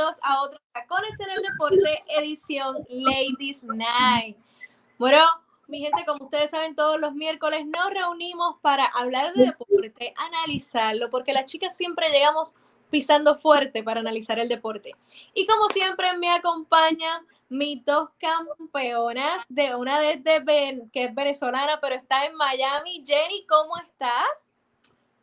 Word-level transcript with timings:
bienvenidos 0.00 0.16
a 0.22 0.42
otro 0.42 0.58
Tacones 0.72 1.20
en 1.20 1.30
el 1.30 1.42
Deporte, 1.42 2.04
edición 2.18 2.74
Ladies 2.88 3.64
Night. 3.64 4.36
Bueno, 4.98 5.18
mi 5.68 5.80
gente, 5.80 6.04
como 6.06 6.24
ustedes 6.24 6.50
saben, 6.50 6.74
todos 6.74 6.98
los 6.98 7.14
miércoles 7.14 7.66
nos 7.66 7.92
reunimos 7.92 8.56
para 8.62 8.86
hablar 8.86 9.34
de 9.34 9.46
deporte, 9.46 10.14
analizarlo, 10.16 11.10
porque 11.10 11.34
las 11.34 11.44
chicas 11.46 11.76
siempre 11.76 12.08
llegamos 12.08 12.54
pisando 12.88 13.36
fuerte 13.36 13.82
para 13.82 14.00
analizar 14.00 14.38
el 14.38 14.48
deporte. 14.48 14.92
Y 15.34 15.46
como 15.46 15.68
siempre 15.68 16.16
me 16.16 16.30
acompaña 16.30 17.22
mis 17.50 17.84
dos 17.84 18.08
campeonas 18.18 19.42
de 19.50 19.74
una 19.76 20.00
desde 20.00 20.42
que 20.92 21.04
es 21.04 21.14
venezolana, 21.14 21.78
pero 21.80 21.96
está 21.96 22.24
en 22.24 22.36
Miami. 22.36 23.04
Jenny, 23.06 23.44
¿cómo 23.46 23.76
estás? 23.76 24.50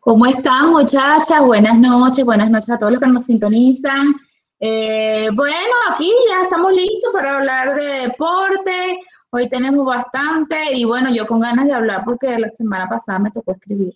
¿Cómo 0.02 0.26
están, 0.28 0.70
muchachas? 0.70 1.44
Buenas 1.44 1.80
noches, 1.80 2.24
buenas 2.24 2.52
noches 2.52 2.70
a 2.70 2.78
todos 2.78 2.92
los 2.92 3.02
que 3.02 3.08
nos 3.08 3.24
sintonizan. 3.24 4.27
Eh, 4.60 5.30
bueno, 5.34 5.76
aquí 5.92 6.12
ya 6.28 6.42
estamos 6.42 6.74
listos 6.74 7.14
para 7.14 7.36
hablar 7.36 7.76
de 7.76 8.08
deporte. 8.08 9.00
Hoy 9.30 9.48
tenemos 9.50 9.86
bastante 9.86 10.74
y 10.74 10.84
bueno, 10.84 11.14
yo 11.14 11.28
con 11.28 11.40
ganas 11.40 11.68
de 11.68 11.74
hablar 11.74 12.04
porque 12.04 12.40
la 12.40 12.50
semana 12.50 12.90
pasada 12.90 13.20
me 13.20 13.30
tocó 13.30 13.52
escribir. 13.52 13.96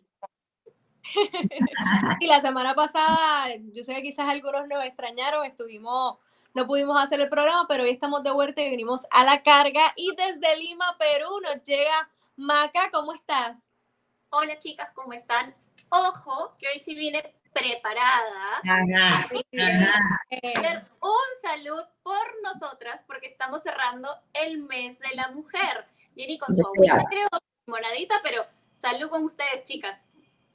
y 2.20 2.28
la 2.28 2.40
semana 2.42 2.76
pasada, 2.76 3.48
yo 3.74 3.84
sé 3.84 3.96
que 3.96 4.04
quizás 4.04 4.30
algunos 4.30 4.68
nos 4.68 4.86
extrañaron, 4.86 5.46
estuvimos, 5.46 6.18
no 6.54 6.68
pudimos 6.68 7.02
hacer 7.02 7.20
el 7.20 7.30
programa, 7.30 7.66
pero 7.68 7.84
hoy 7.84 7.90
estamos 7.90 8.24
de 8.24 8.32
vuelta 8.32 8.62
y 8.62 8.70
venimos 8.70 9.08
a 9.10 9.24
la 9.24 9.42
carga. 9.42 9.94
Y 9.96 10.16
desde 10.16 10.58
Lima, 10.58 10.96
Perú, 11.00 11.40
nos 11.42 11.64
llega 11.64 12.10
Maca, 12.36 12.92
¿cómo 12.92 13.14
estás? 13.14 13.68
Hola 14.30 14.60
chicas, 14.60 14.92
¿cómo 14.94 15.12
están? 15.14 15.56
Ojo, 15.90 16.52
que 16.60 16.68
hoy 16.68 16.80
sí 16.80 16.94
viene 16.94 17.34
preparada. 17.54 18.62
Un 21.02 21.42
salud 21.42 21.84
por 22.04 22.42
nosotras 22.44 23.04
porque 23.08 23.28
estamos 23.28 23.62
cerrando 23.62 24.10
el 24.34 24.60
mes 24.60 25.00
de 25.00 25.16
la 25.16 25.30
mujer. 25.30 25.86
Jenny 26.16 26.38
con 26.38 26.56
su 26.56 26.68
abuela, 26.68 27.04
creo, 27.10 27.30
moradita, 27.68 28.16
pero 28.24 28.46
salud 28.78 29.10
con 29.10 29.24
ustedes, 29.24 29.64
chicas. 29.64 30.06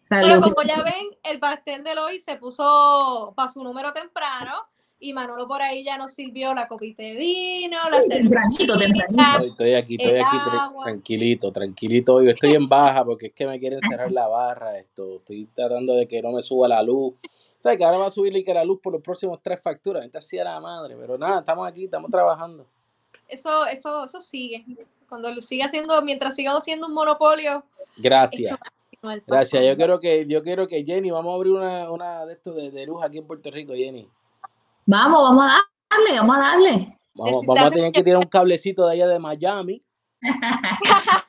Salud. 0.01 0.29
Pero 0.29 0.41
como 0.41 0.63
ya 0.63 0.83
ven, 0.83 1.19
el 1.25 1.41
pastel 1.41 1.83
de 1.83 1.99
hoy 1.99 2.21
se 2.21 2.37
puso 2.37 3.33
para 3.35 3.49
su 3.49 3.63
número 3.65 3.93
temprano 3.93 4.69
y 4.99 5.13
Manolo 5.13 5.47
por 5.47 5.61
ahí 5.61 5.85
ya 5.85 5.99
nos 5.99 6.13
sirvió 6.13 6.55
la 6.55 6.67
copita 6.67 7.03
de 7.03 7.13
vino, 7.13 7.77
la 7.91 7.99
Tempranito, 8.09 8.79
tempranito. 8.79 9.45
Estoy 9.45 9.75
aquí, 9.75 9.97
estoy 10.01 10.19
aquí 10.19 10.37
tranquilito, 10.83 11.53
tranquilito. 11.53 12.23
Yo 12.23 12.31
estoy 12.31 12.55
en 12.55 12.69
baja 12.69 13.05
porque 13.05 13.27
es 13.27 13.33
que 13.35 13.47
me 13.47 13.61
quieren 13.61 13.81
cerrar 13.81 14.11
la 14.11 14.27
barra. 14.27 14.79
Esto, 14.79 15.17
estoy 15.17 15.47
tratando 15.55 15.95
de 15.95 16.09
que 16.09 16.23
no 16.23 16.33
me 16.33 16.43
suba 16.43 16.67
la 16.69 16.83
luz. 16.83 17.15
¿Sabes 17.61 17.79
que 17.79 17.85
ahora 17.85 17.99
va 17.99 18.07
a 18.07 18.11
subir 18.11 18.33
la 18.47 18.65
luz 18.65 18.81
por 18.81 18.93
los 18.93 19.03
próximos 19.03 19.41
tres 19.43 19.61
facturas? 19.61 20.05
Esta 20.05 20.21
sí 20.21 20.39
era 20.39 20.55
la 20.55 20.61
madre, 20.61 20.97
pero 20.99 21.19
nada, 21.19 21.41
estamos 21.41 21.69
aquí, 21.69 21.85
estamos 21.85 22.11
trabajando. 22.11 22.65
Eso, 23.29 23.67
eso, 23.67 24.05
eso 24.05 24.21
sigue. 24.21 24.65
Cuando 25.09 25.29
lo 25.31 25.41
siga 25.41 25.67
haciendo, 25.67 26.01
mientras 26.03 26.35
sigamos 26.35 26.65
siendo 26.65 26.87
un 26.87 26.95
monopolio. 26.95 27.65
Gracias. 27.97 28.59
Gracias. 29.27 29.65
Yo 29.65 29.77
quiero 29.77 30.01
que, 30.01 30.27
yo 30.27 30.43
quiero 30.43 30.67
que 30.67 30.85
Jenny, 30.85 31.11
vamos 31.11 31.33
a 31.33 31.37
abrir 31.37 31.53
una, 31.53 31.91
una 31.91 32.25
de 32.25 32.33
estos 32.33 32.55
de, 32.55 32.71
de 32.71 32.87
luz 32.87 33.03
aquí 33.03 33.19
en 33.19 33.27
Puerto 33.27 33.51
Rico, 33.51 33.75
Jenny. 33.75 34.09
Vamos, 34.87 35.21
vamos 35.21 35.45
a 35.45 35.61
darle, 35.91 36.17
vamos 36.17 36.37
a 36.37 36.39
darle. 36.39 36.97
Vamos, 37.15 37.45
a 37.59 37.71
tener 37.71 37.91
que 37.93 38.05
tirar 38.05 38.21
un 38.21 38.29
cablecito 38.29 38.87
de 38.87 38.93
allá 38.93 39.09
de 39.09 39.19
Miami. 39.19 39.83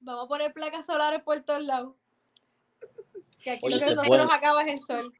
vamos 0.00 0.24
a 0.24 0.28
poner 0.28 0.52
placas 0.52 0.86
solares 0.86 1.22
por 1.22 1.40
todos 1.42 1.62
lados. 1.62 1.94
Que 3.40 3.52
aquí 3.52 3.68
lo 3.68 3.78
que 3.78 3.94
no 3.94 4.02
se 4.02 4.18
nos 4.18 4.32
acaba 4.32 4.62
es 4.62 4.68
el 4.72 4.80
sol. 4.80 5.14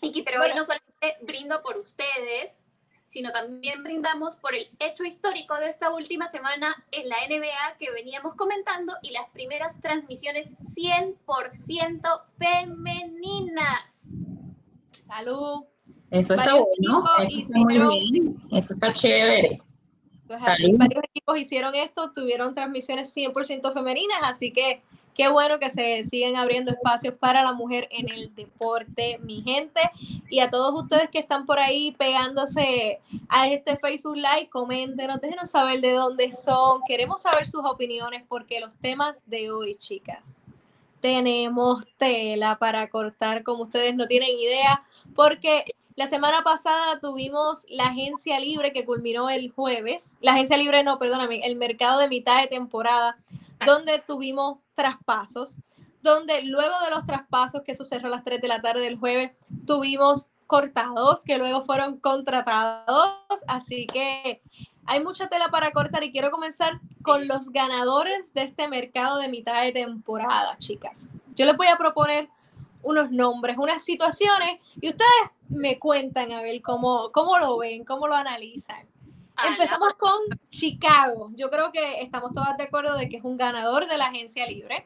Pero 0.00 0.42
hoy 0.42 0.52
no 0.56 0.64
solamente 0.64 1.18
brindo 1.20 1.60
por 1.62 1.76
ustedes, 1.76 2.64
sino 3.10 3.32
también 3.32 3.82
brindamos 3.82 4.36
por 4.36 4.54
el 4.54 4.68
hecho 4.78 5.02
histórico 5.02 5.56
de 5.56 5.66
esta 5.68 5.92
última 5.92 6.28
semana 6.28 6.84
en 6.92 7.08
la 7.08 7.16
NBA 7.28 7.76
que 7.76 7.90
veníamos 7.90 8.36
comentando 8.36 8.92
y 9.02 9.10
las 9.10 9.28
primeras 9.30 9.80
transmisiones 9.80 10.52
100% 10.76 12.22
femeninas. 12.38 14.10
Salud. 15.08 15.64
Eso 16.12 16.34
está 16.34 16.54
bueno, 16.54 17.04
eso 17.20 17.40
está 17.40 17.58
muy 17.58 17.78
bien, 17.78 18.36
eso 18.52 18.74
está 18.74 18.92
chévere. 18.92 19.60
varios 20.28 21.02
equipos 21.02 21.36
hicieron 21.36 21.74
esto, 21.74 22.12
tuvieron 22.12 22.54
transmisiones 22.54 23.12
100% 23.16 23.74
femeninas, 23.74 24.18
así 24.22 24.52
que 24.52 24.82
qué 25.20 25.28
bueno 25.28 25.58
que 25.58 25.68
se 25.68 26.02
siguen 26.04 26.38
abriendo 26.38 26.70
espacios 26.70 27.12
para 27.12 27.42
la 27.42 27.52
mujer 27.52 27.86
en 27.90 28.10
el 28.10 28.34
deporte, 28.34 29.18
mi 29.22 29.42
gente. 29.42 29.82
Y 30.30 30.40
a 30.40 30.48
todos 30.48 30.72
ustedes 30.82 31.10
que 31.10 31.18
están 31.18 31.44
por 31.44 31.58
ahí 31.58 31.92
pegándose 31.92 33.00
a 33.28 33.46
este 33.46 33.76
Facebook 33.76 34.16
Live, 34.16 34.48
coméntenos, 34.48 35.20
déjenos 35.20 35.50
saber 35.50 35.82
de 35.82 35.92
dónde 35.92 36.32
son. 36.32 36.80
Queremos 36.88 37.20
saber 37.20 37.46
sus 37.46 37.62
opiniones 37.66 38.24
porque 38.28 38.60
los 38.60 38.70
temas 38.80 39.28
de 39.28 39.50
hoy, 39.50 39.74
chicas, 39.74 40.40
tenemos 41.02 41.84
tela 41.98 42.56
para 42.58 42.88
cortar 42.88 43.42
como 43.42 43.64
ustedes 43.64 43.94
no 43.94 44.06
tienen 44.06 44.30
idea 44.30 44.82
porque 45.14 45.66
la 46.00 46.06
semana 46.06 46.42
pasada 46.42 46.98
tuvimos 46.98 47.66
la 47.68 47.88
agencia 47.88 48.40
libre 48.40 48.72
que 48.72 48.86
culminó 48.86 49.28
el 49.28 49.50
jueves, 49.50 50.16
la 50.22 50.32
agencia 50.32 50.56
libre 50.56 50.82
no, 50.82 50.98
perdóname, 50.98 51.42
el 51.44 51.56
mercado 51.56 52.00
de 52.00 52.08
mitad 52.08 52.40
de 52.40 52.48
temporada, 52.48 53.18
donde 53.66 54.02
tuvimos 54.06 54.60
traspasos, 54.72 55.58
donde 56.00 56.40
luego 56.40 56.72
de 56.82 56.88
los 56.88 57.04
traspasos, 57.04 57.60
que 57.64 57.72
eso 57.72 57.84
cerró 57.84 58.06
a 58.08 58.12
las 58.12 58.24
3 58.24 58.40
de 58.40 58.48
la 58.48 58.62
tarde 58.62 58.80
del 58.80 58.98
jueves, 58.98 59.32
tuvimos 59.66 60.30
cortados, 60.46 61.22
que 61.22 61.36
luego 61.36 61.66
fueron 61.66 62.00
contratados, 62.00 63.18
así 63.46 63.86
que 63.86 64.40
hay 64.86 65.04
mucha 65.04 65.28
tela 65.28 65.48
para 65.50 65.70
cortar 65.70 66.02
y 66.02 66.12
quiero 66.12 66.30
comenzar 66.30 66.80
con 67.02 67.28
los 67.28 67.50
ganadores 67.50 68.32
de 68.32 68.44
este 68.44 68.68
mercado 68.68 69.18
de 69.18 69.28
mitad 69.28 69.62
de 69.64 69.72
temporada, 69.72 70.56
chicas. 70.56 71.10
Yo 71.36 71.44
les 71.44 71.58
voy 71.58 71.66
a 71.66 71.76
proponer 71.76 72.30
unos 72.82 73.10
nombres, 73.10 73.58
unas 73.58 73.84
situaciones 73.84 74.60
y 74.80 74.88
ustedes 74.88 75.30
me 75.48 75.78
cuentan 75.78 76.32
a 76.32 76.42
ver 76.42 76.62
cómo, 76.62 77.10
cómo 77.12 77.38
lo 77.38 77.58
ven, 77.58 77.84
cómo 77.84 78.08
lo 78.08 78.14
analizan. 78.14 78.86
Empezamos 79.46 79.94
con 79.94 80.38
Chicago. 80.50 81.30
Yo 81.34 81.50
creo 81.50 81.72
que 81.72 82.02
estamos 82.02 82.34
todas 82.34 82.56
de 82.58 82.64
acuerdo 82.64 82.96
de 82.96 83.08
que 83.08 83.16
es 83.16 83.24
un 83.24 83.38
ganador 83.38 83.86
de 83.86 83.96
la 83.96 84.06
agencia 84.06 84.46
libre. 84.46 84.84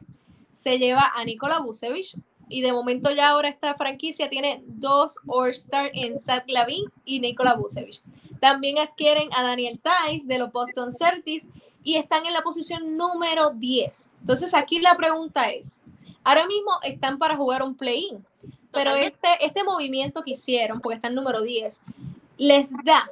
Se 0.51 0.79
lleva 0.79 1.11
a 1.13 1.25
Nikola 1.25 1.59
Vucevic 1.59 2.17
y 2.47 2.61
de 2.61 2.71
momento 2.71 3.11
ya 3.11 3.29
ahora 3.29 3.49
esta 3.49 3.75
franquicia 3.75 4.29
tiene 4.29 4.63
dos 4.65 5.19
All-Star 5.27 5.91
en 5.93 6.17
Zach 6.17 6.45
Lavin 6.47 6.85
y 7.03 7.19
Nikola 7.19 7.55
Vucevic. 7.55 8.01
También 8.39 8.77
adquieren 8.77 9.29
a 9.33 9.43
Daniel 9.43 9.81
Tice 9.81 10.27
de 10.27 10.37
los 10.37 10.51
Boston 10.51 10.91
Celtics 10.91 11.47
y 11.83 11.95
están 11.95 12.25
en 12.25 12.33
la 12.33 12.41
posición 12.41 12.97
número 12.97 13.51
10. 13.51 14.11
Entonces 14.21 14.53
aquí 14.53 14.79
la 14.79 14.95
pregunta 14.95 15.51
es, 15.51 15.81
Ahora 16.25 16.47
mismo 16.47 16.71
están 16.81 17.19
para 17.19 17.37
jugar 17.37 17.61
un 17.61 17.77
play-in, 17.77 18.25
pero 18.71 18.95
este, 18.95 19.27
este 19.41 19.63
movimiento 19.63 20.23
que 20.23 20.31
hicieron, 20.31 20.81
porque 20.81 20.95
está 20.95 21.07
en 21.07 21.15
número 21.15 21.41
10, 21.41 21.81
les 22.37 22.71
da 22.83 23.11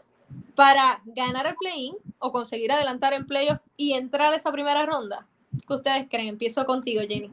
para 0.56 1.00
ganar 1.06 1.46
el 1.46 1.56
play-in 1.56 1.96
o 2.18 2.32
conseguir 2.32 2.72
adelantar 2.72 3.14
en 3.14 3.28
playoff 3.28 3.60
y 3.78 3.94
entrar 3.94 4.34
a 4.34 4.36
esa 4.36 4.52
primera 4.52 4.86
ronda. 4.88 5.28
¿Qué 5.68 5.74
ustedes 5.76 6.08
creen? 6.10 6.30
Empiezo 6.30 6.66
contigo, 6.66 7.02
Jenny. 7.08 7.32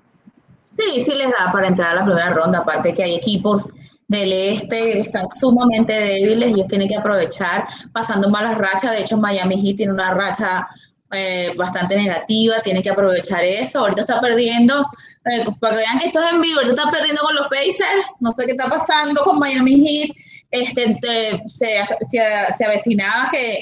Sí, 0.69 1.03
sí 1.03 1.15
les 1.17 1.31
da 1.31 1.51
para 1.51 1.69
entrar 1.69 1.93
a 1.93 2.01
la 2.01 2.05
primera 2.05 2.31
ronda, 2.31 2.59
aparte 2.59 2.93
que 2.93 3.03
hay 3.03 3.15
equipos 3.15 3.71
del 4.07 4.33
este 4.33 4.77
que 4.77 4.99
están 4.99 5.27
sumamente 5.27 5.93
débiles, 5.93 6.51
ellos 6.51 6.67
tienen 6.67 6.89
que 6.89 6.97
aprovechar 6.97 7.65
pasando 7.93 8.29
malas 8.29 8.59
rachas, 8.59 8.93
de 8.93 9.01
hecho 9.01 9.17
Miami 9.17 9.57
Heat 9.57 9.77
tiene 9.79 9.93
una 9.93 10.13
racha 10.13 10.67
eh, 11.13 11.53
bastante 11.57 11.97
negativa, 11.97 12.63
tiene 12.63 12.83
que 12.83 12.91
aprovechar 12.91 13.43
eso. 13.43 13.81
Ahorita 13.81 14.03
está 14.03 14.21
perdiendo, 14.21 14.87
eh, 15.25 15.45
para 15.59 15.73
que 15.73 15.79
vean 15.79 15.99
que 15.99 16.07
esto 16.07 16.21
es 16.25 16.33
en 16.35 16.41
vivo, 16.41 16.61
ahorita 16.61 16.81
está 16.81 16.91
perdiendo 16.91 17.23
con 17.23 17.35
los 17.35 17.49
Pacers, 17.49 18.07
no 18.21 18.31
sé 18.31 18.47
qué 18.47 18.53
está 18.53 18.69
pasando 18.69 19.21
con 19.23 19.41
Miami 19.41 19.81
Heat, 19.85 20.17
este, 20.53 20.97
eh, 21.09 21.43
se, 21.47 21.83
se, 22.09 22.65
avecinaba 22.65 23.29
que 23.29 23.61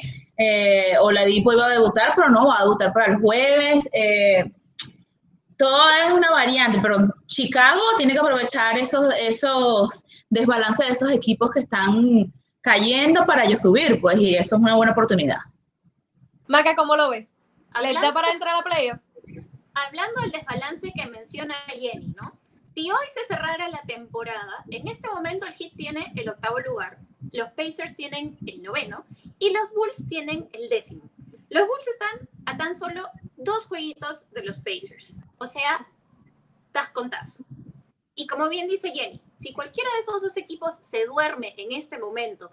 Oladipo 1.00 1.54
iba 1.54 1.66
a 1.66 1.70
debutar, 1.70 2.12
pero 2.14 2.28
no, 2.28 2.46
va 2.48 2.58
a 2.58 2.62
debutar 2.64 2.92
para 2.92 3.12
el 3.12 3.18
jueves. 3.18 3.88
todo 5.56 5.82
es 6.06 6.12
una 6.12 6.30
variante, 6.30 6.78
pero 6.82 6.98
Chicago 7.28 7.80
tiene 7.96 8.12
que 8.12 8.18
aprovechar 8.18 8.76
esos, 8.76 9.14
esos 9.18 10.04
desbalances 10.28 10.86
de 10.86 10.92
esos 10.92 11.10
equipos 11.12 11.50
que 11.52 11.60
están 11.60 12.30
cayendo 12.60 13.24
para 13.24 13.44
ellos 13.44 13.62
subir, 13.62 14.02
pues, 14.02 14.18
y 14.18 14.34
eso 14.34 14.56
es 14.56 14.62
una 14.62 14.74
buena 14.74 14.92
oportunidad. 14.92 15.38
Maca, 16.46 16.76
¿cómo 16.76 16.94
lo 16.94 17.08
ves? 17.10 17.34
¿Les 17.82 18.00
da 18.00 18.12
para 18.12 18.30
entrar 18.30 18.54
a 18.54 18.62
playoff? 18.62 19.00
Hablando 19.74 20.20
del 20.22 20.32
desbalance 20.32 20.92
que 20.94 21.06
menciona 21.06 21.54
Jenny, 21.68 22.14
¿no? 22.20 22.38
Si 22.62 22.90
hoy 22.90 23.06
se 23.12 23.24
cerrara 23.24 23.68
la 23.68 23.82
temporada, 23.82 24.64
en 24.70 24.88
este 24.88 25.08
momento 25.08 25.46
el 25.46 25.54
Heat 25.54 25.72
tiene 25.76 26.12
el 26.16 26.28
octavo 26.28 26.60
lugar, 26.60 26.98
los 27.32 27.50
Pacers 27.52 27.94
tienen 27.94 28.36
el 28.46 28.62
noveno 28.62 29.04
y 29.38 29.50
los 29.50 29.72
Bulls 29.72 30.08
tienen 30.08 30.48
el 30.52 30.68
décimo. 30.68 31.08
Los 31.50 31.66
Bulls 31.66 31.88
están 31.88 32.28
a 32.46 32.56
tan 32.56 32.74
solo 32.74 33.08
dos 33.36 33.66
jueguitos 33.66 34.30
de 34.32 34.42
los 34.42 34.58
Pacers, 34.58 35.14
o 35.38 35.46
sea, 35.46 35.86
tas 36.72 36.90
con 36.90 37.10
tas. 37.10 37.42
Y 38.14 38.26
como 38.26 38.48
bien 38.48 38.68
dice 38.68 38.90
Jenny, 38.90 39.20
si 39.34 39.52
cualquiera 39.52 39.90
de 39.94 40.00
esos 40.00 40.20
dos 40.20 40.36
equipos 40.36 40.74
se 40.74 41.06
duerme 41.06 41.54
en 41.56 41.72
este 41.72 41.98
momento 41.98 42.50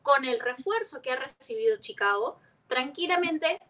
con 0.00 0.24
el 0.24 0.40
refuerzo 0.40 1.02
que 1.02 1.12
ha 1.12 1.16
recibido 1.16 1.76
Chicago, 1.78 2.40
tranquilamente, 2.66 3.60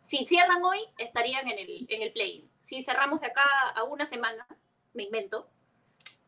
si 0.00 0.26
cierran 0.26 0.64
hoy, 0.64 0.80
estarían 0.98 1.48
en 1.48 1.58
el, 1.58 1.86
en 1.88 2.02
el 2.02 2.12
play. 2.12 2.48
Si 2.60 2.82
cerramos 2.82 3.20
de 3.20 3.28
acá 3.28 3.70
a 3.74 3.84
una 3.84 4.06
semana, 4.06 4.46
me 4.94 5.04
invento, 5.04 5.48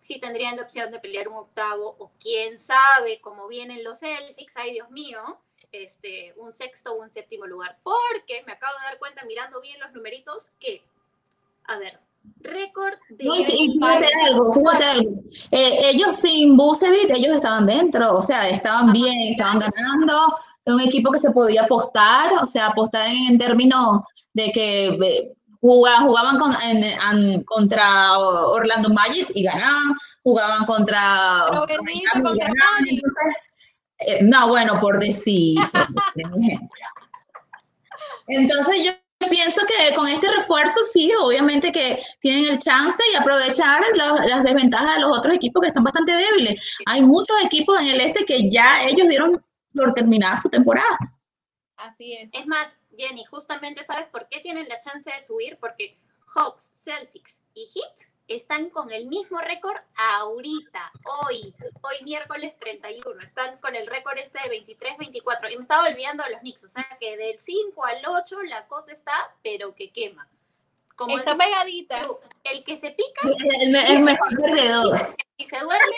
si 0.01 0.19
tendrían 0.19 0.57
la 0.57 0.63
opción 0.63 0.91
de 0.91 0.99
pelear 0.99 1.29
un 1.29 1.37
octavo 1.37 1.97
o 1.99 2.11
quién 2.19 2.59
sabe 2.59 3.21
cómo 3.21 3.47
vienen 3.47 3.85
los 3.85 4.01
Celtics, 4.01 4.57
ay 4.57 4.73
Dios 4.73 4.91
mío, 4.91 5.41
este, 5.73 6.33
un 6.37 6.53
sexto 6.53 6.93
o 6.93 7.03
un 7.03 7.13
séptimo 7.13 7.47
lugar. 7.47 7.79
Porque 7.83 8.43
me 8.47 8.53
acabo 8.53 8.77
de 8.79 8.85
dar 8.85 8.99
cuenta 8.99 9.25
mirando 9.25 9.61
bien 9.61 9.79
los 9.79 9.93
numeritos 9.93 10.51
que, 10.59 10.83
a 11.65 11.79
ver, 11.79 12.01
récord 12.43 12.99
de... 13.11 13.25
No, 13.25 13.37
y, 13.37 13.43
fíjate 13.45 14.07
algo, 14.27 14.53
fíjate 14.53 14.85
algo. 14.85 15.11
Eh, 15.51 15.91
ellos 15.93 16.15
sin 16.15 16.57
Busevich, 16.57 17.11
ellos 17.11 17.35
estaban 17.35 17.67
dentro, 17.67 18.15
o 18.15 18.23
sea, 18.23 18.47
estaban 18.49 18.93
bien, 18.93 19.31
estaban 19.31 19.59
ganando. 19.59 20.37
Un 20.67 20.81
equipo 20.81 21.11
que 21.11 21.19
se 21.19 21.31
podía 21.31 21.63
apostar, 21.63 22.35
o 22.43 22.47
sea, 22.47 22.69
apostar 22.69 23.09
en, 23.09 23.39
términos 23.39 24.01
de 24.35 24.53
que 24.53 25.35
jugaban, 25.61 26.07
jugaban 26.07 26.39
con, 26.39 26.55
contra 27.45 28.19
Orlando 28.19 28.91
Magic 28.91 29.31
y 29.35 29.43
ganaban, 29.43 29.95
jugaban 30.23 30.65
contra... 30.67 31.47
entonces, 32.89 33.53
eh, 33.99 34.23
no, 34.23 34.49
bueno, 34.49 34.81
por 34.81 34.99
decir, 34.99 35.59
por 35.73 36.21
ejemplo. 36.21 36.69
Entonces 38.31 38.87
yo 38.87 38.93
pienso 39.29 39.63
que 39.67 39.95
con 39.95 40.07
este 40.09 40.31
refuerzo 40.31 40.81
sí, 40.85 41.11
obviamente 41.21 41.71
que 41.73 42.03
tienen 42.21 42.47
el 42.47 42.59
chance 42.59 43.03
y 43.13 43.17
aprovechar 43.17 43.83
las 43.97 44.43
desventajas 44.43 44.97
de 44.97 45.01
los 45.01 45.17
otros 45.17 45.35
equipos 45.35 45.61
que 45.61 45.69
están 45.69 45.85
bastante 45.85 46.13
débiles. 46.13 46.79
Hay 46.87 47.03
muchos 47.03 47.37
equipos 47.45 47.79
en 47.81 47.89
el 47.89 48.01
este 48.01 48.25
que 48.25 48.49
ya 48.51 48.85
ellos 48.85 49.09
dieron 49.09 49.45
por 49.75 49.93
terminada 49.93 50.37
su 50.37 50.49
temporada. 50.49 50.99
Así 51.77 52.15
es. 52.15 52.31
Es 52.35 52.47
más, 52.47 52.75
Jenny, 52.97 53.25
justamente 53.25 53.85
sabes 53.85 54.09
por 54.09 54.29
qué 54.29 54.41
tienen 54.41 54.69
la 54.69 54.81
chance 54.81 55.11
de 55.11 55.23
subir, 55.23 55.59
porque 55.61 55.99
Hawks, 56.35 56.73
Celtics 56.75 57.43
y 57.55 57.67
Heat 57.67 58.10
están 58.31 58.71
con 58.71 58.93
el 58.93 59.07
mismo 59.07 59.41
récord 59.41 59.77
ahorita, 59.97 60.93
hoy, 61.23 61.53
hoy 61.83 62.05
miércoles 62.05 62.57
31. 62.59 63.21
Están 63.23 63.59
con 63.59 63.75
el 63.75 63.87
récord 63.89 64.19
este 64.19 64.39
de 64.49 64.65
23-24. 64.65 65.53
Y 65.53 65.57
me 65.57 65.63
estaba 65.63 65.89
olvidando 65.89 66.23
de 66.23 66.31
los 66.31 66.41
Knicks, 66.41 66.65
o 66.65 66.69
sea 66.69 66.97
que 67.01 67.17
del 67.17 67.39
5 67.39 67.85
al 67.85 68.03
8 68.07 68.43
la 68.45 68.67
cosa 68.67 68.93
está, 68.93 69.13
pero 69.43 69.75
que 69.75 69.91
quema. 69.91 70.29
Como 70.95 71.19
está 71.19 71.37
pegadita. 71.37 72.07
El 72.45 72.63
que 72.63 72.77
se 72.77 72.91
pica. 72.91 73.23
El, 73.89 74.01
mejor 74.01 74.29
perdedor. 74.41 74.97
Y 75.37 75.47
se 75.47 75.59
duerme. 75.59 75.97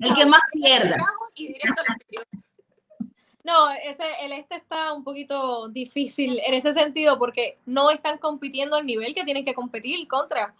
El 0.00 0.14
que 0.14 0.26
más 0.26 0.42
pierda. 0.52 0.96
Y 1.34 1.46
directo 1.46 1.80
a 1.80 1.84
no, 3.42 3.70
ese, 3.70 4.04
el 4.20 4.32
este 4.32 4.56
está 4.56 4.92
un 4.92 5.02
poquito 5.02 5.68
difícil 5.68 6.40
en 6.44 6.54
ese 6.54 6.74
sentido 6.74 7.18
porque 7.18 7.58
no 7.64 7.90
están 7.90 8.18
compitiendo 8.18 8.76
al 8.76 8.84
nivel 8.84 9.14
que 9.14 9.24
tienen 9.24 9.44
que 9.44 9.54
competir 9.54 10.06
contra. 10.06 10.54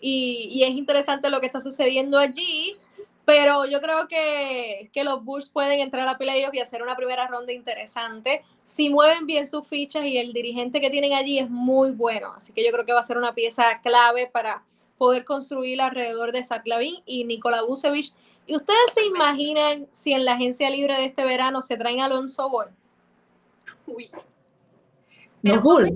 Y, 0.00 0.62
es 0.62 0.70
interesante 0.70 1.30
lo 1.30 1.40
que 1.40 1.46
está 1.46 1.60
sucediendo 1.60 2.18
allí, 2.18 2.76
pero 3.24 3.64
yo 3.66 3.80
creo 3.80 4.08
que, 4.08 4.90
los 5.02 5.24
Bulls 5.24 5.48
pueden 5.48 5.80
entrar 5.80 6.06
a 6.08 6.18
playoffs 6.18 6.54
y 6.54 6.60
hacer 6.60 6.82
una 6.82 6.96
primera 6.96 7.26
ronda 7.26 7.52
interesante 7.52 8.44
si 8.64 8.88
mueven 8.88 9.26
bien 9.26 9.46
sus 9.46 9.66
fichas 9.66 10.04
y 10.06 10.18
el 10.18 10.32
dirigente 10.32 10.80
que 10.80 10.90
tienen 10.90 11.12
allí 11.12 11.38
es 11.38 11.50
muy 11.50 11.90
bueno. 11.90 12.32
Así 12.36 12.52
que 12.52 12.64
yo 12.64 12.72
creo 12.72 12.84
que 12.84 12.92
va 12.92 13.00
a 13.00 13.04
ser 13.04 13.18
una 13.18 13.34
pieza 13.34 13.80
clave 13.82 14.28
para 14.32 14.62
poder 14.98 15.24
construir 15.24 15.80
alrededor 15.80 16.32
de 16.32 16.42
Zach 16.42 16.66
Lavin 16.66 17.02
y 17.04 17.24
Nikola 17.24 17.62
Vucevic 17.62 18.12
¿Y 18.46 18.54
ustedes 18.54 18.92
se 18.94 19.04
imaginan 19.04 19.88
si 19.90 20.12
en 20.12 20.24
la 20.24 20.34
agencia 20.34 20.70
libre 20.70 20.94
de 20.94 21.06
este 21.06 21.24
verano 21.24 21.62
se 21.62 21.76
traen 21.76 22.00
a 22.00 22.04
Alonso 22.04 22.48
Ball? 22.48 22.68
Uy. 23.86 24.08
Los 25.42 25.62
Bulls. 25.62 25.92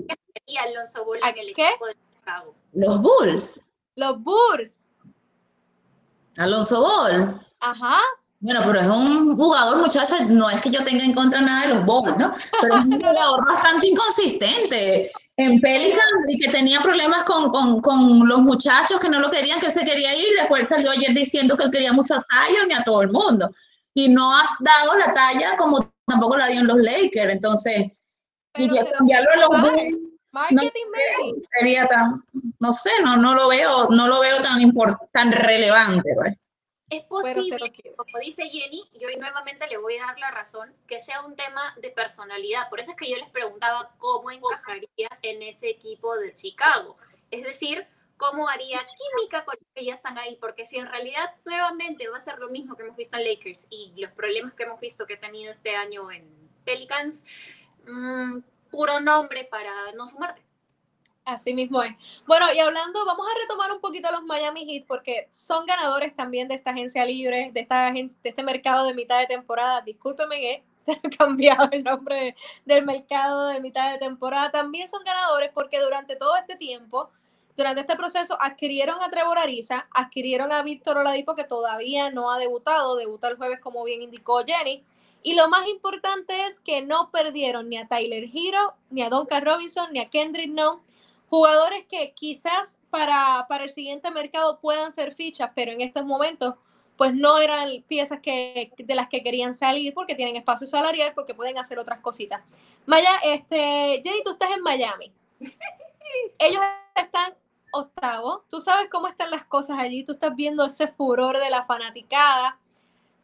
Alonso 0.58 1.04
Ball 1.04 1.20
en 1.22 1.38
el 1.38 1.48
equipo 1.50 1.86
de 1.86 1.94
Chicago? 1.94 2.54
Los 2.72 3.00
Bulls. 3.00 3.69
Los 3.96 4.22
Bulls. 4.22 4.80
Alonso 6.38 6.80
Ball. 6.80 7.40
Ajá. 7.60 7.98
Bueno, 8.40 8.60
pero 8.64 8.80
es 8.80 8.86
un 8.86 9.36
jugador, 9.36 9.78
muchachos, 9.82 10.22
no 10.28 10.48
es 10.48 10.60
que 10.62 10.70
yo 10.70 10.82
tenga 10.82 11.04
en 11.04 11.12
contra 11.12 11.42
nada 11.42 11.66
de 11.66 11.74
los 11.74 11.84
Bulls, 11.84 12.16
¿no? 12.16 12.30
Pero 12.62 12.78
es 12.78 12.84
un 12.84 13.00
jugador 13.00 13.46
bastante 13.46 13.88
inconsistente 13.88 15.10
en 15.36 15.60
Pelicans 15.60 16.28
y 16.28 16.38
que 16.38 16.50
tenía 16.50 16.80
problemas 16.80 17.24
con, 17.24 17.50
con, 17.50 17.82
con, 17.82 18.26
los 18.26 18.40
muchachos 18.40 18.98
que 18.98 19.10
no 19.10 19.20
lo 19.20 19.30
querían, 19.30 19.60
que 19.60 19.66
él 19.66 19.74
se 19.74 19.84
quería 19.84 20.16
ir. 20.16 20.28
Después 20.38 20.68
salió 20.68 20.90
ayer 20.90 21.12
diciendo 21.12 21.56
que 21.56 21.64
él 21.64 21.70
quería 21.70 21.92
mucho 21.92 22.14
a 22.14 22.20
Zion 22.20 22.70
y 22.70 22.74
a 22.74 22.84
todo 22.84 23.02
el 23.02 23.10
mundo. 23.10 23.48
Y 23.92 24.08
no 24.08 24.34
has 24.34 24.50
dado 24.60 24.96
la 24.96 25.12
talla 25.12 25.56
como 25.58 25.92
tampoco 26.06 26.38
la 26.38 26.46
dio 26.46 26.60
en 26.60 26.66
los 26.66 26.78
Lakers. 26.78 27.34
Entonces, 27.34 27.92
diría 28.54 28.86
cambiarlo 28.86 29.30
a 29.30 29.36
los 29.36 29.48
Bulls. 29.60 30.09
No 30.32 30.62
sería 31.58 31.86
tan, 31.86 32.22
no 32.58 32.72
sé, 32.72 32.90
no, 33.02 33.16
no 33.16 33.34
lo 33.34 33.48
veo, 33.48 33.88
no 33.88 34.06
lo 34.06 34.20
veo 34.20 34.42
tan 34.42 34.72
tan 35.12 35.32
relevante, 35.32 36.14
pues. 36.14 36.38
Es 36.90 37.04
posible, 37.04 37.72
como 37.96 38.18
dice 38.18 38.48
Jenny, 38.48 38.82
y 38.92 39.04
hoy 39.04 39.16
nuevamente 39.16 39.68
le 39.68 39.78
voy 39.78 39.96
a 39.98 40.06
dar 40.06 40.18
la 40.18 40.32
razón, 40.32 40.74
que 40.88 40.98
sea 40.98 41.24
un 41.24 41.36
tema 41.36 41.72
de 41.80 41.90
personalidad. 41.90 42.68
Por 42.68 42.80
eso 42.80 42.90
es 42.90 42.96
que 42.96 43.08
yo 43.08 43.16
les 43.16 43.30
preguntaba 43.30 43.94
cómo 43.98 44.28
encajaría 44.32 45.08
en 45.22 45.42
ese 45.42 45.70
equipo 45.70 46.16
de 46.16 46.34
Chicago. 46.34 46.96
Es 47.30 47.44
decir, 47.44 47.86
cómo 48.16 48.48
haría 48.48 48.80
química 48.80 49.44
con 49.44 49.54
los 49.56 49.68
que 49.72 49.84
ya 49.84 49.94
están 49.94 50.18
ahí. 50.18 50.36
Porque 50.40 50.64
si 50.64 50.78
en 50.78 50.88
realidad 50.88 51.32
nuevamente 51.44 52.08
va 52.08 52.16
a 52.16 52.20
ser 52.20 52.40
lo 52.40 52.50
mismo 52.50 52.74
que 52.74 52.82
hemos 52.82 52.96
visto 52.96 53.16
en 53.16 53.24
Lakers 53.24 53.68
y 53.70 53.92
los 53.96 54.10
problemas 54.10 54.54
que 54.54 54.64
hemos 54.64 54.80
visto 54.80 55.06
que 55.06 55.14
ha 55.14 55.20
tenido 55.20 55.52
este 55.52 55.76
año 55.76 56.10
en 56.10 56.28
Pelicans, 56.64 57.24
mmm, 57.86 58.40
puro 58.70 59.00
nombre 59.00 59.44
para 59.44 59.70
no 59.96 60.06
sumarte. 60.06 60.42
Así 61.24 61.54
mismo 61.54 61.82
es. 61.82 61.94
Bueno, 62.26 62.52
y 62.52 62.58
hablando, 62.58 63.04
vamos 63.04 63.26
a 63.30 63.38
retomar 63.38 63.70
un 63.72 63.80
poquito 63.80 64.10
los 64.10 64.24
Miami 64.24 64.64
Heat 64.64 64.86
porque 64.86 65.28
son 65.30 65.66
ganadores 65.66 66.16
también 66.16 66.48
de 66.48 66.54
esta 66.54 66.70
agencia 66.70 67.04
libre, 67.04 67.50
de, 67.52 67.60
esta 67.60 67.90
de 67.92 68.08
este 68.24 68.42
mercado 68.42 68.86
de 68.86 68.94
mitad 68.94 69.20
de 69.20 69.26
temporada. 69.26 69.80
Discúlpeme 69.82 70.40
que 70.40 70.64
he 71.04 71.10
cambiado 71.10 71.68
el 71.70 71.84
nombre 71.84 72.34
del 72.64 72.84
mercado 72.84 73.48
de 73.48 73.60
mitad 73.60 73.92
de 73.92 73.98
temporada. 73.98 74.50
También 74.50 74.88
son 74.88 75.04
ganadores 75.04 75.50
porque 75.54 75.78
durante 75.78 76.16
todo 76.16 76.36
este 76.36 76.56
tiempo, 76.56 77.10
durante 77.56 77.82
este 77.82 77.96
proceso, 77.96 78.36
adquirieron 78.40 79.02
a 79.02 79.10
Trevor 79.10 79.38
Ariza, 79.38 79.86
adquirieron 79.92 80.50
a 80.52 80.62
Víctor 80.62 80.98
Oladipo 80.98 81.36
que 81.36 81.44
todavía 81.44 82.10
no 82.10 82.32
ha 82.32 82.38
debutado, 82.38 82.96
debuta 82.96 83.28
el 83.28 83.36
jueves 83.36 83.60
como 83.60 83.84
bien 83.84 84.02
indicó 84.02 84.42
Jenny. 84.44 84.82
Y 85.22 85.34
lo 85.34 85.48
más 85.48 85.68
importante 85.68 86.44
es 86.46 86.60
que 86.60 86.82
no 86.82 87.10
perdieron 87.10 87.68
ni 87.68 87.76
a 87.76 87.86
Tyler 87.86 88.24
Hero, 88.32 88.74
ni 88.90 89.02
a 89.02 89.10
Duncan 89.10 89.44
Robinson, 89.44 89.92
ni 89.92 90.00
a 90.00 90.08
Kendrick 90.08 90.50
No 90.50 90.82
jugadores 91.30 91.86
que 91.86 92.12
quizás 92.12 92.80
para, 92.90 93.46
para 93.48 93.64
el 93.64 93.70
siguiente 93.70 94.10
mercado 94.10 94.58
puedan 94.58 94.90
ser 94.90 95.14
fichas, 95.14 95.52
pero 95.54 95.70
en 95.70 95.80
estos 95.80 96.04
momentos 96.04 96.56
pues 96.96 97.14
no 97.14 97.38
eran 97.38 97.82
piezas 97.88 98.20
que, 98.20 98.72
de 98.76 98.94
las 98.94 99.08
que 99.08 99.22
querían 99.22 99.54
salir 99.54 99.94
porque 99.94 100.14
tienen 100.14 100.36
espacio 100.36 100.66
salarial, 100.66 101.12
porque 101.14 101.32
pueden 101.32 101.56
hacer 101.56 101.78
otras 101.78 102.00
cositas. 102.00 102.42
Maya, 102.84 103.12
este, 103.24 104.02
Jenny, 104.04 104.22
tú 104.22 104.32
estás 104.32 104.50
en 104.50 104.60
Miami. 104.60 105.10
Ellos 106.38 106.60
están 106.94 107.32
octavo. 107.72 108.44
Tú 108.50 108.60
sabes 108.60 108.90
cómo 108.90 109.06
están 109.06 109.30
las 109.30 109.44
cosas 109.44 109.78
allí. 109.78 110.04
Tú 110.04 110.12
estás 110.12 110.36
viendo 110.36 110.62
ese 110.66 110.88
furor 110.88 111.38
de 111.38 111.48
la 111.48 111.64
fanaticada. 111.64 112.58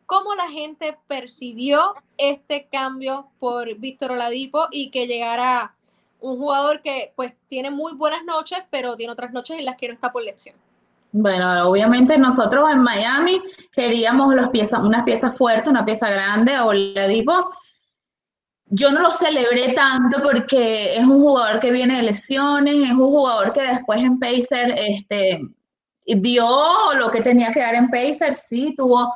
¿Cómo 0.07 0.35
la 0.35 0.49
gente 0.49 0.97
percibió 1.09 1.95
este 2.17 2.69
cambio 2.71 3.29
por 3.41 3.75
Víctor 3.77 4.13
Oladipo 4.13 4.69
y 4.71 4.91
que 4.91 5.07
llegara 5.07 5.75
un 6.21 6.39
jugador 6.39 6.81
que 6.81 7.13
pues 7.17 7.35
tiene 7.49 7.71
muy 7.71 7.93
buenas 7.93 8.25
noches, 8.25 8.61
pero 8.71 8.97
tiene 8.97 9.13
otras 9.13 9.33
noches 9.33 9.59
en 9.59 9.65
las 9.65 9.77
que 9.77 9.89
no 9.89 9.95
está 9.95 10.13
por 10.13 10.23
lección. 10.23 10.57
Bueno, 11.13 11.69
obviamente 11.69 12.19
nosotros 12.19 12.71
en 12.73 12.81
Miami 12.83 13.41
queríamos 13.73 14.33
unas 14.33 15.05
piezas 15.05 15.37
fuertes, 15.37 15.69
una 15.69 15.85
pieza 15.85 16.11
grande, 16.11 16.59
o 16.61 16.73
le 16.73 17.09
digo, 17.09 17.49
yo 18.67 18.91
no 18.91 19.01
lo 19.01 19.11
celebré 19.11 19.73
tanto 19.73 20.23
porque 20.23 20.97
es 20.97 21.05
un 21.05 21.21
jugador 21.21 21.61
que 21.61 21.71
viene 21.71 21.97
de 21.97 22.03
lesiones, 22.03 22.75
es 22.75 22.93
un 22.93 23.11
jugador 23.11 23.53
que 23.53 23.63
después 23.63 24.01
en 24.01 24.19
Pacer 24.19 24.75
este, 24.77 25.41
dio 26.05 26.49
lo 26.99 27.11
que 27.11 27.23
tenía 27.23 27.53
que 27.53 27.61
dar 27.61 27.77
en 27.77 27.89
Pacer, 27.89 28.33
sí, 28.33 28.75
tuvo 28.77 29.11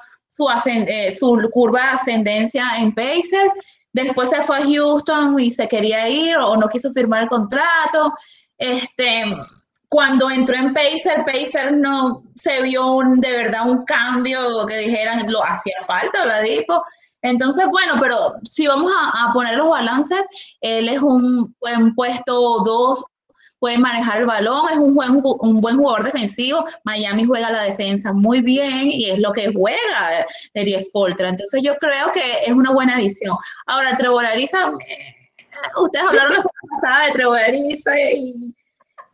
su, 0.47 0.49
eh, 0.67 1.13
su 1.13 1.51
curva 1.53 1.81
de 1.81 1.89
ascendencia 1.89 2.65
en 2.79 2.95
Pacer, 2.95 3.51
Después 3.93 4.31
se 4.31 4.43
fue 4.43 4.59
a 4.59 4.65
Houston 4.65 5.39
y 5.41 5.51
se 5.51 5.67
quería 5.67 6.09
ir 6.09 6.37
o 6.39 6.57
no 6.57 6.69
quiso 6.69 6.93
firmar 6.93 7.25
el 7.25 7.29
contrato. 7.29 8.13
Este, 8.57 9.25
cuando 9.89 10.31
entró 10.31 10.55
en 10.55 10.73
Pacer, 10.73 11.25
Pacer 11.25 11.73
no 11.73 12.23
se 12.35 12.63
vio 12.63 12.93
un, 12.93 13.21
de 13.21 13.33
verdad 13.33 13.69
un 13.69 13.85
cambio 13.85 14.67
que 14.67 14.79
dijeran 14.79 15.31
lo 15.31 15.45
hacía 15.45 15.75
falta 15.87 16.25
la 16.25 16.41
Dipo. 16.41 16.83
Entonces, 17.23 17.67
bueno, 17.71 17.95
pero 18.01 18.17
si 18.49 18.67
vamos 18.67 18.91
a, 18.95 19.33
poner 19.35 19.57
los 19.57 19.69
balances, 19.69 20.27
él 20.61 20.89
es 20.89 21.03
un, 21.03 21.55
un 21.61 21.95
puesto 21.95 22.61
dos 22.65 23.05
puede 23.61 23.79
manejar 23.79 24.21
el 24.21 24.27
balón, 24.27 24.63
es 24.73 24.79
un 24.79 24.95
buen, 24.95 25.21
un 25.23 25.61
buen 25.61 25.77
jugador 25.77 26.05
defensivo. 26.05 26.65
Miami 26.85 27.25
juega 27.25 27.51
la 27.51 27.63
defensa 27.63 28.13
muy 28.13 28.41
bien 28.41 28.87
y 28.87 29.11
es 29.11 29.21
lo 29.21 29.33
que 29.33 29.53
juega 29.53 30.27
Darius 30.55 30.87
Spoltra. 30.87 31.29
Entonces 31.29 31.63
yo 31.63 31.77
creo 31.77 32.11
que 32.13 32.45
es 32.47 32.53
una 32.53 32.73
buena 32.73 32.97
adición. 32.97 33.37
Ahora, 33.67 33.95
Trevor 33.95 34.25
Ariza, 34.25 34.73
ustedes 35.77 36.07
hablaron 36.07 36.33
la 36.33 36.43
semana 36.43 36.75
pasada 36.75 37.07
de 37.07 37.13
Trevor 37.13 37.39
Ariza 37.39 38.01
y 38.01 38.55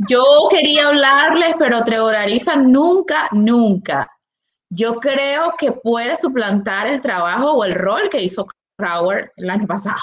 yo 0.08 0.22
quería 0.48 0.88
hablarles, 0.88 1.54
pero 1.58 1.82
Trevor 1.82 2.14
Ariza 2.14 2.54
nunca, 2.56 3.28
nunca. 3.32 4.08
Yo 4.70 4.96
creo 4.96 5.54
que 5.58 5.72
puede 5.72 6.16
suplantar 6.16 6.86
el 6.86 7.00
trabajo 7.00 7.52
o 7.52 7.64
el 7.64 7.74
rol 7.74 8.08
que 8.08 8.22
hizo 8.22 8.46
Crowder 8.76 9.32
el 9.36 9.50
año 9.50 9.66
pasado. 9.66 9.96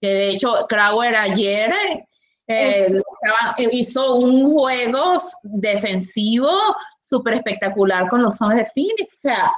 Que 0.00 0.08
de 0.08 0.30
hecho, 0.30 0.66
Crowder 0.68 1.16
ayer 1.16 1.72
eh, 2.50 3.02
hizo 3.72 4.14
un 4.16 4.50
juego 4.52 5.14
defensivo 5.42 6.50
súper 7.00 7.34
espectacular 7.34 8.08
con 8.08 8.22
los 8.22 8.40
hombres 8.40 8.64
de 8.64 8.70
Phoenix. 8.72 9.14
O 9.14 9.20
sea, 9.20 9.52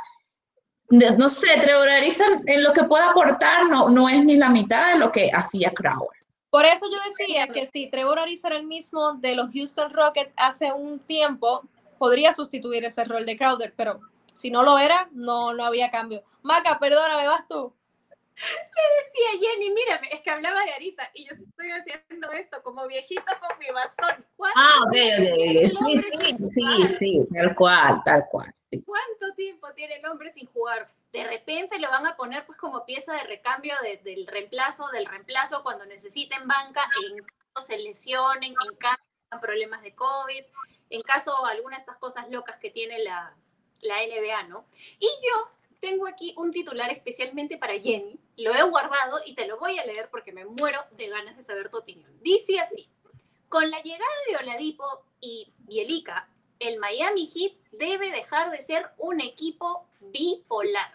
no 0.91 1.29
sé, 1.29 1.49
Trevor 1.61 1.89
Ariza 1.89 2.25
en 2.47 2.63
lo 2.63 2.73
que 2.73 2.85
puede 2.85 3.05
aportar 3.05 3.69
no, 3.69 3.89
no 3.89 4.09
es 4.09 4.25
ni 4.25 4.37
la 4.37 4.51
mitad 4.51 4.93
de 4.93 4.99
lo 4.99 5.11
que 5.11 5.31
hacía 5.33 5.71
Crowder. 5.71 6.23
Por 6.51 6.67
eso 6.67 6.87
yo 6.91 6.99
decía 7.09 7.49
que 7.49 7.65
si 7.65 7.89
Trevor 7.89 8.19
Ariza 8.19 8.49
era 8.49 8.59
el 8.59 8.67
mismo 8.67 9.15
de 9.15 9.35
los 9.35 9.51
Houston 9.55 9.91
Rockets 9.91 10.33
hace 10.37 10.71
un 10.71 10.99
tiempo, 10.99 11.63
podría 11.99 12.35
sustituir 12.35 12.85
ese 12.85 13.05
rol 13.05 13.25
de 13.25 13.39
Crowder, 13.39 13.73
pero 13.75 14.01
si 14.35 14.51
no 14.51 14.63
lo 14.63 14.79
era, 14.79 15.09
no, 15.13 15.55
no 15.55 15.65
había 15.65 15.91
cambio. 15.91 16.23
Maca, 16.43 16.79
perdóname, 16.79 17.27
vas 17.27 17.49
tú. 17.49 17.73
Le 18.35 18.83
decía 19.05 19.49
Jenny, 19.51 19.71
mírame, 19.71 20.09
es 20.11 20.21
que 20.23 20.31
hablaba 20.31 20.65
de 20.65 20.73
Arisa 20.73 21.11
y 21.15 21.27
yo 21.27 21.33
estoy 21.33 21.71
haciendo 21.71 22.33
esto 22.33 22.63
como 22.63 22.87
viejito 22.87 23.25
con 23.41 23.59
mi 23.59 23.71
bastón. 23.71 24.27
Ah, 24.57 24.79
ok, 24.87 24.97
ok, 25.19 25.87
sí, 25.87 26.01
sí, 26.01 26.37
sí, 26.45 26.87
sí, 26.87 27.29
tal 27.35 27.55
cual, 27.55 28.03
tal 28.05 28.25
cual. 28.31 28.53
¿Cuánto 28.85 29.35
tiempo 29.37 29.73
tiene 29.75 29.97
el 29.97 30.07
hombre 30.07 30.33
sin 30.33 30.47
jugar? 30.47 30.91
De 31.13 31.25
repente 31.25 31.79
lo 31.79 31.91
van 31.91 32.07
a 32.07 32.17
poner 32.17 32.47
pues 32.47 32.59
como 32.59 32.87
pieza 32.87 33.13
de 33.13 33.25
recambio 33.25 33.75
del 34.03 34.27
reemplazo, 34.27 34.89
del 34.89 35.07
reemplazo 35.07 35.63
cuando 35.63 35.85
necesiten 35.85 36.49
banca, 36.49 36.89
en 37.07 37.23
caso 37.25 37.67
se 37.67 37.79
lesionen, 37.79 38.55
en 38.69 38.77
caso 38.77 39.03
tengan 39.29 39.41
problemas 39.41 39.83
de 39.83 39.95
COVID, 39.95 40.45
en 40.89 41.03
caso 41.03 41.45
alguna 41.45 41.77
de 41.77 41.81
estas 41.81 41.99
cosas 41.99 42.31
locas 42.31 42.57
que 42.57 42.71
tiene 42.71 42.99
la, 43.01 43.37
la 43.83 43.97
NBA, 44.07 44.45
¿no? 44.45 44.65
Y 44.99 45.07
yo 45.07 45.51
tengo 45.83 46.07
aquí 46.07 46.33
un 46.39 46.53
titular 46.53 46.91
especialmente 46.93 47.59
para 47.59 47.79
Jenny. 47.79 48.17
Lo 48.37 48.55
he 48.55 48.63
guardado 48.63 49.19
y 49.27 49.35
te 49.35 49.49
lo 49.49 49.59
voy 49.59 49.79
a 49.79 49.85
leer 49.85 50.09
porque 50.11 50.33
me 50.33 50.45
muero 50.45 50.81
de 50.93 51.09
ganas 51.09 51.37
de 51.37 51.43
saber 51.43 51.71
tu 51.71 51.79
opinión. 51.79 52.09
Dice 52.23 52.61
así: 52.61 52.89
Con 53.49 53.69
la 53.69 53.83
llegada 53.83 54.11
de 54.29 54.37
Oladipo 54.37 54.85
y 55.21 55.53
Bielica, 55.59 56.29
el 56.61 56.79
Miami 56.79 57.27
Heat 57.27 57.55
debe 57.73 58.13
dejar 58.13 58.53
de 58.53 58.61
ser 58.61 58.91
un 58.97 59.21
equipo 59.21 59.89
bipolar. 60.01 60.95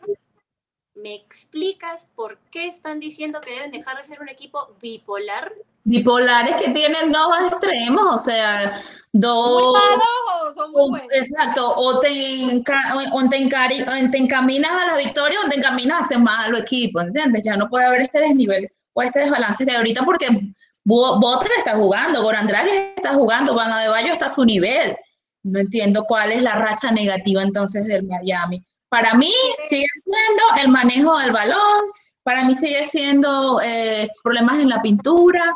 ¿Me 0.95 1.15
explicas 1.15 2.05
por 2.15 2.39
qué 2.49 2.67
están 2.67 3.01
diciendo 3.01 3.41
que 3.41 3.51
deben 3.51 3.71
dejar 3.71 3.97
de 3.97 4.05
ser 4.05 4.21
un 4.21 4.29
equipo 4.29 4.73
bipolar? 4.81 5.53
Bipolares 5.89 6.55
que 6.55 6.71
tienen 6.71 7.13
dos 7.13 7.39
extremos, 7.49 8.15
o 8.15 8.17
sea, 8.17 8.77
dos... 9.13 9.73
exacto, 11.15 11.73
o 11.77 11.99
te, 12.01 12.09
o 13.13 13.29
te, 13.29 13.37
encaminas 14.17 14.71
a 14.71 14.87
la 14.87 14.97
victoria 14.97 15.39
o 15.45 15.49
te 15.49 15.57
encaminas 15.57 16.01
a 16.01 16.03
hacer 16.03 16.19
mal 16.19 16.53
al 16.53 16.61
equipo, 16.61 16.99
¿entiendes? 16.99 17.41
Ya 17.45 17.55
no 17.55 17.69
puede 17.69 17.85
haber 17.85 18.01
este 18.01 18.19
desnivel 18.19 18.69
o 18.91 19.01
este 19.01 19.19
desbalance 19.19 19.63
de 19.63 19.77
ahorita 19.77 20.03
porque 20.03 20.27
Botre 20.83 21.51
está 21.57 21.77
jugando, 21.77 22.21
Goran 22.21 22.49
está 22.97 23.13
jugando, 23.13 23.55
Van 23.55 23.81
de 23.81 23.87
Bayo 23.87 24.11
está 24.11 24.25
a 24.25 24.29
su 24.29 24.43
nivel. 24.43 24.93
No 25.43 25.59
entiendo 25.61 26.03
cuál 26.03 26.33
es 26.33 26.43
la 26.43 26.55
racha 26.55 26.91
negativa 26.91 27.43
entonces 27.43 27.85
del 27.85 28.05
Miami. 28.05 28.61
Para 28.89 29.13
mí 29.13 29.31
sigue 29.69 29.87
siendo 30.03 30.43
el 30.63 30.69
manejo 30.69 31.17
del 31.19 31.31
balón, 31.31 31.85
para 32.23 32.43
mí 32.43 32.53
sigue 32.53 32.83
siendo 32.83 33.61
eh, 33.61 34.09
problemas 34.21 34.59
en 34.59 34.67
la 34.67 34.81
pintura. 34.81 35.55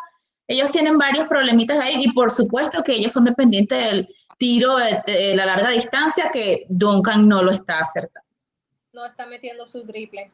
Ellos 0.51 0.72
tienen 0.72 0.98
varios 0.98 1.27
problemitas 1.27 1.79
ahí 1.79 2.03
y 2.03 2.12
por 2.12 2.29
supuesto 2.29 2.84
que 2.84 2.93
ellos 2.93 3.13
son 3.13 3.24
dependientes 3.24 3.86
del 3.86 4.08
tiro 4.38 4.75
de, 4.75 5.34
la 5.36 5.46
larga 5.46 5.70
distancia 5.70 6.29
que 6.31 6.65
Duncan 6.67 7.27
no 7.27 7.41
lo 7.41 7.51
está 7.51 7.79
acertando. 7.79 8.27
No 8.91 9.05
está 9.05 9.25
metiendo 9.27 9.65
su 9.65 9.86
triple. 9.86 10.29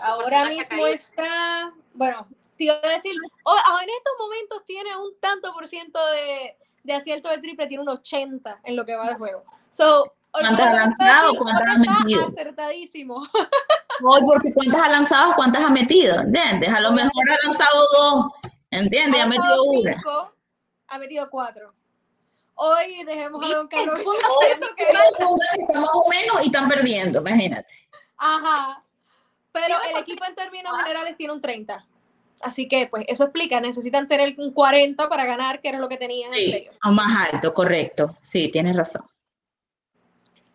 Ahora 0.00 0.48
mismo 0.48 0.86
está, 0.86 1.72
bueno, 1.92 2.28
te 2.56 2.64
iba 2.64 2.74
a 2.82 2.88
decir, 2.88 3.12
en 3.12 3.90
estos 3.90 4.12
momentos 4.18 4.64
tiene 4.64 4.96
un 4.96 5.18
tanto 5.18 5.52
por 5.52 5.66
ciento 5.66 5.98
de, 6.12 6.56
de 6.84 6.92
acierto 6.92 7.28
de 7.30 7.38
triple, 7.38 7.66
tiene 7.66 7.82
un 7.82 7.88
80 7.88 8.60
en 8.62 8.76
lo 8.76 8.86
que 8.86 8.94
va 8.94 9.08
de 9.08 9.14
juego. 9.16 9.44
So, 9.70 10.12
¿Cuántas 10.30 10.60
ha 10.60 10.74
lanzado? 10.74 11.34
¿Cuántas 11.36 11.68
ha 11.68 11.78
metido? 11.78 12.26
Acertadísimo. 12.26 13.22
Hoy, 14.02 14.20
porque 14.26 14.52
cuántas 14.52 14.80
ha 14.80 14.88
lanzado, 14.88 15.32
cuántas 15.36 15.64
ha 15.64 15.70
metido, 15.70 16.20
¿entiendes? 16.20 16.68
A 16.68 16.80
lo 16.80 16.90
mejor 16.90 17.12
ha 17.30 17.46
lanzado 17.46 17.80
dos, 17.92 18.32
¿entiendes? 18.74 19.22
Ha, 19.22 19.26
metido 19.26 19.64
una. 19.64 19.96
ha 20.88 20.98
metido 20.98 21.30
cuatro. 21.30 21.74
Hoy 22.56 23.04
dejemos 23.04 23.44
a 23.44 23.56
Don 23.56 23.68
Carlos. 23.68 23.98
Hoy, 23.98 24.46
que 24.76 24.82
está 24.84 25.80
más 25.80 25.90
o 25.92 26.08
menos 26.08 26.44
y 26.44 26.46
están 26.46 26.68
perdiendo, 26.68 27.20
imagínate. 27.20 27.74
Ajá. 28.16 28.82
Pero 29.52 29.76
el 29.90 29.96
equipo 29.98 30.24
en 30.24 30.34
términos 30.34 30.72
generales 30.78 31.16
tiene 31.16 31.32
un 31.32 31.40
30. 31.40 31.86
Así 32.40 32.68
que, 32.68 32.86
pues, 32.86 33.04
eso 33.08 33.24
explica, 33.24 33.60
necesitan 33.60 34.06
tener 34.06 34.34
un 34.38 34.52
40 34.52 35.08
para 35.08 35.24
ganar, 35.24 35.60
que 35.60 35.68
era 35.68 35.78
lo 35.78 35.88
que 35.88 35.96
tenían 35.96 36.30
sí, 36.30 36.68
O 36.84 36.90
más 36.90 37.32
alto, 37.32 37.54
correcto. 37.54 38.14
Sí, 38.20 38.50
tienes 38.50 38.76
razón. 38.76 39.02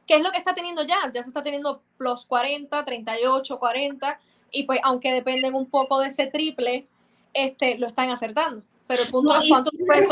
¿Qué 0.06 0.16
es 0.16 0.22
lo 0.22 0.32
que 0.32 0.38
está 0.38 0.54
teniendo 0.54 0.84
ya? 0.84 0.98
Ya 1.14 1.24
se 1.24 1.30
está 1.30 1.44
teniendo 1.44 1.82
plus 1.98 2.26
40, 2.26 2.84
38, 2.86 3.60
40, 3.60 4.20
y 4.52 4.64
pues 4.64 4.80
aunque 4.84 5.14
dependen 5.14 5.54
un 5.56 5.70
poco 5.70 6.00
de 6.00 6.08
ese 6.08 6.28
triple, 6.28 6.88
este, 7.34 7.78
lo 7.78 7.88
están 7.88 8.10
acertando. 8.10 8.64
Pero 8.88 9.04
el 9.04 9.10
punto 9.10 9.34
no, 9.34 9.40
es 9.40 9.48
cuánto 9.48 9.72
puedes 9.86 10.08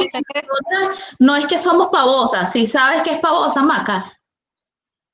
No 1.19 1.36
es 1.36 1.47
que 1.47 1.57
somos 1.57 1.88
pavosas, 1.88 2.51
si 2.51 2.67
sabes 2.67 3.01
que 3.01 3.12
es 3.12 3.19
pavosa, 3.19 3.63
Maca. 3.63 4.05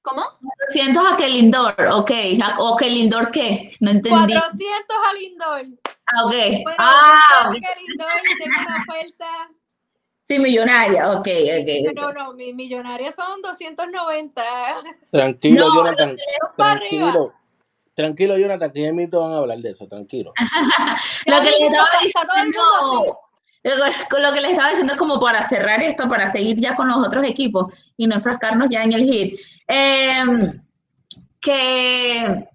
¿Cómo? 0.01 0.22
400 0.67 1.13
a 1.13 1.15
Kelindor, 1.15 1.75
ok. 1.93 2.12
¿O 2.57 2.75
Kelindor 2.75 3.31
qué? 3.31 3.74
No 3.79 3.91
entendí. 3.91 4.33
400 4.33 4.98
a 5.10 5.13
Lindor. 5.13 5.62
Ah, 6.07 6.25
ok. 6.25 6.33
ah, 6.77 7.48
okay. 7.48 7.62
Lindor 7.88 8.07
tiene 8.38 8.53
una 8.67 8.83
oferta 8.83 9.50
Sí, 10.25 10.39
millonaria, 10.39 11.12
ok, 11.12 11.27
ok. 11.27 11.93
Pero 11.93 12.13
no, 12.13 12.33
mi 12.33 12.53
millonaria 12.53 13.12
son 13.12 13.41
290. 13.41 14.41
Tranquilo, 15.12 15.65
Jonathan. 15.75 16.15
Tranquilo. 16.55 17.33
Tranquilo, 17.93 18.38
Jonathan, 18.38 18.71
que 18.71 18.81
ya 18.81 18.91
mismo 18.91 19.21
van 19.21 19.33
a 19.33 19.38
hablar 19.38 19.59
de 19.59 19.71
eso, 19.71 19.88
tranquilo. 19.88 20.33
lo 21.27 21.38
que 21.38 21.45
les 21.45 21.62
estaba 21.62 21.88
diciendo, 22.01 23.19
lo 23.63 24.33
que 24.33 24.41
les 24.41 24.51
estaba 24.51 24.69
diciendo 24.69 24.93
es 24.93 25.00
como 25.00 25.19
para 25.19 25.43
cerrar 25.43 25.83
esto, 25.83 26.07
para 26.07 26.31
seguir 26.31 26.59
ya 26.59 26.75
con 26.75 26.88
los 26.88 26.97
otros 27.05 27.23
equipos 27.25 27.73
y 27.97 28.07
no 28.07 28.15
enfrascarnos 28.15 28.69
ya 28.69 28.83
en 28.83 28.93
el 28.93 29.03
hit. 29.03 29.39
Em, 29.67 30.62
que 31.39 32.47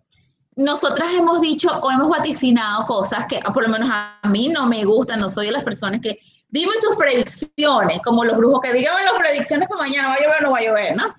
nosotras 0.57 1.09
hemos 1.15 1.41
dicho 1.41 1.69
o 1.69 1.91
hemos 1.91 2.09
vaticinado 2.09 2.85
cosas 2.87 3.27
que 3.27 3.41
por 3.55 3.63
lo 3.63 3.69
menos 3.69 3.89
a 3.91 4.21
mí 4.29 4.49
no 4.49 4.67
me 4.67 4.85
gustan, 4.85 5.21
no 5.21 5.29
soy 5.29 5.47
de 5.47 5.53
las 5.53 5.63
personas 5.63 6.01
que 6.01 6.19
Dime 6.51 6.73
tus 6.81 6.97
predicciones, 6.97 8.01
como 8.03 8.25
los 8.25 8.37
brujos 8.39 8.61
que 8.63 8.73
digan 8.73 9.05
las 9.05 9.13
predicciones 9.15 9.69
para 9.69 9.83
mañana, 9.83 10.09
va 10.09 10.15
a 10.15 10.19
llover 10.19 10.37
o 10.41 10.43
no 10.45 10.53
va 10.53 10.59
a 10.59 10.63
llover, 10.63 10.97
¿no? 10.97 11.15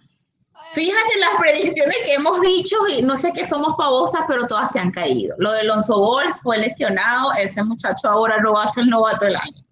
Fíjate 0.73 1.19
las 1.19 1.39
predicciones 1.39 1.97
que 2.05 2.13
hemos 2.13 2.41
dicho 2.41 2.75
y 2.87 3.01
no 3.01 3.15
sé 3.15 3.31
qué 3.33 3.45
somos 3.45 3.75
pavosas, 3.77 4.21
pero 4.27 4.45
todas 4.47 4.71
se 4.71 4.79
han 4.79 4.91
caído. 4.91 5.35
Lo 5.39 5.51
de 5.51 5.61
Alonso 5.61 5.99
Bols 5.99 6.39
fue 6.41 6.57
lesionado, 6.57 7.31
ese 7.41 7.63
muchacho 7.63 8.07
ahora 8.07 8.37
no 8.41 8.53
va 8.53 8.65
a 8.65 8.71
ser 8.71 8.85
novato 8.87 9.25
del 9.25 9.35
año. 9.35 9.65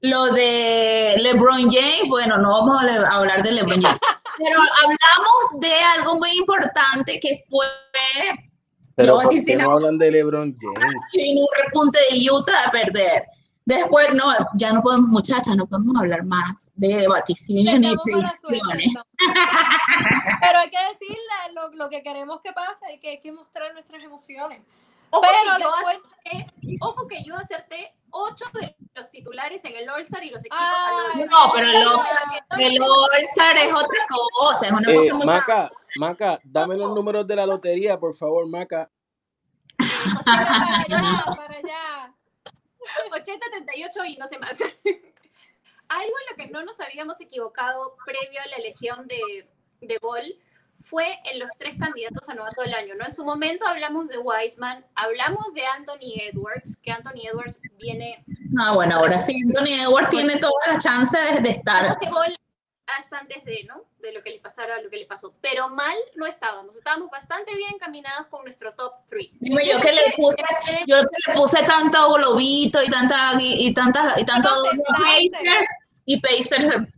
Lo 0.00 0.26
de 0.32 1.14
LeBron 1.18 1.70
James, 1.70 2.08
bueno, 2.08 2.38
no 2.38 2.52
vamos 2.52 2.82
a 2.82 3.16
hablar 3.16 3.42
de 3.42 3.52
LeBron 3.52 3.80
James, 3.82 4.00
pero 4.38 4.56
hablamos 4.82 5.60
de 5.60 5.74
algo 5.98 6.16
muy 6.16 6.30
importante 6.38 7.20
que 7.20 7.38
fue 7.48 7.66
pero 9.00 9.14
¿por 9.14 9.44
qué 9.44 9.56
no 9.56 9.70
hablan 9.70 9.98
de 9.98 10.10
LeBron 10.10 10.54
James? 10.60 10.94
En 11.14 11.38
un 11.38 11.46
repunte 11.64 11.98
de 12.10 12.30
Utah 12.30 12.66
a 12.66 12.70
perder. 12.70 13.22
Después, 13.70 14.12
no, 14.14 14.24
ya 14.54 14.72
no 14.72 14.82
podemos, 14.82 15.10
muchachas, 15.10 15.54
no 15.54 15.64
podemos 15.64 15.96
hablar 15.96 16.24
más 16.24 16.72
de 16.74 17.06
vaticinios 17.06 17.78
ni 17.78 17.96
predicciones. 17.98 18.94
Pero 20.40 20.58
hay 20.58 20.70
que 20.70 20.84
decirle 20.88 21.54
lo, 21.54 21.68
lo, 21.74 21.88
que 21.88 22.02
queremos 22.02 22.40
que 22.42 22.52
pase 22.52 22.92
y 22.92 22.98
que 22.98 23.10
hay 23.10 23.20
que 23.20 23.30
mostrar 23.30 23.72
nuestras 23.72 24.02
emociones. 24.02 24.60
Ojo, 25.10 25.22
Pero 25.22 25.56
que 25.56 25.62
yo 25.62 25.72
acerté, 25.76 26.46
ojo 26.80 27.06
que 27.06 27.22
yo 27.22 27.36
acerté 27.36 27.94
ocho 28.10 28.44
de 28.54 28.74
los 28.92 29.08
titulares 29.08 29.64
en 29.64 29.76
el 29.76 29.88
All-Star 29.88 30.24
y 30.24 30.30
los 30.30 30.44
equipos 30.44 30.58
No, 31.30 31.52
pero 31.54 31.68
el 31.68 32.82
All-Star 32.82 33.56
es 33.56 33.72
otra 33.72 34.06
cosa, 34.36 34.66
es 34.66 34.72
una 34.72 34.90
eh, 34.90 34.96
cosa 34.96 35.14
muy 35.14 35.26
Maca, 35.26 35.70
Maca, 35.94 36.40
dame 36.42 36.76
los 36.76 36.92
números 36.92 37.24
de 37.24 37.36
la 37.36 37.46
lotería, 37.46 38.00
por 38.00 38.16
favor, 38.16 38.48
Maca. 38.48 38.90
para 40.24 40.80
allá, 40.80 41.24
para 41.36 41.56
allá. 41.56 42.19
80, 43.12 43.46
38 43.50 44.04
y 44.04 44.16
no 44.16 44.26
sé 44.26 44.38
más. 44.38 44.58
algo 45.90 46.14
en 46.20 46.26
lo 46.30 46.36
que 46.36 46.50
no 46.50 46.64
nos 46.64 46.80
habíamos 46.80 47.20
equivocado 47.20 47.96
previo 48.04 48.40
a 48.40 48.48
la 48.48 48.58
lesión 48.58 49.08
de, 49.08 49.44
de 49.80 49.98
Ball 50.00 50.34
fue 50.80 51.18
en 51.24 51.38
los 51.38 51.50
tres 51.58 51.76
candidatos 51.78 52.28
a 52.28 52.34
novato 52.34 52.62
del 52.62 52.74
año, 52.74 52.94
¿no? 52.94 53.04
En 53.04 53.14
su 53.14 53.24
momento 53.24 53.66
hablamos 53.66 54.08
de 54.08 54.18
Wiseman, 54.18 54.84
hablamos 54.94 55.52
de 55.54 55.66
Anthony 55.66 56.14
Edwards, 56.30 56.76
que 56.82 56.90
Anthony 56.90 57.26
Edwards 57.30 57.60
viene... 57.76 58.18
Ah, 58.58 58.74
bueno, 58.74 58.96
ahora 58.96 59.18
sí, 59.18 59.34
Anthony 59.48 59.74
Edwards 59.82 60.08
tiene 60.08 60.38
toda 60.38 60.72
la 60.72 60.78
chance 60.78 61.18
de, 61.42 61.50
estar... 61.50 61.96
Hasta 62.98 63.18
antes 63.18 63.44
de, 63.44 63.64
¿no? 63.64 63.84
De 63.98 64.12
lo 64.12 64.22
que 64.22 64.30
le 64.30 64.40
pasara, 64.40 64.80
lo 64.80 64.90
que 64.90 64.96
le 64.96 65.06
pasó. 65.06 65.34
Pero 65.40 65.68
mal 65.68 65.96
no 66.16 66.26
estábamos, 66.26 66.76
estábamos 66.76 67.10
bastante 67.10 67.54
bien 67.54 67.74
encaminados 67.74 68.26
con 68.28 68.42
nuestro 68.42 68.74
top 68.74 68.92
3. 69.08 69.28
Dime, 69.40 69.66
yo 69.66 69.80
que 69.80 69.92
le 69.92 70.02
puse, 70.16 70.42
yo 70.86 70.96
que 70.96 71.30
le 71.32 71.38
puse 71.38 71.64
tanto 71.64 72.14
globito 72.14 72.82
y 72.82 72.88
tanta, 72.88 73.32
y, 73.38 73.72
tantas, 73.72 74.20
y 74.20 74.24
tanto 74.24 74.50
Pacers, 74.98 75.68
y 76.06 76.20
Pacers 76.20 76.88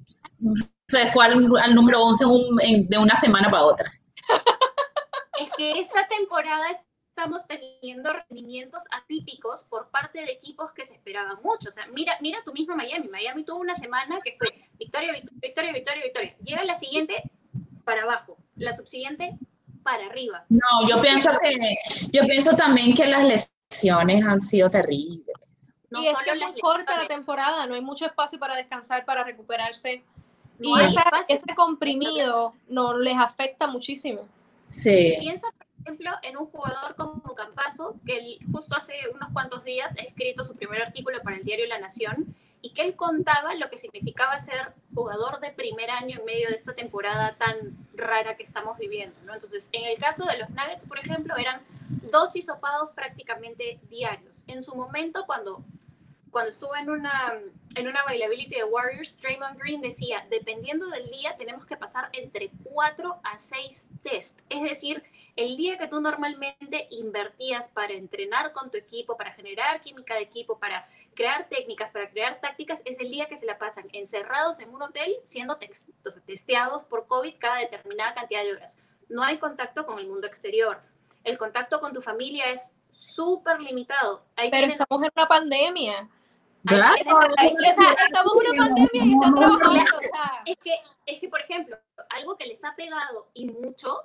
se 0.89 1.07
fue 1.09 1.27
al, 1.27 1.75
número 1.75 2.03
11 2.03 2.25
de 2.89 2.99
una 2.99 3.17
semana 3.17 3.51
para 3.51 3.65
otra. 3.65 3.93
Es 5.39 5.51
que 5.57 5.81
esta 5.81 6.07
temporada 6.09 6.71
estamos 7.15 7.47
teniendo 7.47 8.11
rendimientos 8.11 8.85
atípicos 8.91 9.65
por 9.69 9.91
parte 9.91 10.21
de 10.21 10.33
equipos 10.33 10.73
que 10.73 10.85
se 10.85 10.95
esperaban 10.95 11.37
mucho. 11.45 11.69
O 11.69 11.73
sea, 11.73 11.87
mira, 11.95 12.15
mira 12.21 12.39
tu 12.43 12.53
mismo 12.55 12.75
Miami. 12.75 13.09
Miami 13.09 13.45
tuvo 13.45 13.61
una 13.61 13.75
semana 13.75 14.19
que 14.25 14.35
fue 14.39 14.49
victoria, 14.79 15.13
victoria, 15.33 15.73
victoria, 15.73 16.03
victoria. 16.05 16.37
Llega 16.43 16.65
la 16.65 16.75
siguiente 16.75 17.23
para 17.85 18.03
abajo, 18.03 18.39
la 18.57 18.73
subsiguiente 18.73 19.39
para 19.83 20.07
arriba. 20.07 20.47
No, 20.49 20.89
yo 20.89 21.01
pienso 21.03 21.29
que, 21.41 21.77
yo 22.13 22.27
pienso 22.27 22.57
también 22.57 22.95
que 22.95 23.07
las 23.07 23.25
lesiones 23.25 24.25
han 24.25 24.41
sido 24.41 24.71
terribles. 24.71 25.37
y 25.91 26.07
es 26.07 26.17
que 26.25 26.31
es 26.31 26.37
muy 26.39 26.61
corta 26.61 26.97
la 26.97 27.09
temporada, 27.09 27.67
no 27.67 27.75
hay 27.75 27.83
mucho 27.83 28.07
espacio 28.07 28.39
para 28.39 28.57
descansar, 28.57 29.05
para 29.05 29.23
recuperarse 29.23 30.03
y 30.61 30.73
ese 31.29 31.55
comprimido 31.55 32.55
no 32.69 32.97
les 32.97 33.19
afecta 33.19 33.67
muchísimo. 33.67 34.23
Sí. 34.65 35.17
Piensa, 35.19 35.49
por 35.59 35.67
ejemplo, 35.83 36.11
en 36.23 36.37
un 36.37 36.47
jugador 36.47 36.95
como 36.97 37.35
Campazo, 37.35 37.97
que 38.07 38.39
justo 38.51 38.77
hace 38.77 38.95
unos 39.15 39.31
cuantos 39.33 39.65
días 39.65 39.97
ha 39.99 40.03
escrito 40.03 40.45
su 40.45 40.55
primer 40.55 40.83
artículo 40.83 41.21
para 41.23 41.37
el 41.37 41.45
diario 41.45 41.67
La 41.67 41.79
Nación, 41.79 42.25
y 42.61 42.71
que 42.71 42.83
él 42.83 42.95
contaba 42.95 43.55
lo 43.57 43.69
que 43.69 43.77
significaba 43.77 44.39
ser 44.39 44.73
jugador 44.95 45.41
de 45.41 45.51
primer 45.51 45.91
año 45.91 46.21
en 46.21 46.25
medio 46.25 46.49
de 46.49 46.55
esta 46.55 46.75
temporada 46.75 47.35
tan 47.37 47.57
rara 47.95 48.37
que 48.37 48.45
estamos 48.45 48.79
viviendo, 48.79 49.17
¿no? 49.25 49.35
Entonces, 49.35 49.69
en 49.73 49.85
el 49.85 49.99
caso 49.99 50.25
de 50.25 50.39
los 50.39 50.49
Nuggets, 50.51 50.87
por 50.87 50.99
ejemplo, 50.99 51.37
eran 51.37 51.63
dos 52.13 52.37
hisopados 52.37 52.91
prácticamente 52.95 53.81
diarios. 53.91 54.45
En 54.47 54.63
su 54.63 54.77
momento, 54.77 55.25
cuando 55.27 55.65
cuando 56.33 56.51
estuvo 56.51 56.75
en 56.75 56.89
una, 56.89 57.35
en 57.75 57.87
una 57.87 58.01
availability 58.01 58.57
de 58.57 58.65
Warriors, 58.65 59.17
Draymond 59.21 59.59
Green 59.59 59.83
decía, 59.83 60.27
dependiendo 60.31 60.89
del 60.89 61.11
día, 61.11 61.37
tenemos 61.37 61.67
que 61.67 61.77
pasar 61.77 62.09
entre 62.15 62.51
4 62.65 63.21
a 63.23 63.39
6 63.39 63.89
test. 64.03 64.41
Es 64.49 64.63
decir, 64.63 65.05
el 65.37 65.57
día 65.57 65.79
que 65.79 65.89
tú 65.89 66.01
normalmente 66.01 66.89
invertías 66.91 67.69
para 67.69 67.95
entrenar 67.95 68.53
con 68.53 68.71
tu 68.71 68.77
equipo, 68.77 69.17
para 69.17 69.33
generar 69.33 69.81
química 69.81 70.15
de 70.15 70.23
equipo, 70.23 70.59
para 70.59 70.89
crear 71.15 71.49
técnicas, 71.49 71.91
para 71.91 72.11
crear 72.11 72.41
tácticas, 72.41 72.83
es 72.85 72.99
el 73.01 73.11
día 73.11 73.27
que 73.27 73.37
se 73.37 73.47
la 73.47 73.59
pasan 73.59 73.89
encerrados 73.93 74.61
en 74.61 74.75
un 74.75 74.83
hotel 74.83 75.17
siendo 75.23 75.59
testeados 76.27 76.85
por 76.85 77.07
COVID 77.07 77.35
cada 77.39 77.59
determinada 77.59 78.13
cantidad 78.13 78.43
de 78.45 78.53
horas. 78.53 78.79
No 79.09 79.23
hay 79.23 79.39
contacto 79.39 79.87
con 79.87 79.99
el 79.99 80.07
mundo 80.07 80.27
exterior. 80.27 80.81
El 81.25 81.39
contacto 81.39 81.81
con 81.81 81.93
tu 81.93 82.03
familia 82.03 82.51
es 82.51 82.73
súper 82.91 83.61
limitado. 83.61 84.25
Pero 84.37 84.67
estamos 84.67 85.03
en 85.03 85.11
una 85.15 85.29
pandemia. 85.29 86.09
Claro. 86.65 86.95
estamos 86.97 88.45
en 88.45 88.51
una 88.51 88.67
pandemia 88.67 89.05
y 89.05 89.15
están 89.15 89.35
trabajando. 89.35 89.81
es, 90.47 90.57
que, 90.59 90.75
es 91.07 91.21
que, 91.21 91.29
por 91.29 91.41
ejemplo, 91.41 91.77
algo 92.11 92.37
que 92.37 92.47
les 92.47 92.63
ha 92.65 92.75
pegado 92.75 93.29
y 93.35 93.47
mucho 93.47 94.05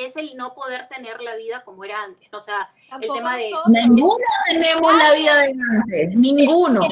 es 0.00 0.16
el 0.16 0.36
no 0.36 0.54
poder 0.54 0.88
tener 0.88 1.20
la 1.20 1.36
vida 1.36 1.64
como 1.64 1.84
era 1.84 2.02
antes. 2.02 2.28
O 2.32 2.40
sea, 2.40 2.70
el 3.00 3.10
tema 3.12 3.36
de... 3.36 3.50
Ninguno 3.66 4.14
tenemos 4.46 4.96
la 4.96 5.12
vida 5.14 5.36
de 5.36 5.52
antes, 5.80 6.16
ninguno. 6.16 6.82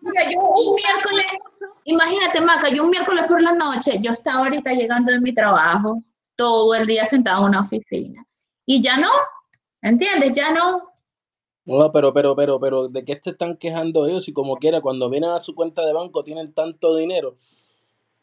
Mira, 0.00 0.30
yo 0.30 0.38
un 0.40 0.74
miércoles, 0.74 1.26
imagínate, 1.84 2.40
Maca, 2.40 2.68
yo 2.70 2.84
un 2.84 2.90
miércoles 2.90 3.24
por 3.26 3.42
la 3.42 3.52
noche, 3.52 3.98
yo 4.00 4.12
estaba 4.12 4.44
ahorita 4.44 4.72
llegando 4.72 5.12
de 5.12 5.20
mi 5.20 5.34
trabajo, 5.34 6.00
todo 6.34 6.74
el 6.74 6.86
día 6.86 7.04
sentado 7.04 7.42
en 7.42 7.48
una 7.50 7.60
oficina. 7.60 8.24
Y 8.64 8.82
ya 8.82 8.96
no, 8.96 9.10
¿entiendes? 9.82 10.32
Ya 10.32 10.50
no, 10.50 10.92
no, 11.66 11.90
pero, 11.90 12.12
pero, 12.12 12.36
pero, 12.36 12.60
pero, 12.60 12.88
¿de 12.88 13.04
qué 13.04 13.16
te 13.16 13.30
están 13.30 13.56
quejando 13.56 14.06
ellos? 14.06 14.28
Y 14.28 14.32
como 14.32 14.56
quiera, 14.56 14.80
cuando 14.80 15.10
vienen 15.10 15.30
a 15.30 15.40
su 15.40 15.56
cuenta 15.56 15.84
de 15.84 15.92
banco 15.92 16.22
tienen 16.22 16.52
tanto 16.52 16.94
dinero 16.94 17.38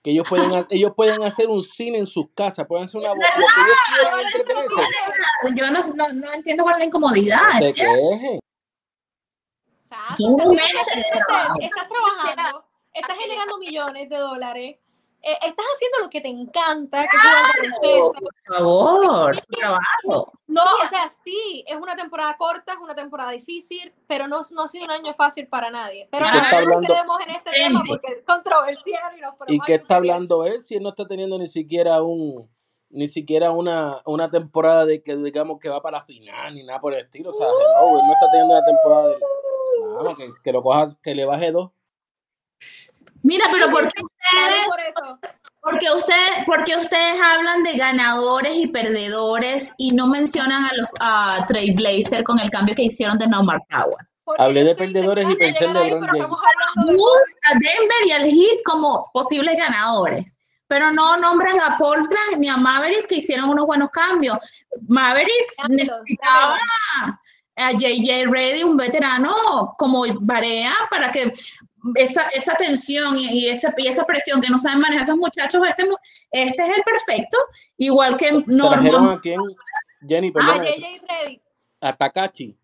que 0.04 0.12
ellos 0.12 0.28
pueden, 0.28 0.68
ellos 0.70 0.94
pueden 0.96 1.24
hacer 1.24 1.48
un 1.48 1.62
cine 1.62 1.98
en 1.98 2.06
sus 2.06 2.26
casas, 2.36 2.68
pueden 2.68 2.86
hacer 2.86 3.00
una 3.00 3.14
voz, 3.14 3.26
Yo 5.56 5.72
no, 5.72 5.80
no, 5.96 6.14
no, 6.14 6.34
entiendo 6.34 6.64
cuál 6.64 6.76
es 6.76 6.80
la 6.80 6.86
incomodidad. 6.86 7.54
No 7.54 7.62
se 7.62 7.74
quejen. 7.74 8.40
Son 10.12 10.34
unos 10.34 10.50
meses. 10.50 10.98
Estás 10.98 11.88
trabajando, 11.88 12.66
estás 12.94 13.18
generando 13.18 13.58
millones 13.60 14.10
de 14.10 14.18
dólares 14.18 14.78
eh, 15.26 15.38
estás 15.46 15.66
haciendo 15.74 16.00
lo 16.02 16.10
que 16.10 16.20
te 16.20 16.28
encanta, 16.28 17.06
que 17.10 17.18
es 17.66 17.78
jugar 17.78 18.12
Por 18.12 18.58
favor, 18.58 19.38
su 19.38 19.46
trabajo. 19.48 20.32
No, 20.48 20.64
o 20.84 20.88
sea, 20.88 21.08
sí, 21.08 21.64
es 21.66 21.78
una 21.78 21.96
temporada 21.96 22.36
corta, 22.36 22.74
es 22.74 22.80
una 22.80 22.94
temporada 22.94 23.32
difícil, 23.32 23.94
pero 24.06 24.28
no, 24.28 24.42
no 24.52 24.64
ha 24.64 24.68
sido 24.68 24.84
un 24.84 24.92
año 24.92 25.14
fácil 25.14 25.48
para 25.48 25.72
nadie. 25.72 26.10
Pero 26.12 26.26
no 26.26 26.76
nos 26.80 26.86
quedemos 26.86 27.22
en 27.22 27.30
este 27.30 27.52
tema 27.52 27.82
porque 27.88 28.08
es 28.18 28.26
controversial. 28.26 29.14
Y, 29.48 29.56
¿Y 29.56 29.60
qué 29.62 29.76
está 29.76 29.96
hablando 29.96 30.46
él 30.46 30.62
si 30.62 30.76
él 30.76 30.84
no 30.84 30.90
está 30.90 31.08
teniendo 31.08 31.38
ni 31.38 31.48
siquiera 31.48 32.02
un 32.02 32.52
ni 32.90 33.08
siquiera 33.08 33.52
una, 33.52 34.02
una 34.06 34.30
temporada 34.30 34.86
de 34.86 35.02
que 35.02 35.16
digamos 35.16 35.58
que 35.58 35.70
va 35.70 35.82
para 35.82 35.98
la 36.00 36.04
final 36.04 36.54
ni 36.54 36.64
nada 36.64 36.80
por 36.80 36.94
el 36.94 37.06
estilo. 37.06 37.32
O 37.32 37.34
sea, 37.34 37.48
no, 37.48 37.98
él 37.98 38.04
no 38.06 38.14
está 38.14 38.28
teniendo 38.32 38.56
una 38.56 38.66
temporada 38.66 39.08
de 39.08 39.18
nada, 40.04 40.16
que, 40.16 40.30
que 40.44 40.52
lo 40.52 40.62
coja, 40.62 40.96
que 41.02 41.16
le 41.16 41.26
baje 41.26 41.52
dos. 41.52 41.72
Mira, 43.24 43.46
pero 43.52 43.72
¿por 43.72 43.82
qué 43.84 44.02
ustedes, 44.02 45.16
porque 45.62 45.86
ustedes, 45.96 46.44
porque 46.46 46.76
ustedes 46.76 47.22
hablan 47.34 47.64
de 47.64 47.78
ganadores 47.78 48.56
y 48.58 48.68
perdedores 48.68 49.74
y 49.78 49.92
no 49.96 50.08
mencionan 50.08 50.66
a 50.66 50.72
los 50.76 50.88
a 51.00 51.46
Trailblazer 51.48 52.24
con 52.24 52.40
el 52.40 52.50
cambio 52.50 52.76
que 52.76 52.84
hicieron 52.84 53.18
de 53.18 53.28
No 53.28 53.42
Markawa? 53.42 53.96
Hablé 54.38 54.66
de 54.66 54.76
perdedores 54.76 55.30
y 55.30 55.36
pensé 55.36 55.64
en 55.64 55.74
LeBron 55.74 56.06
James. 56.06 56.32
A 56.32 57.54
Denver 57.54 58.06
y 58.06 58.12
al 58.12 58.24
Heat 58.24 58.62
como 58.66 59.04
posibles 59.14 59.56
ganadores, 59.58 60.38
pero 60.68 60.92
no 60.92 61.18
nombran 61.18 61.60
a 61.62 61.78
Portland 61.78 62.38
ni 62.40 62.50
a 62.50 62.58
Mavericks 62.58 63.08
que 63.08 63.16
hicieron 63.16 63.50
unos 63.50 63.66
buenos 63.66 63.90
cambios. 63.92 64.38
Mavericks 64.88 65.56
necesitaba 65.70 66.60
a 67.56 67.72
JJ 67.72 68.26
Reddy, 68.28 68.64
un 68.64 68.78
veterano 68.78 69.76
como 69.78 70.04
Barea, 70.22 70.74
para 70.90 71.12
que 71.12 71.34
esa, 71.96 72.28
esa 72.30 72.56
tensión 72.56 73.18
y, 73.18 73.48
esa, 73.48 73.74
y 73.78 73.88
esa 73.88 74.06
presión 74.06 74.42
que 74.42 74.50
no 74.50 74.58
saben 74.58 74.80
manejar 74.80 75.04
esos 75.04 75.18
muchachos, 75.18 75.62
este, 75.68 75.84
este 76.32 76.64
es 76.64 76.78
el 76.78 76.84
perfecto, 76.84 77.38
igual 77.78 78.18
que 78.18 78.32
Norman. 78.48 79.10
a 79.10 79.22
quién? 79.22 79.40
Jenny, 80.08 80.32
perdón. 80.32 80.66
A 81.82 81.96
Takachi. 81.96 82.58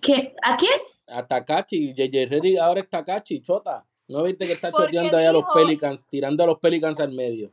¿Qué? 0.00 0.34
¿A 0.42 0.56
quién? 0.56 0.80
A 1.08 1.26
Takachi. 1.26 1.92
JJ 1.94 2.26
Reddy 2.28 2.56
ahora 2.56 2.80
es 2.80 2.88
Takachi, 2.88 3.40
chota. 3.42 3.84
¿No 4.06 4.22
viste 4.22 4.46
que 4.46 4.52
está 4.52 4.72
choteando 4.72 5.16
ahí 5.16 5.26
a 5.26 5.32
los 5.32 5.44
Pelicans, 5.52 6.06
tirando 6.06 6.42
a 6.42 6.46
los 6.46 6.58
Pelicans 6.58 6.98
al 7.00 7.12
medio? 7.12 7.52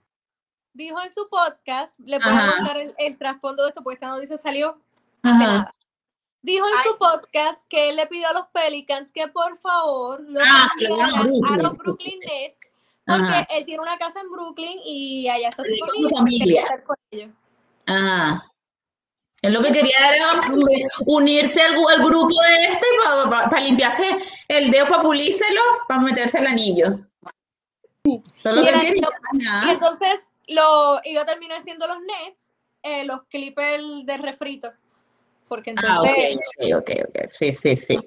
Dijo 0.74 1.02
en 1.02 1.10
su 1.10 1.28
podcast, 1.30 2.00
le 2.02 2.20
puedo 2.20 2.36
contar 2.58 2.78
el, 2.78 2.94
el, 2.98 3.18
trasfondo 3.18 3.64
de 3.64 3.70
esto, 3.70 3.82
porque 3.82 3.96
esta 3.96 4.08
noticia 4.08 4.38
salió 4.38 4.78
hace 5.24 5.44
nada 5.44 5.74
dijo 6.46 6.66
en 6.68 6.92
su 6.92 6.98
podcast 6.98 7.68
que 7.68 7.90
él 7.90 7.96
le 7.96 8.08
pidió 8.08 8.28
a 8.28 8.34
los 8.34 8.48
Pelicans 8.54 9.12
que 9.12 9.28
por 9.28 9.58
favor 9.58 10.22
lo 10.22 10.40
ah, 10.42 10.70
a 11.50 11.58
los 11.58 11.78
Brooklyn 11.78 12.20
Nets 12.20 12.72
porque 13.06 13.48
él 13.50 13.66
tiene 13.66 13.82
una 13.82 13.98
casa 13.98 14.20
en 14.22 14.32
Brooklyn 14.32 14.80
y 14.84 15.30
allá 15.30 15.50
está 15.50 15.64
su 15.64 16.10
familia. 16.10 16.64
Ah. 17.88 18.42
Él 19.42 19.54
lo 19.54 19.62
que 19.62 19.72
quería 19.72 19.96
era 20.12 20.52
unirse 21.06 21.62
al, 21.62 21.74
grupo 22.04 22.34
de 22.42 22.64
este 22.64 22.88
para 23.30 23.60
limpiarse 23.62 24.10
el 24.48 24.72
dedo 24.72 24.88
para 24.88 25.04
pulírselo, 25.04 25.62
para 25.88 26.02
meterse 26.02 26.40
el 26.40 26.48
anillo. 26.48 27.00
Solo 28.34 28.64
y, 28.64 28.66
que 28.66 28.96
y 29.66 29.70
entonces 29.70 30.30
lo 30.48 31.00
iba 31.04 31.22
a 31.22 31.26
terminar 31.26 31.62
siendo 31.62 31.88
los 31.88 31.98
Nets, 32.02 32.56
eh, 32.82 33.04
los 33.04 33.24
Clippers 33.30 34.06
de 34.06 34.18
refrito. 34.18 34.72
Porque 35.48 35.72
ah, 35.72 36.02
entonces. 36.04 36.38
Ah, 36.62 36.78
ok, 36.78 36.90
ok, 36.90 36.92
ok. 37.10 37.30
Sí, 37.30 37.52
sí, 37.52 37.76
sí. 37.76 38.00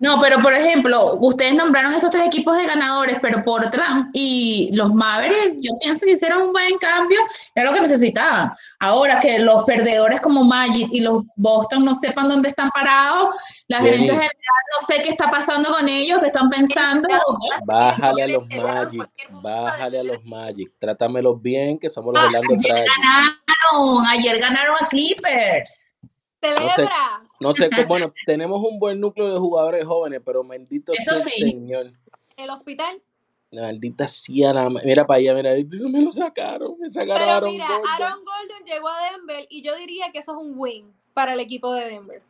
No, 0.00 0.20
pero 0.20 0.40
por 0.40 0.52
ejemplo, 0.52 1.18
ustedes 1.20 1.54
nombraron 1.54 1.92
estos 1.92 2.10
tres 2.10 2.26
equipos 2.26 2.56
de 2.56 2.66
ganadores, 2.66 3.16
pero 3.20 3.42
Portland 3.42 4.10
y 4.12 4.70
los 4.72 4.94
Mavericks, 4.94 5.56
yo 5.60 5.72
pienso 5.80 6.06
que 6.06 6.12
hicieron 6.12 6.42
un 6.42 6.52
buen 6.52 6.78
cambio, 6.78 7.18
era 7.54 7.68
lo 7.68 7.74
que 7.74 7.80
necesitaban. 7.80 8.52
Ahora 8.78 9.18
que 9.18 9.40
los 9.40 9.64
perdedores 9.64 10.20
como 10.20 10.44
Magic 10.44 10.88
y 10.92 11.00
los 11.00 11.24
Boston 11.34 11.84
no 11.84 11.94
sepan 11.96 12.28
dónde 12.28 12.48
están 12.48 12.70
parados, 12.70 13.34
la 13.66 13.78
gerencia 13.80 14.12
general 14.12 14.30
no 14.78 14.86
sé 14.86 15.02
qué 15.02 15.10
está 15.10 15.30
pasando 15.30 15.70
con 15.70 15.88
ellos, 15.88 16.20
qué 16.20 16.26
están 16.26 16.48
pensando. 16.48 17.08
Bájale 17.64 18.22
a 18.22 18.28
los 18.28 18.46
Magic, 18.46 19.08
bájale 19.30 19.98
a 19.98 20.04
los 20.04 20.24
Magic, 20.24 20.72
trátamelos 20.78 21.42
bien, 21.42 21.76
que 21.76 21.90
somos 21.90 22.14
los 22.14 22.22
Orlando 22.22 22.54
Ayer 22.54 22.84
ganaron, 22.86 24.06
ayer 24.06 24.38
ganaron 24.38 24.76
a 24.80 24.88
Clippers. 24.88 25.87
Celebra. 26.40 27.22
No 27.40 27.52
sé, 27.52 27.68
bueno, 27.86 28.12
tenemos 28.26 28.62
un 28.62 28.78
buen 28.78 29.00
núcleo 29.00 29.32
de 29.32 29.38
jugadores 29.38 29.84
jóvenes, 29.84 30.20
pero 30.24 30.44
bendito 30.44 30.92
sea 30.94 31.14
el 31.14 31.20
Señor. 31.20 31.92
¿El 32.36 32.50
hospital? 32.50 33.02
Maldita 33.52 34.06
sea 34.06 34.52
la... 34.52 34.68
Mira 34.68 35.06
para 35.06 35.18
allá, 35.18 35.34
mira, 35.34 35.52
me 35.88 36.02
lo 36.02 36.12
sacaron, 36.12 36.78
me 36.78 36.90
sacaron 36.90 37.24
Pero 37.24 37.46
mira, 37.50 37.66
Aaron 37.66 38.22
Golden 38.22 38.66
llegó 38.66 38.88
a 38.88 39.10
Denver 39.10 39.46
y 39.48 39.62
yo 39.62 39.74
diría 39.76 40.12
que 40.12 40.18
eso 40.18 40.32
es 40.32 40.38
un 40.38 40.52
win 40.56 40.92
para 41.14 41.32
el 41.32 41.40
equipo 41.40 41.72
de 41.72 41.86
Denver. 41.86 42.22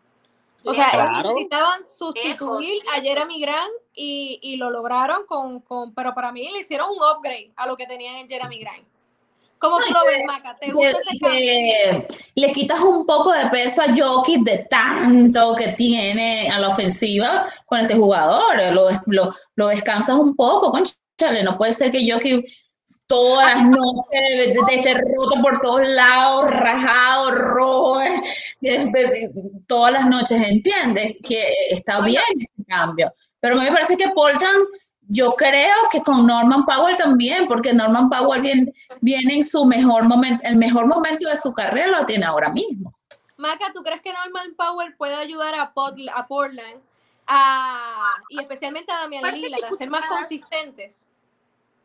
O 0.64 0.74
sea, 0.74 1.12
necesitaban 1.22 1.84
sustituir 1.84 2.82
a 2.94 3.00
Jeremy 3.00 3.40
Grant 3.40 3.72
y, 3.94 4.38
y 4.42 4.56
lo 4.56 4.70
lograron 4.70 5.24
con, 5.26 5.60
con, 5.60 5.94
pero 5.94 6.14
para 6.14 6.32
mí 6.32 6.48
le 6.52 6.60
hicieron 6.60 6.90
un 6.90 6.98
upgrade 6.98 7.52
a 7.56 7.66
lo 7.66 7.76
que 7.76 7.86
tenían 7.86 8.16
en 8.16 8.28
Jeremy 8.28 8.58
Grant. 8.58 8.87
¿Cómo 9.58 9.78
tú 9.78 9.92
lo 9.92 10.04
ves, 10.04 10.22
Maca? 10.26 10.56
¿Te 10.60 10.70
gusta 10.70 10.98
ese 11.32 12.06
le 12.34 12.52
quitas 12.52 12.80
un 12.80 13.04
poco 13.04 13.32
de 13.32 13.46
peso 13.46 13.82
a 13.82 13.94
Jokic 13.94 14.44
de 14.44 14.66
tanto 14.70 15.54
que 15.56 15.72
tiene 15.72 16.48
a 16.50 16.60
la 16.60 16.68
ofensiva 16.68 17.44
con 17.66 17.80
este 17.80 17.94
jugador. 17.94 18.56
Lo, 18.72 18.88
lo, 19.06 19.34
lo 19.56 19.68
descansas 19.68 20.16
un 20.16 20.36
poco, 20.36 20.70
conchale. 20.70 21.42
No 21.42 21.58
puede 21.58 21.74
ser 21.74 21.90
que 21.90 22.10
Jokic 22.10 22.46
todas 23.06 23.54
las 23.54 23.64
noches 23.66 24.56
esté 24.70 24.94
roto 24.94 25.42
por 25.42 25.60
todos 25.60 25.86
lados, 25.86 26.50
rajado, 26.52 27.30
rojo, 27.32 28.00
todas 29.66 29.92
las 29.92 30.06
noches, 30.06 30.40
¿entiendes? 30.40 31.16
Que 31.24 31.48
está 31.70 32.00
bien 32.00 32.22
ese 32.36 32.64
cambio. 32.66 33.12
Pero 33.40 33.54
a 33.54 33.58
mí 33.58 33.64
me 33.64 33.72
parece 33.72 33.96
que 33.96 34.08
Portland 34.08 34.64
yo 35.08 35.32
creo 35.32 35.74
que 35.90 36.02
con 36.02 36.26
Norman 36.26 36.64
Powell 36.64 36.96
también, 36.96 37.48
porque 37.48 37.72
Norman 37.72 38.10
Powell 38.10 38.42
viene, 38.42 38.72
viene 39.00 39.36
en 39.36 39.44
su 39.44 39.64
mejor 39.64 40.04
momento, 40.04 40.44
el 40.46 40.56
mejor 40.56 40.86
momento 40.86 41.28
de 41.28 41.36
su 41.36 41.52
carrera 41.52 42.00
lo 42.00 42.06
tiene 42.06 42.26
ahora 42.26 42.50
mismo. 42.50 42.94
Maca, 43.38 43.72
¿tú 43.72 43.82
crees 43.82 44.02
que 44.02 44.12
Norman 44.12 44.54
Powell 44.54 44.94
puede 44.96 45.14
ayudar 45.14 45.54
a, 45.54 45.62
a 45.62 46.26
Portland 46.26 46.82
y 48.28 48.40
especialmente 48.40 48.92
a 48.92 49.00
Damian 49.00 49.40
Lillard 49.40 49.64
a 49.64 49.76
ser 49.76 49.88
más 49.88 50.06
consistentes? 50.06 51.08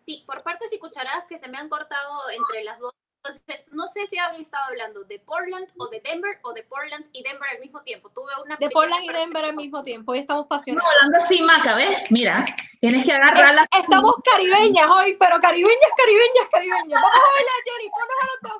Sí, 0.05 0.23
por 0.25 0.43
partes 0.43 0.73
y 0.73 0.79
cucharadas 0.79 1.23
que 1.29 1.39
se 1.39 1.47
me 1.47 1.57
han 1.57 1.69
cortado 1.69 2.29
entre 2.29 2.65
las 2.65 2.77
dos 2.79 2.93
entonces, 3.35 3.67
no 3.71 3.87
sé 3.87 4.07
si 4.07 4.17
habían 4.17 4.41
estado 4.41 4.65
hablando 4.65 5.03
de 5.03 5.19
Portland 5.19 5.67
o 5.77 5.87
de 5.87 5.99
Denver 6.01 6.39
o 6.43 6.53
de 6.53 6.63
Portland 6.63 7.05
y 7.11 7.23
Denver 7.23 7.49
al 7.49 7.59
mismo 7.59 7.81
tiempo. 7.81 8.09
Tuve 8.09 8.31
una 8.43 8.55
de 8.57 8.69
Portland 8.69 9.03
y 9.03 9.09
Denver 9.09 9.45
al 9.45 9.55
mismo 9.55 9.83
tiempo. 9.83 10.11
Hoy 10.11 10.19
estamos 10.19 10.47
pasionados. 10.47 10.87
No, 10.87 10.91
hablando 10.91 11.17
así, 11.19 11.41
Maca, 11.43 11.75
¿ves? 11.75 12.11
Mira, 12.11 12.45
tienes 12.79 13.05
que 13.05 13.13
agarrarla. 13.13 13.65
Estamos 13.77 14.15
caribeñas 14.23 14.87
hoy, 14.89 15.15
pero 15.19 15.39
caribeñas, 15.39 15.91
caribeñas, 15.97 16.47
caribeñas. 16.51 17.01
Vamos 17.01 17.19
a 17.19 17.29
verla, 17.35 17.51
Jenny. 17.65 17.89
Ponnos 17.89 18.17
a 18.21 18.25
los 18.29 18.39
dos. 18.43 18.57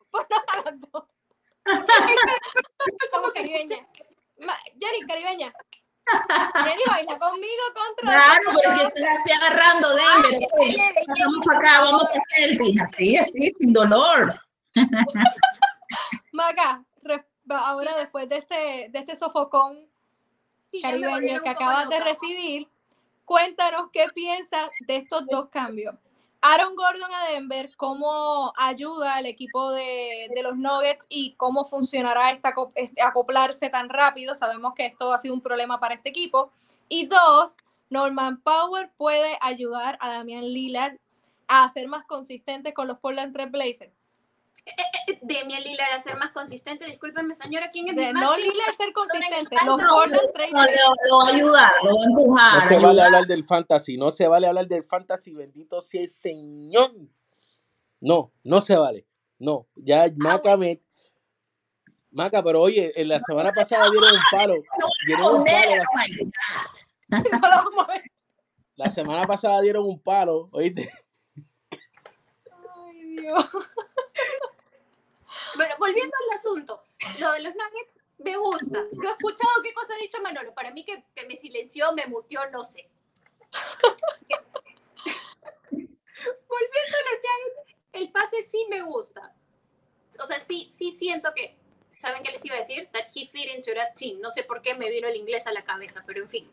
Ponnos 0.10 0.44
a 0.48 0.70
los 0.70 0.80
dos. 0.92 1.04
Estamos 3.04 3.32
caribeñas. 3.32 3.80
Jenny, 4.80 5.00
caribeña. 5.06 5.52
Jenny 6.64 6.82
baila 6.86 7.18
conmigo 7.18 7.62
contra. 7.74 8.10
Claro, 8.10 8.44
porque 8.52 8.86
se 8.90 9.06
así 9.06 9.32
agarrando 9.32 9.88
Denver. 9.88 10.48
Pasamos 11.06 11.46
para 11.46 11.58
acá, 11.58 11.80
vamos 11.82 12.04
a 12.04 12.20
Celtics. 12.34 12.82
Así, 12.82 13.16
así, 13.16 13.50
sin 13.58 13.72
dolor. 13.72 14.34
Maca, 16.32 16.84
ahora 17.48 17.96
después 17.96 18.28
de 18.28 18.38
este, 18.38 18.88
de 18.90 18.98
este 18.98 19.16
sofocón 19.16 19.88
caribeño 20.82 21.42
que 21.42 21.48
acabas 21.48 21.88
de 21.88 22.00
recibir, 22.00 22.68
cuéntanos 23.24 23.90
qué 23.92 24.06
piensas 24.14 24.70
de 24.86 24.96
estos 24.96 25.26
dos 25.26 25.48
cambios. 25.48 25.94
Aaron 26.42 26.74
Gordon 26.74 27.12
a 27.12 27.32
Denver, 27.32 27.70
cómo 27.76 28.52
ayuda 28.56 29.16
al 29.16 29.26
equipo 29.26 29.72
de, 29.72 30.30
los 30.42 30.56
Nuggets 30.56 31.04
y 31.10 31.34
cómo 31.34 31.66
funcionará 31.66 32.30
esta, 32.30 32.54
este, 32.76 33.02
acoplarse 33.02 33.68
tan 33.68 33.90
rápido. 33.90 34.34
Sabemos 34.34 34.74
que 34.74 34.86
esto 34.86 35.12
ha 35.12 35.18
sido 35.18 35.34
un 35.34 35.42
problema 35.42 35.78
para 35.80 35.94
este 35.94 36.08
equipo. 36.08 36.50
Y 36.88 37.06
dos, 37.06 37.56
Norman 37.90 38.40
Power 38.40 38.90
puede 38.96 39.36
ayudar 39.42 39.98
a 40.00 40.08
Damian 40.08 40.44
Lillard 40.44 40.96
a 41.46 41.68
ser 41.68 41.88
más 41.88 42.04
consistente 42.06 42.72
con 42.72 42.88
los 42.88 42.98
Portland 42.98 43.34
Trail 43.34 43.50
Blazers. 43.50 43.92
Demian 45.22 45.62
Lillard 45.62 45.92
a 45.92 45.98
ser 45.98 46.16
más 46.16 46.30
consistente, 46.30 46.86
discúlpeme 46.86 47.34
señora, 47.34 47.70
¿quién 47.70 47.88
es 47.88 47.96
de 47.96 48.12
mi 48.12 48.20
No 48.20 48.36
Lillard 48.36 48.74
ser 48.76 48.92
consistente, 48.92 49.36
los 49.40 49.66
no, 49.66 49.76
no, 49.76 50.06
lo, 50.06 50.16
lo 50.16 51.18
va 51.18 51.28
a 51.28 51.34
ayudar, 51.34 51.72
lo 51.82 51.96
va 51.96 52.02
a 52.02 52.06
empujar. 52.06 52.62
No 52.62 52.68
se 52.68 52.78
vale 52.78 53.02
hablar 53.02 53.26
del 53.26 53.44
fantasy, 53.44 53.96
no 53.96 54.10
se 54.10 54.28
vale 54.28 54.46
hablar 54.46 54.66
del 54.66 54.82
fantasy, 54.82 55.34
bendito 55.34 55.80
sea 55.80 56.00
el 56.00 56.08
Señor. 56.08 56.92
No, 58.00 58.32
no 58.44 58.60
se 58.60 58.76
vale. 58.76 59.06
No, 59.38 59.66
ya 59.74 60.04
ah, 60.04 60.10
Maca 60.16 60.56
me... 60.56 60.82
Maca, 62.12 62.42
pero 62.42 62.60
oye, 62.60 62.92
en 62.96 63.08
la 63.08 63.20
semana 63.20 63.52
pasada 63.52 63.88
dieron 63.90 64.10
un 64.10 64.20
palo. 64.30 64.54
Dieron 65.06 65.36
un 65.36 65.44
palo. 65.44 65.82
La, 67.08 68.00
la 68.84 68.90
semana 68.90 69.22
pasada 69.22 69.60
dieron 69.60 69.86
un 69.86 70.00
palo, 70.00 70.48
oíste. 70.52 70.90
Ay, 72.74 73.16
Dios. 73.16 73.46
Bueno, 75.56 75.74
volviendo 75.78 76.14
al 76.28 76.36
asunto, 76.36 76.82
lo 77.18 77.32
de 77.32 77.40
los 77.40 77.54
nuggets 77.54 78.00
me 78.18 78.36
gusta. 78.36 78.84
Lo 78.92 79.08
he 79.08 79.12
escuchado, 79.12 79.62
¿qué 79.62 79.72
cosa 79.72 79.94
ha 79.94 79.98
dicho 79.98 80.20
Manolo? 80.22 80.54
Para 80.54 80.70
mí 80.70 80.84
que, 80.84 81.04
me 81.26 81.36
silenció, 81.36 81.92
me 81.92 82.06
mutió, 82.06 82.48
no 82.50 82.62
sé. 82.64 82.88
volviendo 85.70 86.96
a 86.98 87.02
los 87.10 87.20
nuggets, 87.26 87.76
el 87.92 88.12
pase 88.12 88.42
sí 88.42 88.66
me 88.68 88.82
gusta. 88.82 89.34
O 90.22 90.26
sea, 90.26 90.38
sí, 90.38 90.70
sí 90.74 90.92
siento 90.92 91.32
que, 91.34 91.56
¿saben 91.98 92.22
qué 92.22 92.30
les 92.30 92.44
iba 92.44 92.56
a 92.56 92.58
decir? 92.58 92.88
That 92.92 93.06
he 93.14 93.26
fit 93.26 93.48
into 93.54 93.72
that 93.74 93.94
team. 93.94 94.20
No 94.20 94.30
sé 94.30 94.44
por 94.44 94.60
qué 94.62 94.74
me 94.74 94.90
vino 94.90 95.08
el 95.08 95.16
inglés 95.16 95.46
a 95.46 95.52
la 95.52 95.64
cabeza, 95.64 96.04
pero 96.06 96.20
en 96.22 96.28
fin. 96.28 96.50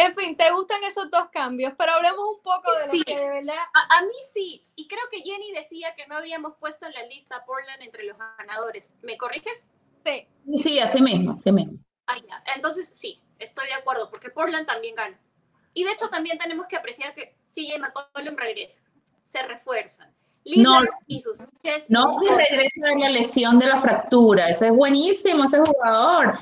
En 0.00 0.14
fin, 0.14 0.36
¿te 0.36 0.50
gustan 0.50 0.82
esos 0.84 1.10
dos 1.10 1.28
cambios? 1.30 1.74
Pero 1.76 1.92
hablemos 1.92 2.20
un 2.36 2.42
poco 2.42 2.72
de 2.72 2.98
lo 2.98 3.04
que 3.04 3.18
de 3.18 3.28
verdad. 3.28 3.58
A, 3.74 4.02
mí 4.02 4.14
sí, 4.32 4.66
y 4.74 4.88
creo 4.88 5.02
que 5.10 5.20
Jenny 5.20 5.52
decía 5.52 5.94
que 5.94 6.06
no 6.06 6.16
habíamos 6.16 6.54
puesto 6.58 6.86
en 6.86 6.92
la 6.94 7.04
lista 7.06 7.36
a 7.36 7.44
Portland 7.44 7.82
entre 7.82 8.04
los 8.04 8.16
ganadores. 8.38 8.94
¿Me 9.02 9.18
corriges? 9.18 9.66
Sí. 10.04 10.26
Sí, 10.54 10.80
así 10.80 11.02
mismo, 11.02 11.32
así 11.32 11.52
mismo. 11.52 11.78
Ah, 12.06 12.16
ya. 12.26 12.42
Entonces 12.56 12.88
sí, 12.88 13.20
estoy 13.38 13.66
de 13.66 13.74
acuerdo, 13.74 14.08
porque 14.08 14.30
Portland 14.30 14.66
también 14.66 14.94
gana. 14.94 15.20
Y 15.74 15.84
de 15.84 15.92
hecho 15.92 16.08
también 16.08 16.38
tenemos 16.38 16.66
que 16.66 16.76
apreciar 16.76 17.14
que 17.14 17.36
CJ 17.48 17.78
McCollum 17.78 18.36
regresa, 18.36 18.80
se 19.22 19.42
refuerzan. 19.42 20.14
no, 20.44 20.80
y 21.06 21.20
sus 21.20 21.38
no 21.90 22.18
regresa 22.18 22.88
de 22.88 22.98
la 23.00 23.10
lesión 23.10 23.58
de 23.58 23.66
la 23.66 23.76
fractura, 23.76 24.48
ese 24.48 24.68
es 24.68 24.72
buenísimo, 24.72 25.44
ese 25.44 25.58
jugador. 25.58 26.38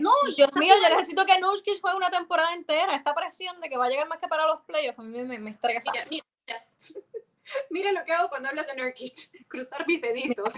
No, 0.00 0.10
Dios 0.36 0.54
mío, 0.56 0.74
yo 0.82 0.96
necesito 0.96 1.24
que 1.24 1.38
Nurkic 1.38 1.80
juegue 1.80 1.96
una 1.96 2.10
temporada 2.10 2.52
entera. 2.52 2.96
Esta 2.96 3.14
presión 3.14 3.60
de 3.60 3.68
que 3.68 3.76
va 3.76 3.86
a 3.86 3.88
llegar 3.88 4.08
más 4.08 4.18
que 4.18 4.28
para 4.28 4.46
los 4.46 4.60
playoffs, 4.62 4.98
a 4.98 5.02
mí 5.02 5.22
me, 5.22 5.38
me 5.38 5.50
estresa. 5.50 5.92
Mira, 5.92 6.06
mira, 6.10 6.66
mira 7.70 7.92
lo 7.92 8.04
que 8.04 8.12
hago 8.12 8.28
cuando 8.28 8.48
hablas 8.48 8.66
de 8.66 8.74
Nurkic, 8.74 9.46
cruzar 9.48 9.86
mis 9.86 10.00
deditos. 10.00 10.52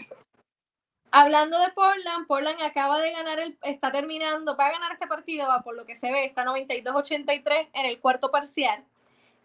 Hablando 1.11 1.59
de 1.59 1.71
Portland, 1.71 2.27
Portland 2.27 2.61
acaba 2.63 2.99
de 2.99 3.13
ganar, 3.13 3.39
el, 3.39 3.59
está 3.63 3.93
terminando, 3.93 4.57
va 4.57 4.67
a 4.67 4.73
ganar 4.73 4.93
este 4.93 5.07
partido, 5.07 5.49
va 5.49 5.63
por 5.63 5.75
lo 5.75 5.87
que 5.87 5.97
se 5.97 6.11
ve, 6.11 6.25
está 6.25 6.45
92-83 6.45 7.69
en 7.73 7.87
el 7.87 8.01
cuarto 8.01 8.31
parcial. 8.31 8.85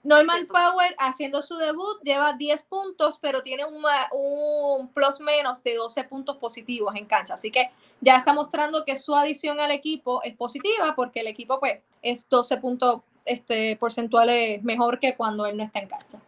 Norman 0.04 0.48
Power 0.48 0.96
haciendo 0.98 1.42
su 1.42 1.58
debut 1.58 2.02
lleva 2.04 2.34
10 2.34 2.64
puntos, 2.64 3.20
pero 3.22 3.44
tiene 3.44 3.66
un, 3.66 3.84
un, 4.12 4.88
plus 4.90 5.20
menos 5.20 5.62
de 5.64 5.76
12 5.76 6.04
puntos 6.06 6.38
positivos 6.38 6.96
en 6.96 7.06
cancha. 7.06 7.36
Así 7.36 7.52
que 7.52 7.72
ya 8.00 8.18
está 8.18 8.34
mostrando 8.34 8.84
que 8.84 8.96
su 8.96 9.16
adición 9.16 9.60
al 9.60 9.72
equipo 9.72 10.24
es 10.24 10.36
positiva 10.36 10.96
porque 10.96 11.20
el 11.20 11.28
equipo 11.28 11.60
pues 11.60 11.80
es 12.02 12.28
12 12.28 12.58
puntos 12.58 13.02
este, 13.26 13.76
porcentuales 13.78 14.64
mejor 14.64 15.00
que 15.00 15.16
cuando 15.16 15.46
él 15.46 15.58
no 15.58 15.64
está 15.64 15.80
en 15.80 15.88
cancha. 15.88 16.20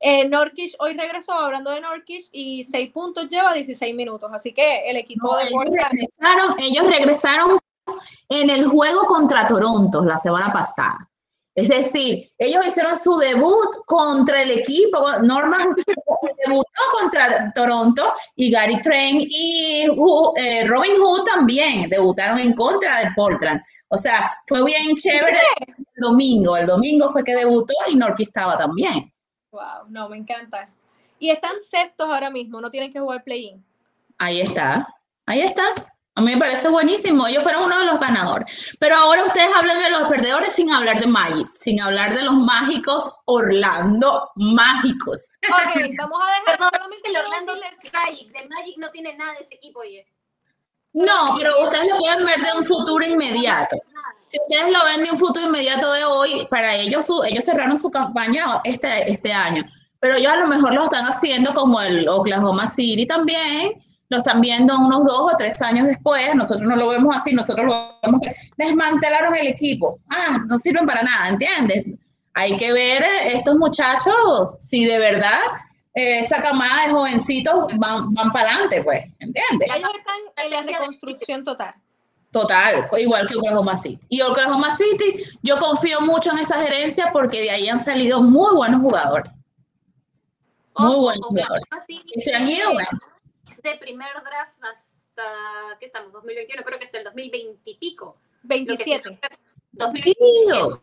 Eh, 0.00 0.26
Norkish 0.28 0.74
hoy 0.80 0.94
regresó, 0.94 1.32
hablando 1.32 1.70
de 1.70 1.80
Norkish, 1.80 2.28
y 2.32 2.64
6 2.64 2.90
puntos 2.90 3.28
lleva 3.28 3.52
16 3.52 3.94
minutos. 3.94 4.30
Así 4.32 4.52
que 4.52 4.90
el 4.90 4.96
equipo 4.96 5.36
de 5.36 5.44
ellos 5.44 5.64
regresaron, 5.70 6.54
ellos 6.58 6.86
regresaron 6.90 7.58
en 8.28 8.50
el 8.50 8.66
juego 8.66 9.02
contra 9.02 9.46
Toronto 9.46 10.04
la 10.04 10.16
semana 10.16 10.52
pasada 10.52 11.08
Es 11.54 11.68
decir, 11.68 12.30
ellos 12.38 12.66
hicieron 12.66 12.96
su 12.96 13.14
debut 13.18 13.68
contra 13.86 14.42
el 14.42 14.52
equipo, 14.52 14.98
Norman 15.22 15.74
debutó 16.46 16.80
contra 16.98 17.52
Toronto 17.52 18.10
y 18.36 18.50
Gary 18.50 18.80
Train 18.80 19.18
y 19.20 19.86
eh, 20.36 20.64
Robin 20.64 20.96
Hood 20.96 21.24
también 21.24 21.90
debutaron 21.90 22.38
en 22.38 22.54
contra 22.54 23.00
de 23.00 23.10
Portland. 23.14 23.60
O 23.88 23.98
sea, 23.98 24.32
fue 24.46 24.64
bien 24.64 24.96
chévere 24.96 25.40
el 25.66 25.74
domingo. 25.96 26.56
El 26.56 26.66
domingo 26.66 27.10
fue 27.10 27.22
que 27.22 27.34
debutó 27.34 27.74
y 27.90 27.96
Norky 27.96 28.22
estaba 28.22 28.56
también. 28.56 29.12
Wow, 29.50 29.88
no, 29.90 30.08
me 30.08 30.16
encanta. 30.16 30.70
Y 31.18 31.28
están 31.28 31.52
sextos 31.60 32.08
ahora 32.08 32.30
mismo, 32.30 32.62
no 32.62 32.70
tienen 32.70 32.90
que 32.90 33.00
jugar 33.00 33.22
play-in. 33.22 33.62
Ahí 34.16 34.40
está, 34.40 34.86
ahí 35.26 35.40
está. 35.42 35.64
A 36.14 36.20
mí 36.20 36.34
me 36.34 36.38
parece 36.38 36.68
buenísimo. 36.68 37.26
Ellos 37.26 37.42
fueron 37.42 37.64
uno 37.64 37.78
de 37.78 37.86
los 37.86 37.98
ganadores. 37.98 38.76
Pero 38.78 38.96
ahora 38.96 39.24
ustedes 39.24 39.48
hablan 39.54 39.82
de 39.82 39.90
los 39.90 40.02
perdedores 40.08 40.52
sin 40.52 40.70
hablar 40.70 41.00
de 41.00 41.06
Magic, 41.06 41.48
sin 41.54 41.80
hablar 41.80 42.14
de 42.14 42.22
los 42.22 42.34
mágicos 42.34 43.12
Orlando 43.24 44.30
mágicos. 44.36 45.30
Ok, 45.48 45.82
vamos 45.98 46.20
a 46.22 46.30
dejar 46.30 46.44
Perdón, 46.44 46.70
solamente 46.70 47.08
el 47.08 47.16
Orlando 47.16 47.54
Magic. 47.92 48.32
De 48.32 48.48
Magic 48.48 48.76
no 48.76 48.90
tiene 48.90 49.16
nada 49.16 49.32
ese 49.40 49.54
equipo, 49.54 49.80
oye. 49.80 50.04
No, 50.94 51.34
pero 51.38 51.50
ustedes 51.62 51.90
lo 51.90 51.98
pueden 51.98 52.26
ver 52.26 52.40
de 52.42 52.58
un 52.58 52.64
futuro 52.64 53.02
inmediato. 53.02 53.76
Si 54.26 54.38
ustedes 54.38 54.70
lo 54.70 54.84
ven 54.84 55.04
de 55.04 55.10
un 55.10 55.16
futuro 55.16 55.46
inmediato 55.46 55.90
de 55.90 56.04
hoy, 56.04 56.46
para 56.50 56.74
ellos 56.74 57.08
ellos 57.26 57.44
cerraron 57.46 57.78
su 57.78 57.90
campaña 57.90 58.60
este, 58.64 59.10
este 59.10 59.32
año. 59.32 59.64
Pero 60.00 60.16
ellos 60.16 60.32
a 60.32 60.36
lo 60.36 60.48
mejor 60.48 60.74
lo 60.74 60.84
están 60.84 61.06
haciendo 61.06 61.54
como 61.54 61.80
el 61.80 62.06
Oklahoma 62.06 62.66
City 62.66 63.06
también 63.06 63.80
lo 64.12 64.18
están 64.18 64.42
viendo 64.42 64.78
unos 64.78 65.06
dos 65.06 65.32
o 65.32 65.36
tres 65.38 65.60
años 65.62 65.86
después, 65.86 66.34
nosotros 66.34 66.68
no 66.68 66.76
lo 66.76 66.88
vemos 66.88 67.16
así, 67.16 67.34
nosotros 67.34 67.66
lo 67.66 67.98
vemos 68.02 68.20
que 68.20 68.30
desmantelaron 68.58 69.34
el 69.34 69.46
equipo. 69.46 69.98
Ah, 70.10 70.38
no 70.46 70.58
sirven 70.58 70.84
para 70.84 71.02
nada, 71.02 71.30
¿entiendes? 71.30 71.86
Hay 72.34 72.54
que 72.58 72.72
ver 72.72 73.02
eh, 73.02 73.32
estos 73.32 73.56
muchachos 73.56 74.54
si 74.58 74.84
de 74.84 74.98
verdad 74.98 75.40
eh, 75.94 76.20
esa 76.20 76.42
camada 76.42 76.86
de 76.86 76.92
jovencitos 76.92 77.68
van, 77.78 78.12
van 78.12 78.30
para 78.32 78.50
adelante, 78.50 78.82
pues, 78.82 79.02
¿entiendes? 79.18 79.68
Ellos 79.74 79.90
están 79.98 80.44
en 80.44 80.50
la 80.50 80.60
reconstrucción 80.60 81.42
total. 81.42 81.74
Total, 82.30 82.86
igual 82.98 83.26
que 83.26 83.36
Oklahoma 83.36 83.76
City. 83.76 84.06
Y 84.10 84.20
Oklahoma 84.20 84.74
City, 84.74 85.22
yo 85.42 85.56
confío 85.56 86.02
mucho 86.02 86.32
en 86.32 86.38
esa 86.38 86.60
gerencia 86.60 87.10
porque 87.12 87.40
de 87.40 87.50
ahí 87.50 87.68
han 87.68 87.80
salido 87.80 88.22
muy 88.22 88.54
buenos 88.54 88.82
jugadores. 88.82 89.32
Muy 90.76 90.96
buenos 90.96 91.28
jugadores. 91.28 91.64
Y 92.14 92.20
se 92.20 92.34
han 92.34 92.48
ido, 92.48 92.72
de 93.62 93.76
primer 93.76 94.12
draft 94.14 94.62
hasta, 94.62 95.22
¿qué 95.78 95.86
estamos? 95.86 96.12
2021, 96.12 96.62
creo 96.64 96.78
que 96.78 96.84
hasta 96.84 96.98
el 96.98 97.04
2020 97.04 97.70
y 97.70 97.76
pico. 97.76 98.18
27. 98.42 99.18
2027. 99.72 100.82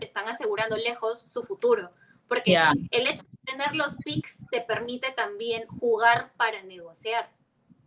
Están 0.00 0.28
asegurando 0.28 0.76
lejos 0.76 1.20
su 1.20 1.42
futuro. 1.42 1.90
Porque 2.28 2.56
el 2.90 3.06
hecho 3.06 3.24
de 3.24 3.52
tener 3.52 3.74
los 3.74 3.94
picks 3.96 4.38
te 4.50 4.60
permite 4.60 5.12
también 5.12 5.66
jugar 5.66 6.32
para 6.36 6.62
negociar. 6.62 7.30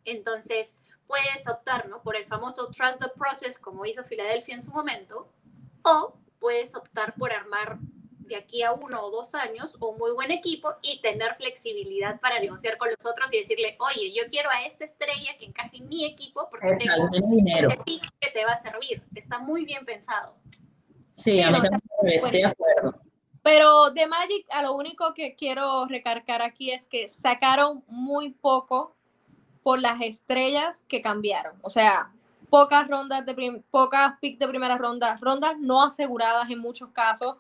Entonces, 0.06 0.78
puedes 1.08 1.48
optar 1.48 1.90
¿no? 1.90 2.02
por 2.02 2.16
el 2.16 2.26
famoso 2.26 2.72
Trust 2.72 3.02
the 3.02 3.10
Process, 3.10 3.60
como 3.60 3.86
hizo 3.86 4.04
Filadelfia 4.04 4.56
en 4.56 4.64
su 4.64 4.72
momento, 4.72 5.28
o 5.84 6.16
puedes 6.40 6.74
optar 6.76 7.16
por 7.16 7.34
armar 7.34 7.80
de 8.30 8.38
aquí 8.38 8.64
a 8.64 8.72
uno 8.72 9.04
o 9.04 9.12
dos 9.12 9.36
años 9.36 9.76
un 9.82 9.98
muy 9.98 10.12
buen 10.12 10.32
equipo 10.32 10.76
y 10.82 11.02
tener 11.02 11.36
flexibilidad 11.36 12.20
para 12.22 12.40
negociar 12.40 12.78
con 12.78 12.90
los 12.90 13.06
otros 13.06 13.34
y 13.34 13.40
decirle, 13.40 13.76
oye, 13.80 14.14
yo 14.16 14.24
quiero 14.30 14.50
a 14.50 14.64
esta 14.64 14.86
estrella 14.86 15.36
que 15.38 15.46
encaje 15.46 15.78
en 15.78 15.90
mi 15.90 16.06
equipo 16.06 16.48
porque 16.50 16.68
tengo 16.80 17.28
dinero. 17.30 17.70
Este 17.86 18.08
que 18.22 18.32
te 18.32 18.46
va 18.46 18.54
a 18.54 18.62
servir. 18.62 19.04
Está 19.16 19.40
muy 19.40 19.66
bien 19.66 19.86
pensado. 19.86 20.36
Sí, 21.14 21.42
a 21.42 21.52
mí 21.52 21.58
también 21.60 21.82
estoy 22.04 22.42
de 22.42 22.46
acuerdo. 22.46 23.02
Pero 23.42 23.90
de 23.92 24.08
Magic, 24.08 24.46
a 24.52 24.62
lo 24.62 24.74
único 24.74 25.14
que 25.14 25.36
quiero 25.36 25.86
recargar 25.88 26.42
aquí 26.42 26.72
es 26.72 26.88
que 26.88 27.08
sacaron 27.08 27.84
muy 27.88 28.30
poco 28.30 28.96
por 29.64 29.82
las 29.82 30.02
estrellas 30.02 30.86
que 30.88 31.02
cambiaron. 31.02 31.58
O 31.62 31.70
sea, 31.70 32.12
pocas 32.50 32.88
rondas 32.88 33.26
de 33.26 33.64
pocas 33.70 34.14
picks 34.20 34.40
de 34.40 34.48
primera 34.48 34.78
ronda, 34.78 35.18
rondas 35.22 35.56
no 35.60 35.84
aseguradas 35.84 36.50
en 36.50 36.60
muchos 36.60 36.90
casos 36.92 37.38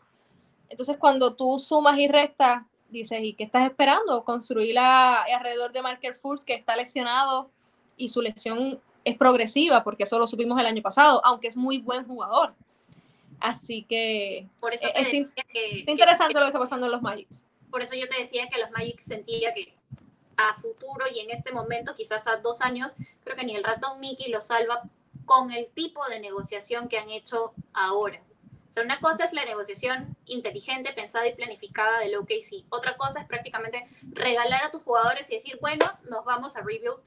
entonces, 0.69 0.97
cuando 0.97 1.35
tú 1.35 1.59
sumas 1.59 1.97
y 1.97 2.07
restas, 2.07 2.63
dices, 2.89 3.19
¿y 3.23 3.33
qué 3.33 3.43
estás 3.43 3.65
esperando? 3.65 4.23
Construirla 4.23 5.23
alrededor 5.23 5.71
de 5.71 5.81
Marker 5.81 6.15
Fultz, 6.15 6.45
que 6.45 6.53
está 6.53 6.75
lesionado 6.75 7.49
y 7.97 8.09
su 8.09 8.21
lesión 8.21 8.79
es 9.03 9.17
progresiva, 9.17 9.83
porque 9.83 10.03
eso 10.03 10.19
lo 10.19 10.27
supimos 10.27 10.59
el 10.59 10.65
año 10.65 10.81
pasado, 10.81 11.21
aunque 11.25 11.47
es 11.47 11.57
muy 11.57 11.79
buen 11.79 12.05
jugador. 12.05 12.53
Así 13.39 13.83
que 13.83 14.47
por 14.59 14.73
eso 14.73 14.87
es, 14.93 15.13
interesante 15.87 16.33
lo 16.33 16.41
que 16.41 16.47
está 16.47 16.59
pasando 16.59 16.85
en 16.85 16.91
los 16.91 17.01
Magics. 17.01 17.45
Por 17.71 17.81
eso 17.81 17.95
yo 17.95 18.07
te 18.09 18.17
decía 18.17 18.47
que 18.49 18.59
los 18.59 18.69
Magics 18.71 19.05
sentía 19.05 19.53
que 19.53 19.73
a 20.37 20.55
futuro 20.61 21.05
y 21.13 21.19
en 21.19 21.31
este 21.31 21.51
momento, 21.51 21.95
quizás 21.95 22.27
a 22.27 22.37
dos 22.37 22.61
años, 22.61 22.95
creo 23.23 23.35
que 23.35 23.43
ni 23.43 23.55
el 23.55 23.63
ratón 23.63 23.99
Mickey 23.99 24.31
lo 24.31 24.41
salva 24.41 24.83
con 25.25 25.51
el 25.51 25.67
tipo 25.67 26.05
de 26.07 26.19
negociación 26.19 26.87
que 26.87 26.97
han 26.97 27.09
hecho 27.09 27.53
ahora. 27.73 28.21
O 28.69 28.71
sea, 28.71 28.83
una 28.83 28.99
cosa 28.99 29.25
es 29.25 29.33
la 29.33 29.45
negociación 29.45 30.15
inteligente, 30.25 30.93
pensada 30.93 31.27
y 31.27 31.33
planificada 31.33 31.99
del 31.99 32.15
OKC. 32.15 32.65
Otra 32.69 32.97
cosa 32.97 33.21
es 33.21 33.27
prácticamente 33.27 33.87
regalar 34.11 34.63
a 34.63 34.71
tus 34.71 34.83
jugadores 34.83 35.29
y 35.31 35.35
decir, 35.35 35.57
bueno, 35.59 35.85
nos 36.09 36.23
vamos 36.23 36.55
a 36.55 36.61
rebuild 36.61 37.01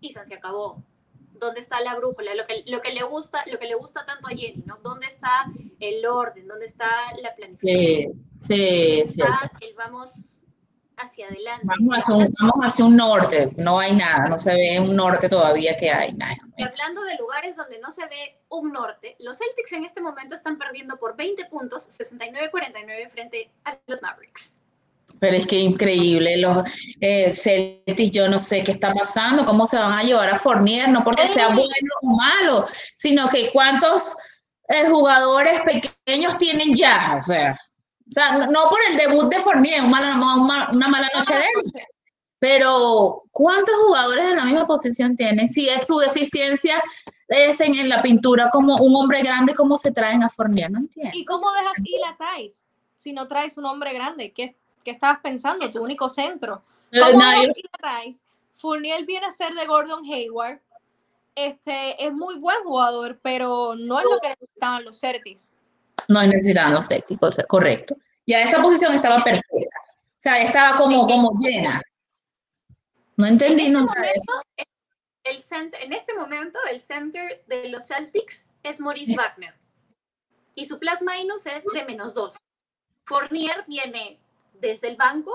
y 0.00 0.10
se 0.10 0.34
acabó. 0.34 0.82
¿Dónde 1.34 1.60
está 1.60 1.80
la 1.80 1.96
brújula? 1.96 2.34
Lo 2.34 2.46
que, 2.46 2.62
lo 2.66 2.80
que 2.80 2.92
le 2.92 3.02
gusta, 3.02 3.44
lo 3.46 3.58
que 3.58 3.66
le 3.66 3.74
gusta 3.74 4.06
tanto 4.06 4.26
a 4.28 4.30
Jenny, 4.30 4.62
¿no? 4.64 4.78
¿Dónde 4.82 5.06
está 5.06 5.46
el 5.80 6.06
orden? 6.06 6.48
¿Dónde 6.48 6.66
está 6.66 6.88
la 7.20 7.34
planificación? 7.34 8.22
Sí, 8.38 9.02
sí, 9.04 9.06
sí. 9.06 9.22
vamos 9.76 10.31
hacia 11.02 11.26
adelante. 11.26 11.66
Vamos 11.66 11.98
hacia, 11.98 12.14
un, 12.14 12.32
vamos 12.40 12.64
hacia 12.64 12.84
un 12.84 12.96
norte, 12.96 13.50
no 13.56 13.78
hay 13.78 13.94
nada, 13.94 14.28
no 14.28 14.38
se 14.38 14.54
ve 14.54 14.80
un 14.80 14.96
norte 14.96 15.28
todavía 15.28 15.76
que 15.76 15.90
hay 15.90 16.12
nada. 16.12 16.36
Y 16.56 16.62
hablando 16.62 17.02
de 17.02 17.16
lugares 17.16 17.56
donde 17.56 17.78
no 17.78 17.90
se 17.90 18.06
ve 18.06 18.38
un 18.48 18.72
norte, 18.72 19.16
los 19.18 19.38
Celtics 19.38 19.72
en 19.72 19.84
este 19.84 20.00
momento 20.00 20.34
están 20.34 20.58
perdiendo 20.58 20.96
por 20.98 21.16
20 21.16 21.44
puntos, 21.46 21.88
69-49 21.88 23.10
frente 23.10 23.50
a 23.64 23.78
los 23.86 24.02
Mavericks. 24.02 24.54
Pero 25.18 25.36
es 25.36 25.46
que 25.46 25.58
increíble, 25.58 26.38
los 26.38 26.62
eh, 27.00 27.34
Celtics, 27.34 28.10
yo 28.10 28.28
no 28.28 28.38
sé 28.38 28.64
qué 28.64 28.72
está 28.72 28.92
pasando, 28.94 29.44
cómo 29.44 29.66
se 29.66 29.76
van 29.76 29.92
a 29.92 30.02
llevar 30.02 30.28
a 30.28 30.36
Fournier, 30.36 30.88
no 30.88 31.04
porque 31.04 31.28
sea 31.28 31.48
bueno 31.48 31.68
o 32.02 32.16
malo, 32.16 32.66
sino 32.96 33.28
que 33.28 33.50
cuántos 33.52 34.16
eh, 34.68 34.88
jugadores 34.88 35.60
pequeños 35.60 36.38
tienen 36.38 36.74
ya, 36.74 37.16
o 37.18 37.22
sea. 37.22 37.58
O 38.12 38.14
sea, 38.14 38.46
no, 38.46 38.68
por 38.68 38.78
el 38.90 38.96
debut 38.98 39.32
de 39.32 39.40
Fournier, 39.40 39.82
una, 39.82 40.68
una, 40.70 40.88
mala 40.88 41.08
noche 41.16 41.34
de 41.34 41.40
él, 41.40 41.86
pero 42.38 43.22
¿cuántos 43.30 43.74
jugadores 43.76 44.26
en 44.26 44.36
la 44.36 44.44
misma 44.44 44.66
posición 44.66 45.16
tienen? 45.16 45.48
Si 45.48 45.66
es 45.66 45.86
su 45.86 45.96
deficiencia 45.96 46.82
es 47.28 47.58
en, 47.62 47.88
la 47.88 48.02
pintura 48.02 48.50
como 48.50 48.76
un 48.76 48.94
hombre 48.96 49.22
grande, 49.22 49.54
¿cómo 49.54 49.78
se 49.78 49.92
traen 49.92 50.22
a 50.22 50.28
Fournier? 50.28 50.70
No 50.70 50.80
entiendo. 50.80 51.10
¿Y 51.14 51.24
cómo 51.24 51.50
dejas 51.52 51.78
ir 51.84 52.00
a 52.06 52.14
Thais 52.14 52.66
si 52.98 53.14
no 53.14 53.26
traes 53.28 53.56
un 53.56 53.64
hombre 53.64 53.94
grande? 53.94 54.30
¿Qué, 54.32 54.56
qué 54.84 54.90
estabas 54.90 55.20
pensando? 55.20 55.66
Tu 55.72 55.82
único 55.82 56.10
centro. 56.10 56.62
Eh, 56.90 57.00
¿Cómo 57.00 57.18
dejas 57.18 57.56
ir 57.56 57.70
a 57.72 57.78
Thais? 57.78 58.22
Fournier 58.56 59.06
viene 59.06 59.24
a 59.24 59.30
ser 59.30 59.54
de 59.54 59.64
Gordon 59.64 60.04
Hayward. 60.04 60.60
Este, 61.34 62.04
es 62.04 62.12
muy 62.12 62.34
buen 62.34 62.62
jugador, 62.62 63.18
pero 63.22 63.74
no 63.74 63.98
es 63.98 64.04
lo 64.04 64.20
que 64.20 64.28
necesitaban 64.28 64.84
los 64.84 65.00
Celtics 65.00 65.54
no 66.08 66.22
necesitaban 66.22 66.74
los 66.74 66.88
técnicos, 66.88 67.38
correcto. 67.48 67.96
Ya 68.26 68.42
esa 68.42 68.62
posición 68.62 68.94
estaba 68.94 69.22
perfecta. 69.24 69.78
O 70.04 70.18
sea, 70.18 70.38
estaba 70.38 70.76
como, 70.76 71.06
como 71.06 71.30
llena. 71.40 71.80
No 73.16 73.26
entendí 73.26 73.66
en 73.66 73.74
nunca 73.74 74.02
eso. 74.04 74.32
El 75.24 75.40
center, 75.42 75.82
en 75.82 75.92
este 75.92 76.14
momento, 76.14 76.58
el 76.70 76.80
center 76.80 77.44
de 77.46 77.68
los 77.68 77.86
Celtics 77.86 78.46
es 78.62 78.80
Maurice 78.80 79.14
Wagner. 79.16 79.54
Y 80.54 80.66
su 80.66 80.78
plus 80.78 81.00
minus 81.00 81.46
es 81.46 81.64
de 81.64 81.84
menos 81.84 82.14
dos. 82.14 82.36
Fournier 83.04 83.64
viene 83.66 84.20
desde 84.54 84.88
el 84.88 84.96
banco 84.96 85.32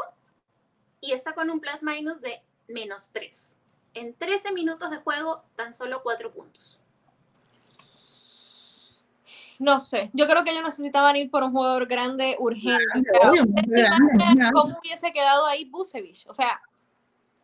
y 1.02 1.12
está 1.12 1.34
con 1.34 1.50
un 1.50 1.60
plus 1.60 1.84
minus 1.84 2.22
de 2.22 2.42
menos 2.68 3.10
tres. 3.12 3.58
En 3.94 4.14
13 4.14 4.52
minutos 4.52 4.92
de 4.92 4.98
juego, 4.98 5.44
tan 5.56 5.74
solo 5.74 6.04
cuatro 6.04 6.32
puntos 6.32 6.80
no 9.60 9.80
sé, 9.80 10.10
yo 10.14 10.28
creo 10.28 10.44
que 10.44 10.52
ellos 10.52 10.64
necesitaban 10.64 11.16
ir 11.16 11.32
por 11.32 11.44
un 11.44 11.52
jugador 11.52 11.88
grande 11.88 12.36
urgente. 12.40 12.84
¿Cómo 14.54 14.78
hubiese 14.80 15.12
quedado 15.12 15.46
ahí 15.46 15.66
Busevich? 15.66 16.26
O 16.28 16.34
sea, 16.34 16.62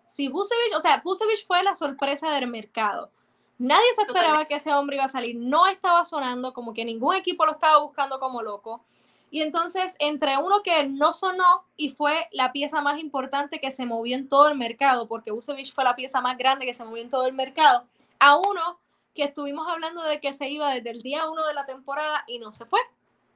si 0.08 0.28
Busevich, 0.28 0.76
o 0.76 0.80
sea, 0.80 1.02
Busevich 1.04 1.45
fue 1.45 1.63
la 1.63 1.73
sorpresa 1.73 2.30
del 2.30 2.47
mercado. 2.47 3.10
Nadie 3.58 3.93
se 3.95 4.04
esperaba 4.04 4.45
que 4.45 4.56
ese 4.56 4.73
hombre 4.73 4.97
iba 4.97 5.06
a 5.06 5.10
salir. 5.10 5.36
No 5.36 5.67
estaba 5.67 6.04
sonando, 6.06 6.54
como 6.54 6.73
que 6.73 6.86
ningún 6.86 7.15
equipo 7.15 7.45
lo 7.45 7.54
estaba 7.54 7.80
buscando 7.80 8.19
como 8.19 8.41
loco. 8.41 8.84
Y 9.32 9.41
entonces, 9.41 9.95
entre 9.97 10.38
uno 10.38 10.62
que 10.62 10.88
no 10.88 11.13
sonó 11.13 11.63
y 11.76 11.89
fue 11.89 12.28
la 12.32 12.52
pieza 12.52 12.82
más 12.82 12.99
importante 12.99 13.60
que 13.60 13.71
se 13.71 13.88
movió 13.88 14.15
en 14.15 14.30
todo 14.30 14.47
el 14.49 14.56
mercado, 14.56 15.08
porque 15.08 15.32
Busevich 15.32 15.73
fue 15.73 15.84
la 15.84 15.95
pieza 15.95 16.21
más 16.21 16.38
grande 16.38 16.67
que 16.67 16.76
se 16.76 16.84
movió 16.84 17.02
en 17.02 17.10
todo 17.10 17.26
el 17.26 17.34
mercado, 17.34 17.86
a 18.19 18.36
uno 18.38 18.78
que 19.13 19.23
estuvimos 19.23 19.67
hablando 19.67 20.02
de 20.04 20.19
que 20.19 20.34
se 20.34 20.49
iba 20.49 20.73
desde 20.73 20.89
el 20.89 21.02
día 21.02 21.30
uno 21.30 21.45
de 21.45 21.54
la 21.54 21.65
temporada 21.65 22.23
y 22.28 22.39
no 22.39 22.52
se 22.52 22.65
fue, 22.65 22.80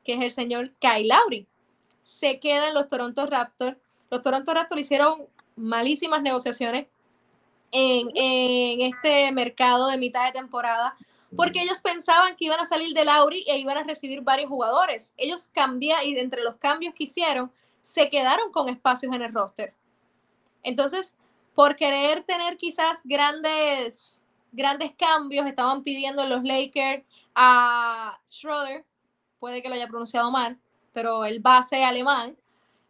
que 0.04 0.14
es 0.14 0.22
el 0.22 0.32
señor 0.32 0.72
Kyle 0.80 1.08
Lowry. 1.08 1.48
Se 2.04 2.40
queda 2.40 2.70
en 2.70 2.74
los 2.74 2.88
Toronto 2.88 3.26
Raptors. 3.26 3.78
Los 4.10 4.22
Toronto 4.22 4.54
Raptors 4.54 4.82
hicieron 4.82 5.28
malísimas 5.56 6.22
negociaciones 6.22 6.88
en, 7.72 8.10
en, 8.16 8.82
este 8.82 9.32
mercado 9.32 9.88
de 9.88 9.98
mitad 9.98 10.26
de 10.26 10.40
temporada 10.40 10.96
porque 11.36 11.62
ellos 11.62 11.80
pensaban 11.80 12.36
que 12.38 12.46
iban 12.46 12.60
a 12.60 12.66
salir 12.66 12.94
de 12.94 13.04
Lauri 13.04 13.44
e 13.48 13.58
iban 13.58 13.78
a 13.78 13.84
recibir 13.84 14.22
varios 14.22 14.50
jugadores. 14.50 15.14
Ellos 15.18 15.50
cambiaron 15.54 16.06
y 16.06 16.18
entre 16.18 16.42
los 16.44 16.56
cambios 16.56 16.94
que 16.94 17.04
hicieron, 17.04 17.52
se 17.82 18.10
quedaron 18.10 18.52
con 18.52 18.70
espacios 18.70 19.14
en 19.14 19.22
el 19.22 19.34
roster. 19.34 19.74
Entonces, 20.64 21.16
por 21.54 21.76
querer 21.76 22.24
tener 22.24 22.58
quizás 22.58 23.02
grandes, 23.04 24.26
grandes 24.52 24.92
cambios, 24.96 25.46
estaban 25.48 25.84
pidiendo 25.84 26.26
los 26.26 26.44
Lakers 26.44 27.04
a 27.36 28.20
Schroeder, 28.30 28.86
puede 29.40 29.62
que 29.62 29.70
lo 29.70 29.76
haya 29.76 29.88
pronunciado 29.88 30.32
mal, 30.32 30.58
pero 30.94 31.26
el 31.26 31.40
base 31.40 31.84
alemán, 31.84 32.36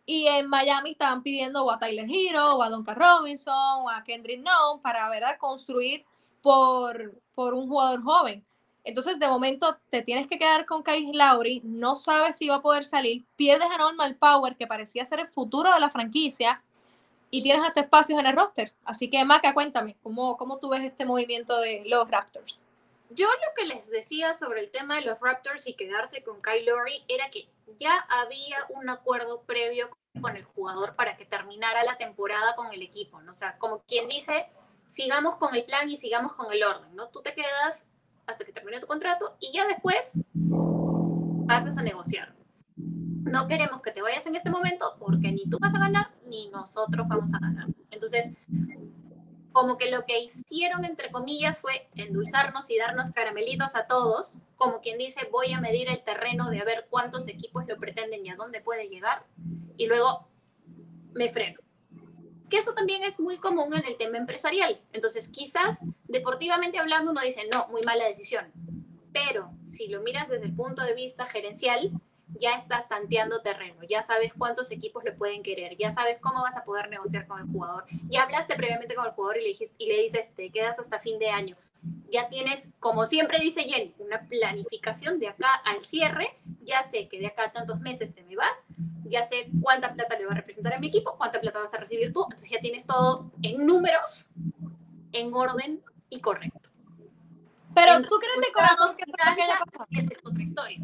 y 0.06 0.26
en 0.28 0.48
Miami 0.48 0.92
estaban 0.92 1.22
pidiendo 1.22 1.70
a 1.70 1.78
Tyler 1.78 2.08
Hero, 2.10 2.56
o 2.56 2.64
a 2.64 2.70
Donka 2.70 2.94
Robinson, 2.94 3.90
a 3.94 4.04
Kendrick 4.06 4.40
Nunn 4.40 4.82
para 4.82 5.10
¿verdad? 5.10 5.38
construir 5.38 6.06
por, 6.42 7.14
por 7.36 7.54
un 7.54 7.68
jugador 7.68 8.02
joven. 8.02 8.46
Entonces, 8.86 9.20
de 9.20 9.28
momento, 9.28 9.78
te 9.90 10.02
tienes 10.02 10.28
que 10.28 10.40
quedar 10.40 10.66
con 10.66 10.82
Kyle 10.82 11.12
Lowry, 11.12 11.62
no 11.66 11.98
sabes 11.98 12.38
si 12.38 12.48
va 12.48 12.56
a 12.56 12.62
poder 12.62 12.86
salir, 12.86 13.26
pierdes 13.36 13.68
a 13.70 13.78
Normal 13.78 14.16
Power, 14.16 14.56
que 14.56 14.66
parecía 14.66 15.04
ser 15.04 15.20
el 15.20 15.28
futuro 15.28 15.74
de 15.74 15.80
la 15.82 15.90
franquicia, 15.90 16.64
y 17.30 17.44
tienes 17.44 17.66
hasta 17.66 17.82
espacios 17.82 18.20
en 18.20 18.26
el 18.26 18.36
roster. 18.36 18.74
Así 18.86 19.10
que, 19.10 19.24
Maca, 19.26 19.54
cuéntame, 19.54 19.98
¿cómo, 20.02 20.38
cómo 20.38 20.60
tú 20.60 20.70
ves 20.70 20.84
este 20.84 21.06
movimiento 21.06 21.60
de 21.60 21.84
los 21.86 22.10
Raptors? 22.10 22.64
Yo 23.10 23.28
lo 23.28 23.54
que 23.56 23.66
les 23.66 23.90
decía 23.90 24.34
sobre 24.34 24.62
el 24.62 24.70
tema 24.70 24.96
de 24.96 25.02
los 25.02 25.20
Raptors 25.20 25.68
y 25.68 25.74
quedarse 25.74 26.24
con 26.24 26.42
Kyle 26.42 26.66
Lowry 26.66 27.04
era 27.08 27.30
que 27.30 27.48
ya 27.80 27.96
había 28.10 28.58
un 28.70 28.90
acuerdo 28.90 29.42
previo 29.44 29.90
con 30.22 30.36
el 30.36 30.44
jugador 30.44 30.96
para 30.96 31.16
que 31.16 31.26
terminara 31.26 31.84
la 31.84 31.98
temporada 31.98 32.56
con 32.56 32.74
el 32.74 32.82
equipo, 32.82 33.22
¿no? 33.22 33.32
O 33.32 33.36
sea, 33.36 33.58
como 33.58 33.80
quien 33.84 34.08
dice, 34.08 34.50
sigamos 34.88 35.36
con 35.36 35.56
el 35.56 35.64
plan 35.64 35.90
y 35.90 35.96
sigamos 35.96 36.34
con 36.34 36.52
el 36.52 36.64
orden, 36.64 36.96
¿no? 36.96 37.10
Tú 37.10 37.22
te 37.22 37.34
quedas 37.34 37.88
hasta 38.26 38.44
que 38.44 38.52
termine 38.52 38.80
tu 38.80 38.88
contrato 38.88 39.38
y 39.40 39.54
ya 39.54 39.66
después 39.68 40.14
pasas 41.48 41.78
a 41.78 41.82
negociar. 41.82 42.37
No 43.24 43.48
queremos 43.48 43.82
que 43.82 43.92
te 43.92 44.02
vayas 44.02 44.26
en 44.28 44.36
este 44.36 44.50
momento 44.50 44.96
porque 45.00 45.32
ni 45.32 45.50
tú 45.50 45.58
vas 45.60 45.74
a 45.74 45.80
ganar 45.80 46.12
ni 46.26 46.50
nosotros 46.50 47.08
vamos 47.08 47.34
a 47.34 47.40
ganar. 47.40 47.68
Entonces, 47.92 48.34
como 49.52 49.78
que 49.78 49.90
lo 49.90 50.06
que 50.06 50.20
hicieron, 50.20 50.86
entre 50.86 51.12
comillas, 51.12 51.60
fue 51.60 51.90
endulzarnos 51.96 52.70
y 52.70 52.78
darnos 52.78 53.12
caramelitos 53.12 53.76
a 53.76 53.88
todos, 53.88 54.40
como 54.56 54.82
quien 54.82 54.98
dice, 54.98 55.28
voy 55.32 55.52
a 55.54 55.60
medir 55.60 55.90
el 55.90 56.04
terreno 56.04 56.50
de 56.50 56.60
a 56.60 56.64
ver 56.64 56.88
cuántos 56.90 57.28
equipos 57.28 57.66
lo 57.68 57.76
pretenden 57.78 58.26
y 58.26 58.30
a 58.30 58.36
dónde 58.36 58.62
puede 58.62 58.88
llegar, 58.88 59.26
y 59.78 59.88
luego 59.88 60.28
me 61.14 61.32
freno 61.32 61.60
que 62.50 62.58
eso 62.58 62.74
también 62.74 63.04
es 63.04 63.20
muy 63.20 63.38
común 63.38 63.74
en 63.76 63.86
el 63.86 63.98
tema 63.98 64.18
empresarial. 64.18 64.80
Entonces, 64.94 65.28
quizás 65.28 65.80
deportivamente 66.06 66.78
hablando 66.78 67.12
uno 67.12 67.22
dice, 67.22 67.42
no, 67.52 67.68
muy 67.70 67.82
mala 67.84 68.06
decisión, 68.06 68.46
pero 69.14 69.52
si 69.68 69.88
lo 69.88 70.02
miras 70.02 70.30
desde 70.30 70.46
el 70.46 70.56
punto 70.56 70.84
de 70.84 70.94
vista 70.94 71.26
gerencial, 71.26 71.92
ya 72.40 72.56
estás 72.56 72.88
tanteando 72.88 73.42
terreno, 73.42 73.84
ya 73.88 74.02
sabes 74.02 74.34
cuántos 74.38 74.72
equipos 74.72 75.04
le 75.04 75.12
pueden 75.12 75.44
querer, 75.44 75.78
ya 75.78 75.92
sabes 75.92 76.18
cómo 76.20 76.42
vas 76.42 76.58
a 76.58 76.64
poder 76.64 76.90
negociar 76.90 77.28
con 77.28 77.40
el 77.40 77.48
jugador, 77.48 77.86
ya 78.10 78.24
hablaste 78.24 78.56
previamente 78.56 78.96
con 78.96 79.06
el 79.06 79.12
jugador 79.12 79.38
y 79.38 79.42
le, 79.42 79.48
dijiste, 79.50 79.76
y 79.78 79.88
le 79.88 80.02
dices, 80.02 80.34
te 80.36 80.50
quedas 80.52 80.80
hasta 80.80 81.00
fin 81.00 81.20
de 81.20 81.30
año, 81.30 81.56
ya 82.12 82.28
tienes, 82.28 82.70
como 82.80 83.06
siempre 83.06 83.40
dice 83.40 83.62
Jenny, 83.62 83.94
una 84.00 84.22
planificación 84.22 85.20
de 85.20 85.30
acá 85.30 85.54
al 85.66 85.84
cierre, 85.84 86.36
ya 86.64 86.84
sé 86.84 87.08
que 87.08 87.20
de 87.20 87.28
acá 87.28 87.46
a 87.46 87.52
tantos 87.52 87.80
meses 87.80 88.14
te 88.14 88.24
me 88.24 88.36
vas, 88.36 88.66
ya 89.06 89.24
sé 89.24 89.50
cuánta 89.62 89.94
plata 89.94 90.18
le 90.18 90.26
va 90.26 90.34
a 90.34 90.36
representar 90.36 90.74
a 90.74 90.80
mi 90.80 90.88
equipo, 90.88 91.16
cuánta 91.18 91.40
plata 91.40 91.60
vas 91.60 91.74
a 91.74 91.78
recibir 91.78 92.12
tú, 92.14 92.24
entonces 92.24 92.50
ya 92.50 92.60
tienes 92.60 92.86
todo 92.86 93.32
en 93.42 93.66
números, 93.66 94.28
en 95.12 95.34
orden 95.34 95.82
y 96.10 96.20
correcto. 96.20 96.70
Pero 97.74 98.02
tú 98.02 98.16
crees 98.20 98.48
de 98.48 98.54
corazón 98.54 98.96
que, 98.98 99.06
pasado. 99.12 99.86
Esa 99.92 100.12
es 100.12 100.26
otra 100.26 100.44
historia. 100.44 100.80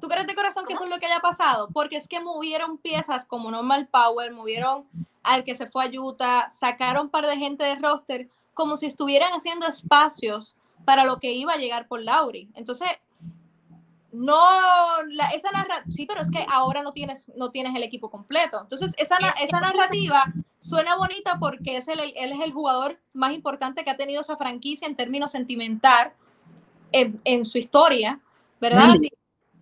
¿Tú 0.00 0.08
crees 0.08 0.26
de 0.26 0.34
corazón 0.34 0.64
que 0.66 0.74
eso 0.74 0.84
es 0.84 0.90
lo 0.90 0.98
que 0.98 1.06
haya 1.06 1.20
pasado? 1.20 1.68
Porque 1.72 1.96
es 1.96 2.08
que 2.08 2.20
movieron 2.20 2.78
piezas 2.78 3.26
como 3.26 3.50
Normal 3.50 3.88
Power, 3.90 4.32
movieron 4.32 4.86
al 5.22 5.44
que 5.44 5.54
se 5.54 5.68
fue 5.68 5.86
a 5.86 6.00
Utah, 6.00 6.48
sacaron 6.50 7.06
un 7.06 7.10
par 7.10 7.26
de 7.26 7.36
gente 7.36 7.64
de 7.64 7.76
roster 7.76 8.28
como 8.54 8.76
si 8.76 8.86
estuvieran 8.86 9.32
haciendo 9.32 9.66
espacios 9.66 10.56
para 10.84 11.04
lo 11.04 11.18
que 11.18 11.32
iba 11.32 11.52
a 11.52 11.58
llegar 11.58 11.86
por 11.86 12.02
Lauri. 12.02 12.48
Entonces, 12.54 12.88
no, 14.10 14.40
esa 15.34 15.50
narrativa, 15.50 15.84
sí, 15.90 16.06
pero 16.06 16.22
es 16.22 16.30
que 16.30 16.44
ahora 16.50 16.82
no 16.82 16.92
tienes, 16.92 17.30
no 17.36 17.50
tienes 17.50 17.74
el 17.76 17.82
equipo 17.82 18.10
completo. 18.10 18.60
Entonces, 18.60 18.94
esa, 18.96 19.16
esa 19.40 19.60
narrativa 19.60 20.24
suena 20.60 20.96
bonita 20.96 21.38
porque 21.38 21.76
es 21.76 21.88
el, 21.88 22.00
él 22.00 22.32
es 22.32 22.40
el 22.40 22.52
jugador 22.52 22.98
más 23.12 23.32
importante 23.32 23.84
que 23.84 23.90
ha 23.90 23.96
tenido 23.96 24.22
esa 24.22 24.36
franquicia 24.36 24.88
en 24.88 24.96
términos 24.96 25.32
sentimental 25.32 26.12
en, 26.92 27.44
su 27.44 27.58
historia, 27.58 28.20
¿verdad? 28.60 28.94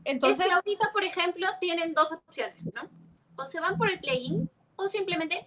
Entonces, 0.07 0.47
ahorita, 0.51 0.91
por 0.93 1.03
ejemplo, 1.03 1.47
tienen 1.61 1.93
dos 1.93 2.13
opciones, 2.13 2.63
¿no? 2.75 2.89
O 3.37 3.45
se 3.45 3.61
van 3.61 3.77
por 3.77 3.91
el 3.91 3.99
play-in 3.99 4.49
o 4.77 4.89
simplemente 4.89 5.47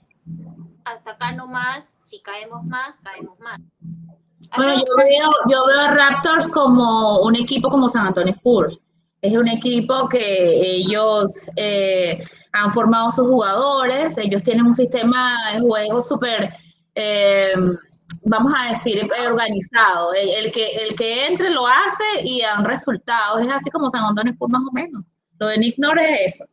hasta 0.84 1.12
acá 1.12 1.32
nomás, 1.32 1.96
si 2.00 2.22
caemos 2.22 2.64
más, 2.66 2.96
caemos 3.04 3.40
más. 3.40 3.60
Bueno, 4.56 4.74
yo 4.74 4.96
veo, 4.98 5.30
yo 5.50 5.66
veo 5.66 5.80
a 5.80 5.92
Raptors 5.92 6.48
como 6.50 7.20
un 7.20 7.36
equipo 7.36 7.70
como 7.70 7.88
San 7.88 8.08
Antonio 8.08 8.34
Spurs. 8.34 8.82
Es 9.22 9.36
un 9.36 9.48
equipo 9.48 10.10
que 10.10 10.76
ellos 10.76 11.50
eh, 11.56 12.22
han 12.52 12.72
formado 12.72 13.12
sus 13.12 13.28
jugadores, 13.28 14.18
ellos 14.18 14.44
tienen 14.44 14.66
un 14.66 14.74
sistema 14.74 15.36
de 15.54 15.62
juego 15.62 16.02
súper, 16.02 16.50
eh, 16.96 17.54
vamos 18.26 18.54
a 18.56 18.70
decir, 18.70 19.10
organizado. 19.28 20.14
El, 20.14 20.52
que, 20.52 20.68
el 20.68 20.96
que 20.96 21.28
entre 21.28 21.50
lo 21.50 21.66
hace 21.66 22.04
y 22.24 22.42
dan 22.42 22.66
resultados. 22.66 23.42
Es 23.42 23.48
así 23.50 23.70
como 23.70 23.90
San 23.90 24.04
Antonio 24.04 24.34
Spurs 24.34 24.52
más 24.52 24.64
o 24.68 24.72
menos. 24.72 25.04
Lo 25.40 25.48
de 25.48 25.58
Nick 25.58 25.78
Nord 25.78 26.00
es 26.00 26.36
eso. 26.36 26.46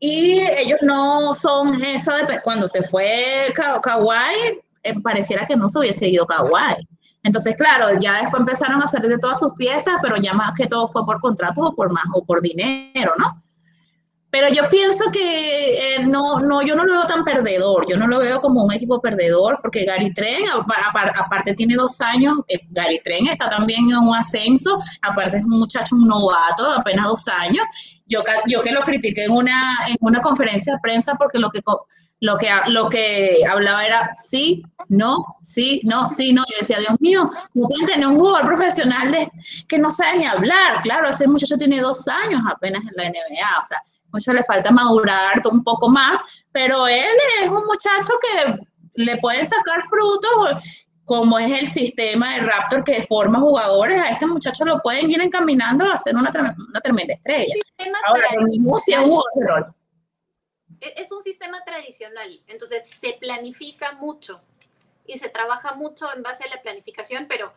Y 0.00 0.40
ellos 0.40 0.80
no 0.82 1.32
son 1.34 1.82
eso 1.82 2.12
de 2.14 2.40
cuando 2.42 2.66
se 2.66 2.82
fue 2.82 3.52
Kawhi, 3.54 4.60
eh, 4.82 5.00
pareciera 5.02 5.46
que 5.46 5.56
no 5.56 5.68
se 5.68 5.78
hubiese 5.78 6.08
ido 6.08 6.26
Kawhi. 6.26 6.86
Entonces, 7.22 7.56
claro, 7.56 7.98
ya 7.98 8.20
después 8.20 8.40
empezaron 8.40 8.82
a 8.82 8.84
hacer 8.84 9.00
de 9.02 9.18
todas 9.18 9.38
sus 9.38 9.54
piezas, 9.54 9.94
pero 10.02 10.16
ya 10.16 10.34
más 10.34 10.52
que 10.54 10.66
todo 10.66 10.86
fue 10.88 11.06
por 11.06 11.20
contrato 11.20 11.62
o 11.62 11.74
por 11.74 11.90
más 11.90 12.04
o 12.12 12.22
por 12.22 12.42
dinero, 12.42 13.12
¿no? 13.18 13.42
Pero 14.34 14.48
yo 14.48 14.68
pienso 14.68 15.12
que 15.12 15.68
eh, 15.68 16.06
no, 16.08 16.40
no, 16.40 16.60
yo 16.60 16.74
no 16.74 16.82
lo 16.82 16.94
veo 16.94 17.06
tan 17.06 17.22
perdedor, 17.22 17.86
yo 17.88 17.96
no 17.96 18.08
lo 18.08 18.18
veo 18.18 18.40
como 18.40 18.64
un 18.64 18.72
equipo 18.72 19.00
perdedor, 19.00 19.60
porque 19.62 19.84
Gary 19.84 20.12
Tren, 20.12 20.42
aparte 21.24 21.54
tiene 21.54 21.76
dos 21.76 22.00
años, 22.00 22.38
eh, 22.48 22.58
Gary 22.70 23.00
Tren 23.04 23.28
está 23.28 23.48
también 23.48 23.88
en 23.88 23.96
un 23.96 24.12
ascenso, 24.12 24.76
aparte 25.02 25.36
es 25.36 25.44
un 25.44 25.60
muchacho, 25.60 25.94
un 25.94 26.08
novato, 26.08 26.68
apenas 26.68 27.06
dos 27.06 27.28
años. 27.28 27.64
Yo, 28.06 28.24
yo 28.48 28.60
que 28.60 28.72
lo 28.72 28.80
critiqué 28.80 29.26
en 29.26 29.30
una, 29.30 29.76
en 29.86 29.96
una 30.00 30.20
conferencia 30.20 30.72
de 30.72 30.80
prensa 30.82 31.14
porque 31.16 31.38
lo 31.38 31.48
que, 31.48 31.60
lo, 32.20 32.36
que, 32.38 32.48
lo 32.68 32.88
que 32.88 33.38
hablaba 33.48 33.84
era 33.84 34.10
sí, 34.14 34.62
no, 34.88 35.24
sí, 35.40 35.80
no, 35.84 36.08
sí, 36.08 36.32
no. 36.32 36.42
Yo 36.50 36.56
decía, 36.60 36.78
Dios 36.78 37.00
mío, 37.00 37.28
no 37.54 37.68
pueden 37.68 37.86
tener 37.86 38.06
un 38.06 38.18
jugador 38.18 38.46
profesional 38.46 39.12
de, 39.12 39.30
que 39.68 39.78
no 39.78 39.90
sabe 39.90 40.18
ni 40.18 40.26
hablar. 40.26 40.82
Claro, 40.82 41.08
ese 41.08 41.26
muchacho 41.26 41.56
tiene 41.56 41.80
dos 41.80 42.06
años 42.08 42.42
apenas 42.50 42.82
en 42.82 42.92
la 42.96 43.10
NBA, 43.10 43.58
o 43.58 43.62
sea, 43.62 43.78
mucho 44.12 44.32
le 44.32 44.42
falta 44.44 44.70
madurar 44.70 45.42
un 45.50 45.62
poco 45.64 45.88
más, 45.88 46.44
pero 46.52 46.86
él 46.86 47.16
es 47.42 47.50
un 47.50 47.64
muchacho 47.66 48.12
que 48.20 48.58
le 48.94 49.16
pueden 49.18 49.44
sacar 49.44 49.82
frutos, 49.82 50.62
como 51.04 51.38
es 51.38 51.52
el 51.52 51.66
sistema 51.66 52.34
de 52.34 52.40
Raptor 52.42 52.84
que 52.84 53.02
forma 53.02 53.40
jugadores, 53.40 54.00
a 54.00 54.10
este 54.10 54.26
muchacho 54.26 54.64
lo 54.64 54.80
pueden 54.80 55.10
ir 55.10 55.20
encaminando 55.20 55.84
a 55.90 55.98
ser 55.98 56.14
una, 56.14 56.30
una 56.30 56.80
tremenda 56.80 57.14
estrella. 57.14 57.54
Ahora, 58.06 58.26
lo 58.38 58.46
mismo 58.46 58.78
si 58.78 58.92
es 58.92 59.00
jugador 59.00 59.26
e-, 59.36 59.83
Es 60.80 61.12
un 61.12 61.22
sistema 61.22 61.62
tradicional, 61.64 62.40
entonces 62.46 62.84
se 62.98 63.14
planifica 63.14 63.92
mucho 63.92 64.40
y 65.06 65.18
se 65.18 65.28
trabaja 65.28 65.74
mucho 65.74 66.06
en 66.14 66.22
base 66.22 66.44
a 66.44 66.48
la 66.48 66.62
planificación, 66.62 67.26
pero 67.28 67.52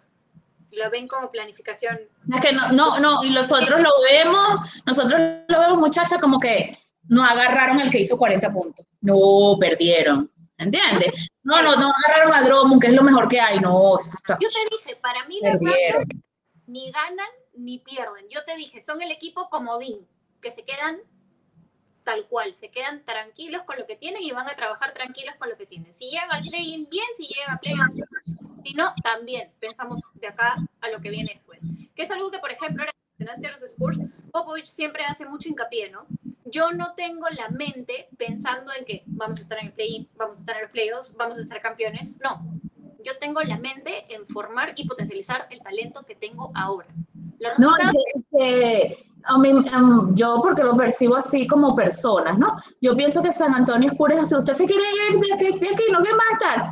lo 0.71 0.89
ven 0.89 1.07
como 1.07 1.31
planificación. 1.31 1.99
Es 2.33 2.41
que 2.41 2.51
no, 2.51 2.71
no, 2.73 2.99
no, 2.99 3.23
y 3.23 3.31
nosotros 3.31 3.81
lo 3.81 3.89
vemos, 4.11 4.81
nosotros 4.85 5.19
lo 5.47 5.59
vemos, 5.59 5.77
muchachos, 5.79 6.21
como 6.21 6.37
que 6.37 6.77
no 7.09 7.23
agarraron 7.23 7.79
el 7.79 7.89
que 7.89 7.99
hizo 7.99 8.17
40 8.17 8.51
puntos. 8.51 8.85
No, 9.01 9.57
perdieron. 9.59 10.31
¿Entiendes? 10.57 11.29
No, 11.43 11.61
no, 11.61 11.75
no 11.75 11.91
agarraron 11.91 12.33
a 12.33 12.41
Drummond, 12.41 12.81
que 12.81 12.87
es 12.87 12.93
lo 12.93 13.03
mejor 13.03 13.27
que 13.27 13.39
hay. 13.39 13.59
No, 13.59 13.97
Yo 13.97 14.49
te 14.49 14.75
dije, 14.75 14.95
para 14.95 15.25
mí 15.25 15.39
los 15.41 15.59
ni 16.65 16.91
ganan 16.91 17.29
ni 17.53 17.79
pierden. 17.79 18.27
Yo 18.29 18.43
te 18.43 18.57
dije, 18.57 18.81
son 18.81 19.01
el 19.01 19.11
equipo 19.11 19.49
comodín, 19.49 20.05
que 20.41 20.51
se 20.51 20.63
quedan 20.63 20.99
tal 22.07 22.25
cual, 22.25 22.53
se 22.53 22.71
quedan 22.71 23.03
tranquilos 23.03 23.63
con 23.63 23.77
lo 23.77 23.85
que 23.85 23.97
tienen 23.97 24.23
y 24.23 24.31
van 24.31 24.47
a 24.47 24.55
trabajar 24.55 24.93
tranquilos 24.93 25.35
con 25.37 25.49
lo 25.49 25.57
que 25.57 25.65
tienen. 25.65 25.93
Si 25.93 26.09
llegan 26.09 26.31
al 26.31 26.41
play-in, 26.41 26.87
bien, 26.89 27.05
si 27.17 27.27
llegan 27.27 27.53
a 27.53 27.59
play-in, 27.59 27.81
si 28.63 28.73
no, 28.75 28.93
también 29.03 29.51
pensamos 29.59 29.99
de 30.13 30.27
acá 30.27 30.55
a 30.79 30.89
lo 30.89 31.01
que 31.01 31.09
viene 31.09 31.33
después. 31.33 31.65
Que 31.93 32.03
es 32.03 32.11
algo 32.11 32.31
que, 32.31 32.39
por 32.39 32.49
ejemplo, 32.49 32.83
ahora 32.83 32.93
mencionaste 33.17 33.47
a 33.47 33.51
los 33.51 33.61
Spurs, 33.61 33.99
Popovich 34.31 34.67
siempre 34.67 35.03
hace 35.03 35.25
mucho 35.25 35.49
hincapié, 35.49 35.89
¿no? 35.89 36.07
Yo 36.45 36.71
no 36.71 36.93
tengo 36.95 37.27
la 37.27 37.49
mente 37.49 38.07
pensando 38.17 38.71
en 38.71 38.85
que 38.85 39.03
vamos 39.07 39.39
a 39.39 39.41
estar 39.41 39.59
en 39.59 39.65
el 39.65 39.73
play 39.73 40.09
vamos 40.15 40.37
a 40.37 40.39
estar 40.39 40.55
en 40.55 40.61
los 40.61 40.71
playoffs, 40.71 41.13
vamos 41.13 41.37
a 41.37 41.41
estar 41.41 41.61
campeones. 41.61 42.15
No, 42.23 42.41
yo 43.03 43.17
tengo 43.17 43.41
la 43.41 43.57
mente 43.57 44.05
en 44.15 44.25
formar 44.27 44.75
y 44.77 44.87
potencializar 44.87 45.47
el 45.49 45.59
talento 45.59 46.05
que 46.05 46.15
tengo 46.15 46.53
ahora. 46.55 46.87
No, 47.57 47.69
um, 49.77 50.15
yo 50.15 50.39
porque 50.41 50.63
lo 50.63 50.75
percibo 50.75 51.15
así 51.15 51.47
como 51.47 51.75
personas, 51.75 52.37
¿no? 52.37 52.55
Yo 52.81 52.95
pienso 52.95 53.21
que 53.21 53.31
San 53.31 53.53
Antonio 53.53 53.91
es 53.91 54.19
así. 54.19 54.35
Usted 54.35 54.53
se 54.53 54.65
quiere 54.65 54.83
ir 55.11 55.19
de 55.19 55.33
aquí, 55.33 55.59
de 55.59 55.67
aquí 55.67 55.83
no 55.91 55.99
quiere 55.99 56.17
más 56.17 56.31
estar. 56.33 56.71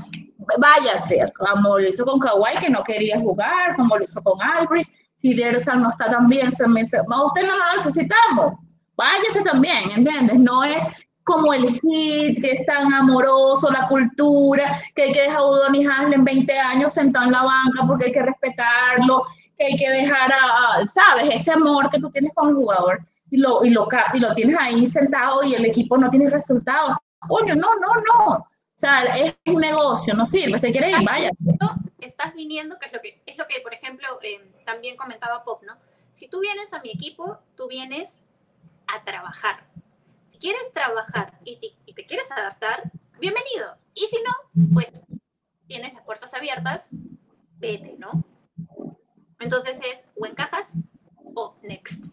Váyase, 0.59 1.23
como 1.37 1.79
lo 1.79 1.85
hizo 1.85 2.05
con 2.05 2.19
Kawhi, 2.19 2.59
que 2.59 2.69
no 2.69 2.83
quería 2.83 3.19
jugar, 3.19 3.75
como 3.75 3.97
lo 3.97 4.03
hizo 4.03 4.21
con 4.21 4.41
Albrecht. 4.41 4.93
Si 5.15 5.33
Dersan 5.33 5.81
no 5.81 5.89
está 5.89 6.07
tan 6.09 6.27
bien, 6.27 6.51
se 6.51 6.65
usted 6.65 7.47
no 7.47 7.57
lo 7.57 7.75
necesitamos. 7.75 8.53
Váyase 8.95 9.41
también, 9.43 9.89
¿entiendes? 9.95 10.39
No 10.39 10.63
es 10.63 10.83
como 11.25 11.51
el 11.53 11.67
hit, 11.67 12.39
que 12.39 12.51
es 12.51 12.65
tan 12.65 12.93
amoroso, 12.93 13.71
la 13.71 13.87
cultura, 13.87 14.79
que 14.93 15.03
hay 15.03 15.11
que 15.11 15.23
dejar 15.23 15.39
a 15.39 15.45
Udonis 15.45 15.87
Haslem 15.87 16.23
20 16.23 16.59
años 16.59 16.93
sentado 16.93 17.25
en 17.25 17.31
la 17.31 17.43
banca 17.43 17.87
porque 17.87 18.05
hay 18.05 18.11
que 18.11 18.21
respetarlo, 18.21 19.23
que 19.57 19.65
hay 19.65 19.77
que 19.77 19.89
dejar 19.89 20.31
a, 20.31 20.85
¿sabes? 20.85 21.33
Ese 21.33 21.51
amor 21.51 21.89
que 21.89 21.99
tú 21.99 22.09
tienes 22.09 22.33
con 22.33 22.49
el 22.49 22.55
jugador 22.55 22.99
y 23.31 23.37
lo, 23.37 23.63
y 23.63 23.69
lo, 23.69 23.87
y 24.13 24.19
lo 24.19 24.33
tienes 24.33 24.57
ahí 24.59 24.85
sentado 24.85 25.43
y 25.43 25.55
el 25.55 25.65
equipo 25.65 25.97
no 25.97 26.09
tiene 26.09 26.29
resultados. 26.29 26.95
Coño, 27.19 27.55
no, 27.55 27.67
no, 27.79 27.93
no. 27.95 28.33
O 28.35 28.77
sea, 28.77 29.03
es 29.15 29.35
un 29.47 29.61
negocio, 29.61 30.13
no 30.13 30.25
sirve. 30.25 30.59
Si 30.59 30.71
quieres, 30.71 30.93
váyase. 31.03 31.57
Estás 31.99 32.35
viniendo, 32.35 32.77
que 32.77 32.87
es 32.87 32.93
lo 32.93 33.01
que, 33.01 33.23
es 33.25 33.37
lo 33.37 33.47
que 33.47 33.61
por 33.63 33.73
ejemplo, 33.73 34.07
eh, 34.21 34.61
también 34.65 34.95
comentaba 34.95 35.43
Pop, 35.43 35.63
¿no? 35.63 35.75
Si 36.11 36.27
tú 36.27 36.39
vienes 36.39 36.71
a 36.73 36.81
mi 36.81 36.91
equipo, 36.91 37.39
tú 37.55 37.67
vienes 37.67 38.17
a 38.87 39.03
trabajar 39.03 39.65
si 40.25 40.39
quieres 40.39 40.71
trabajar 40.73 41.39
y 41.43 41.75
te, 41.93 42.05
quieres 42.05 42.31
adaptar, 42.31 42.91
bienvenido. 43.19 43.77
Y 43.93 44.07
si 44.07 44.17
no, 44.21 44.73
pues 44.73 44.91
tienes 45.67 45.93
las 45.93 46.03
puertas 46.03 46.33
abiertas, 46.33 46.89
vete, 47.57 47.95
¿no? 47.97 48.23
Entonces 49.39 49.79
es 49.85 50.05
o 50.15 50.25
encajas 50.25 50.73
o 51.35 51.55
next. 51.63 52.03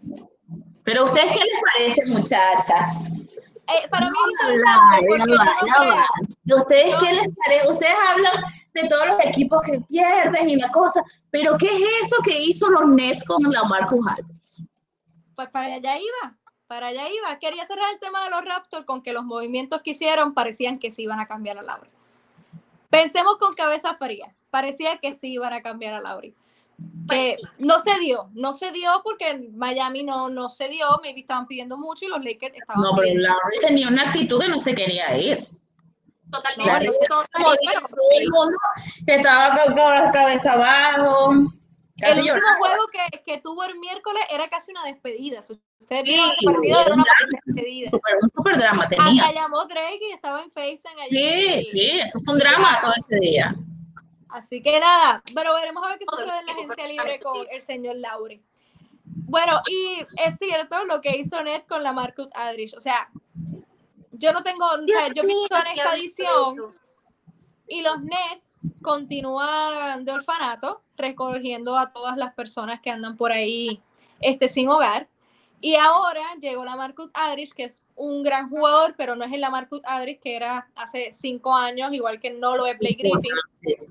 Pero 0.84 1.02
a 1.02 1.04
ustedes 1.04 1.32
qué 1.32 1.38
les 1.38 1.60
parece, 1.72 2.18
muchachas? 2.18 3.28
Eh, 3.68 3.88
para 3.88 4.10
mí 4.10 4.16
¿Y 6.44 6.54
ustedes 6.54 6.96
qué 6.96 7.12
les 7.12 7.28
parece? 7.44 7.68
Ustedes 7.68 7.94
hablan 8.10 8.32
de 8.74 8.88
todos 8.88 9.06
los 9.06 9.24
equipos 9.24 9.62
que 9.62 9.80
pierden 9.88 10.48
y 10.48 10.56
la 10.56 10.70
cosa, 10.70 11.02
pero 11.30 11.56
¿qué 11.58 11.66
es 11.66 11.82
eso 12.02 12.16
que 12.24 12.36
hizo 12.36 12.68
los 12.70 12.86
Nets 12.86 13.24
con 13.24 13.40
la 13.50 13.62
Marcus 13.64 14.06
Alves? 14.08 14.66
Pues 15.36 15.48
para 15.50 15.74
allá 15.74 15.98
iba 15.98 16.36
para 16.72 16.86
allá 16.86 17.06
iba. 17.10 17.38
Quería 17.38 17.66
cerrar 17.66 17.92
el 17.92 18.00
tema 18.00 18.24
de 18.24 18.30
los 18.30 18.42
Raptors 18.46 18.86
con 18.86 19.02
que 19.02 19.12
los 19.12 19.24
movimientos 19.24 19.82
que 19.82 19.90
hicieron 19.90 20.32
parecían 20.32 20.78
que 20.78 20.90
sí 20.90 21.02
iban 21.02 21.20
a 21.20 21.28
cambiar 21.28 21.58
a 21.58 21.62
Lauri. 21.62 21.90
Pensemos 22.88 23.36
con 23.36 23.52
cabeza 23.52 23.94
fría. 23.96 24.34
Parecía 24.48 24.96
que 24.96 25.12
sí 25.12 25.34
iban 25.34 25.52
a 25.52 25.60
cambiar 25.60 25.92
a 25.92 26.00
Lauri. 26.00 26.34
Que 27.08 27.36
no 27.58 27.78
se 27.80 27.98
dio, 27.98 28.30
no 28.34 28.54
se 28.54 28.70
dio 28.70 29.00
porque 29.02 29.50
Miami 29.54 30.04
no, 30.04 30.30
no 30.30 30.50
se 30.50 30.68
dio, 30.68 30.86
me 31.02 31.18
estaban 31.18 31.46
pidiendo 31.46 31.76
mucho 31.76 32.04
y 32.04 32.08
los 32.08 32.24
Lakers 32.24 32.54
estaban. 32.56 32.82
No, 32.82 32.96
pero 32.96 33.20
Lauri 33.20 33.58
tenía 33.60 33.88
una 33.88 34.02
actitud 34.02 34.40
que 34.40 34.48
no 34.48 34.58
se 34.58 34.74
quería 34.74 35.16
ir. 35.16 35.48
Totalmente. 36.30 36.90
totalmente 37.08 37.78
todo 37.90 38.18
el 38.18 38.28
mundo 38.30 38.56
que 39.04 39.14
estaba 39.16 39.54
con 39.74 39.74
la 39.74 40.10
cabeza 40.10 40.52
abajo. 40.54 41.32
el 41.32 42.18
último 42.18 42.40
juego 42.58 42.82
que, 42.90 43.22
que, 43.22 43.40
tuvo 43.42 43.64
el 43.64 43.78
miércoles 43.78 44.22
era 44.30 44.48
casi 44.48 44.70
una 44.70 44.84
despedida. 44.84 45.40
Ustedes 45.40 46.06
sí, 46.06 46.46
un 46.46 48.28
super 48.34 48.56
drama 48.56 48.88
tenía. 48.88 49.24
Hasta 49.24 49.34
llamó 49.34 49.66
Drake 49.66 50.08
y 50.08 50.12
estaba 50.12 50.42
en 50.42 50.50
FaceTime 50.50 51.02
allí. 51.02 51.16
Sí, 51.16 51.62
sí, 51.62 51.98
eso 51.98 52.18
fue 52.24 52.34
un 52.34 52.40
drama 52.40 52.78
todo 52.80 52.92
ese 52.96 53.16
día. 53.20 53.54
Así 54.32 54.62
que 54.62 54.80
nada, 54.80 55.22
pero 55.34 55.54
veremos 55.54 55.84
a 55.84 55.88
ver 55.88 55.98
qué 55.98 56.06
sucede 56.08 56.38
en 56.38 56.46
la 56.46 56.52
agencia 56.52 56.88
libre 56.88 57.20
con 57.20 57.46
el 57.50 57.62
señor 57.62 57.96
Lauri. 57.96 58.42
Bueno, 59.04 59.60
y 59.68 60.06
es 60.22 60.38
cierto 60.38 60.84
lo 60.86 61.00
que 61.00 61.16
hizo 61.16 61.42
Ned 61.42 61.62
con 61.68 61.82
la 61.82 61.92
Marcus 61.92 62.28
Adrich. 62.34 62.74
O 62.74 62.80
sea, 62.80 63.10
yo 64.12 64.32
no 64.32 64.42
tengo, 64.42 64.66
o 64.66 64.86
sea, 64.86 65.08
yo 65.08 65.22
pienso 65.22 65.56
en 65.56 65.78
esta 65.78 65.96
edición 65.96 66.74
y 67.66 67.82
los 67.82 68.00
Nets 68.02 68.56
continúan 68.82 70.04
de 70.04 70.12
orfanato, 70.12 70.82
recogiendo 70.96 71.76
a 71.78 71.92
todas 71.92 72.16
las 72.16 72.34
personas 72.34 72.80
que 72.80 72.90
andan 72.90 73.16
por 73.16 73.32
ahí 73.32 73.80
este, 74.20 74.48
sin 74.48 74.68
hogar. 74.68 75.08
Y 75.64 75.76
ahora 75.76 76.22
llegó 76.40 76.64
la 76.64 76.74
Marcus 76.74 77.08
Adrich, 77.14 77.54
que 77.54 77.62
es 77.62 77.84
un 77.94 78.24
gran 78.24 78.50
jugador, 78.50 78.94
pero 78.96 79.14
no 79.14 79.24
es 79.24 79.32
el 79.32 79.40
Marcus 79.42 79.80
Adrich 79.84 80.18
que 80.18 80.34
era 80.34 80.66
hace 80.74 81.12
cinco 81.12 81.54
años, 81.54 81.92
igual 81.92 82.18
que 82.18 82.30
no 82.30 82.56
lo 82.56 82.66
es 82.66 82.76
Blake 82.80 82.96
Griffin. 82.98 83.30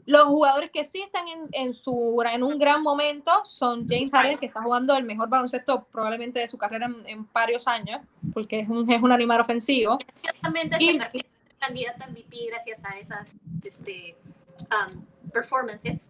Los 0.05 0.25
jugadores 0.25 0.69
que 0.69 0.83
sí 0.83 1.01
están 1.01 1.29
en, 1.29 1.39
en, 1.53 1.73
su, 1.73 2.21
en 2.29 2.43
un 2.43 2.59
gran 2.59 2.83
momento 2.83 3.31
son 3.45 3.87
James 3.87 4.11
Harden, 4.11 4.37
que 4.37 4.47
está 4.47 4.61
jugando 4.61 4.93
el 4.97 5.05
mejor 5.05 5.29
baloncesto 5.29 5.85
probablemente 5.85 6.41
de 6.41 6.47
su 6.47 6.57
carrera 6.57 6.91
en, 7.05 7.25
varios 7.31 7.65
años, 7.69 8.01
porque 8.33 8.59
es 8.59 8.69
un, 8.69 8.91
es 8.91 9.01
un 9.01 9.13
animal 9.13 9.39
ofensivo. 9.39 9.97
Efectivamente, 10.23 10.75
y, 10.77 10.99
se 10.99 11.25
candidato 11.57 12.03
a 12.03 12.07
MVP 12.07 12.47
gracias 12.49 12.83
a 12.83 12.99
esas 12.99 13.37
este, 13.63 14.17
um, 14.59 15.05
performances. 15.31 16.09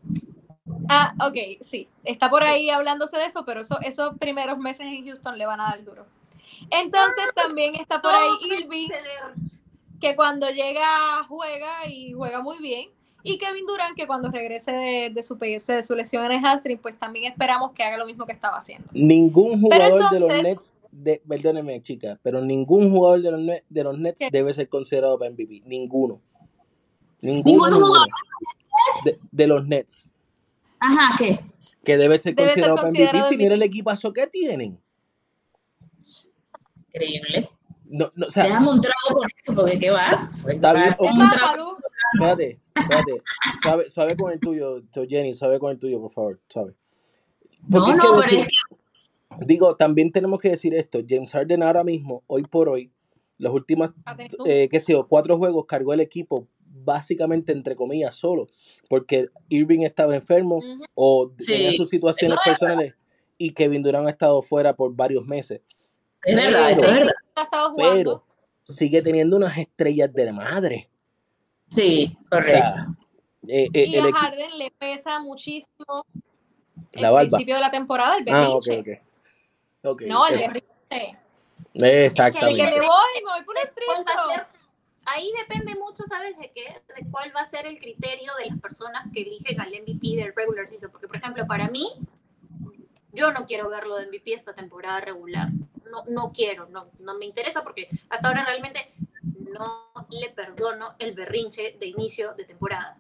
Ah, 0.94 1.14
ok, 1.26 1.62
sí. 1.62 1.88
Está 2.04 2.30
por 2.30 2.44
ahí 2.44 2.70
hablándose 2.70 3.18
de 3.18 3.26
eso, 3.26 3.46
pero 3.46 3.62
eso, 3.62 3.80
esos 3.82 4.18
primeros 4.18 4.58
meses 4.58 4.88
en 4.88 5.06
Houston 5.06 5.38
le 5.38 5.46
van 5.46 5.62
a 5.62 5.70
dar 5.70 5.86
duro. 5.86 6.06
Entonces 6.70 7.26
ah, 7.30 7.34
también 7.34 7.76
está 7.76 8.02
por 8.02 8.12
ahí 8.14 8.30
Irving, 8.60 8.89
que 10.02 10.16
cuando 10.18 10.50
llega 10.50 11.24
juega 11.30 11.88
y 11.88 12.12
juega 12.12 12.42
muy 12.42 12.58
bien. 12.60 12.89
Y 13.24 13.38
Kevin 13.38 13.66
Durant, 13.68 13.96
que 13.96 14.06
cuando 14.06 14.30
regrese 14.32 14.72
de, 15.14 15.24
su, 15.24 15.36
de 15.38 15.84
su 15.84 15.96
lesión 15.96 16.26
en 16.26 16.32
el 16.34 16.46
hamstring, 16.46 16.80
pues 16.80 17.00
también 17.00 17.32
esperamos 17.32 17.72
que 17.72 17.84
haga 17.84 17.98
lo 17.98 18.06
mismo 18.06 18.26
que 18.26 18.34
estaba 18.34 18.58
haciendo. 18.58 18.89
Ningún 18.92 19.62
jugador 19.62 20.12
de 20.12 20.20
los 20.20 20.30
Nets, 20.30 20.74
de, 20.92 21.22
perdóneme 21.26 21.82
chica, 21.82 22.20
pero 22.22 22.42
ningún 22.42 22.92
jugador 22.92 23.22
de 23.22 23.32
los, 23.32 23.62
de 23.70 23.84
los 23.84 23.98
Nets 23.98 24.20
debe 24.32 24.52
ser 24.52 24.68
considerado 24.68 25.18
para 25.18 25.32
MVP. 25.32 25.62
Ninguno. 25.66 26.20
Ninguno, 27.22 27.76
jugador 27.76 28.08
de 29.32 29.48
los 29.48 29.68
Nets. 29.68 30.08
Ajá, 30.82 31.16
¿qué? 31.18 31.40
Que 31.84 31.98
debe 31.98 32.18
ser 32.18 32.36
considerado, 32.36 32.76
para 32.76 32.90
MVP. 32.90 33.22
Si 33.30 33.38
mira 33.38 33.56
el 33.56 33.62
equipazo 33.62 34.12
que 34.12 34.28
tienen. 34.28 34.82
Increíble. 36.88 37.50
No, 37.86 38.12
no, 38.16 38.28
o 38.28 38.32
sea, 38.32 38.44
Déjame 38.44 38.70
un 38.70 38.82
trago 38.82 39.20
por 39.20 39.28
eso, 39.38 39.56
porque 39.56 39.80
qué 39.80 39.92
va. 39.92 40.28
Está 40.48 40.74
bien. 40.74 40.96
Un 41.00 41.30
trago. 41.30 41.78
Espérate, 42.14 42.60
espérate. 42.76 43.24
Suave, 43.62 43.90
suave 43.90 44.16
con 44.18 44.32
el 44.32 44.40
tuyo, 44.40 44.82
Jenny, 45.08 45.34
suave 45.34 45.60
con 45.60 45.72
el 45.72 45.80
tuyo, 45.80 46.02
por 46.02 46.12
favor, 46.12 46.42
suave. 46.50 46.76
no, 47.68 47.96
no, 47.96 48.04
pero 48.20 48.24
es 48.24 48.48
que... 48.48 49.46
Digo, 49.46 49.76
también 49.78 50.12
tenemos 50.12 50.42
que 50.42 50.50
decir 50.50 50.74
esto. 50.74 51.00
James 51.08 51.32
Harden 51.32 51.64
ahora 51.64 51.86
mismo, 51.86 52.24
hoy 52.28 52.44
por 52.44 52.68
hoy, 52.68 52.92
los 53.38 53.54
últimos, 53.54 53.94
eh, 54.46 54.68
qué 54.70 54.80
sé 54.80 54.92
yo, 54.92 55.08
cuatro 55.08 55.38
juegos 55.38 55.66
cargó 55.68 55.94
el 55.94 56.02
equipo 56.02 56.48
básicamente 56.84 57.52
entre 57.52 57.76
comillas 57.76 58.16
solo, 58.16 58.48
porque 58.90 59.28
Irving 59.50 59.82
estaba 59.82 60.16
enfermo 60.16 60.60
o 60.94 61.32
tenía 61.36 61.74
sus 61.74 61.90
situaciones 61.90 62.40
personales 62.44 62.96
y 63.38 63.54
Kevin 63.54 63.84
Durant 63.84 64.08
ha 64.08 64.12
estado 64.12 64.42
fuera 64.42 64.76
por 64.76 64.96
varios 64.96 65.26
meses. 65.26 65.62
Es 66.24 66.36
verdad, 66.36 66.72
es 66.72 66.82
verdad. 66.82 67.14
Pero 67.76 68.24
sigue 68.62 69.02
teniendo 69.02 69.38
unas 69.38 69.58
estrellas 69.58 70.14
de 70.14 70.32
madre. 70.32 70.90
Sí, 71.68 72.16
correcto. 72.30 72.82
Eh, 73.48 73.68
eh, 73.74 73.86
y 73.88 73.98
a 73.98 74.12
Harden 74.12 74.58
le 74.60 74.72
pesa 74.72 75.20
muchísimo 75.20 76.06
la 76.94 77.10
el 77.22 77.28
principio 77.30 77.56
de 77.56 77.62
la 77.62 77.72
temporada, 77.72 78.18
el 78.18 78.24
berrinche. 78.24 78.46
Ah, 78.46 78.56
okay, 78.56 79.00
okay. 79.84 80.08
no, 80.08 80.28
el 80.28 80.38
berrinche. 80.38 81.18
Exactamente. 81.74 82.64
que 82.64 82.70
me 82.70 82.86
voy, 82.86 83.24
me 83.26 83.32
voy 83.32 83.44
por 83.44 83.56
un 83.56 83.62
estricto 83.64 84.52
ahí 85.12 85.32
depende 85.38 85.76
mucho, 85.76 86.03
¿sabes 86.05 86.38
de 86.38 86.51
qué? 86.51 86.82
De 86.95 87.09
cuál 87.09 87.36
va 87.36 87.41
a 87.41 87.45
ser 87.45 87.66
el 87.66 87.80
criterio 87.80 88.34
de 88.36 88.47
las 88.47 88.59
personas 88.59 89.05
que 89.14 89.22
eligen 89.22 89.59
al 89.59 89.70
MVP 89.70 90.16
del 90.16 90.34
regular 90.36 90.68
season. 90.68 90.91
Porque, 90.91 91.07
por 91.07 91.18
ejemplo, 91.18 91.45
para 91.47 91.68
mí, 91.70 91.91
yo 93.12 93.32
no 93.32 93.45
quiero 93.45 93.70
verlo 93.70 93.95
de 93.95 94.07
MVP 94.07 94.34
esta 94.34 94.53
temporada 94.53 95.01
regular. 95.01 95.49
No, 95.89 96.03
no 96.07 96.32
quiero, 96.32 96.68
no, 96.70 96.89
no 96.99 97.18
me 97.18 97.26
interesa 97.26 97.64
porque 97.64 97.89
hasta 98.09 98.28
ahora 98.28 98.45
realmente 98.45 98.93
no 99.53 99.91
le 100.09 100.30
perdono 100.30 100.95
el 100.99 101.14
berrinche 101.14 101.76
de 101.80 101.88
inicio 101.88 102.34
de 102.34 102.45
temporada. 102.45 102.97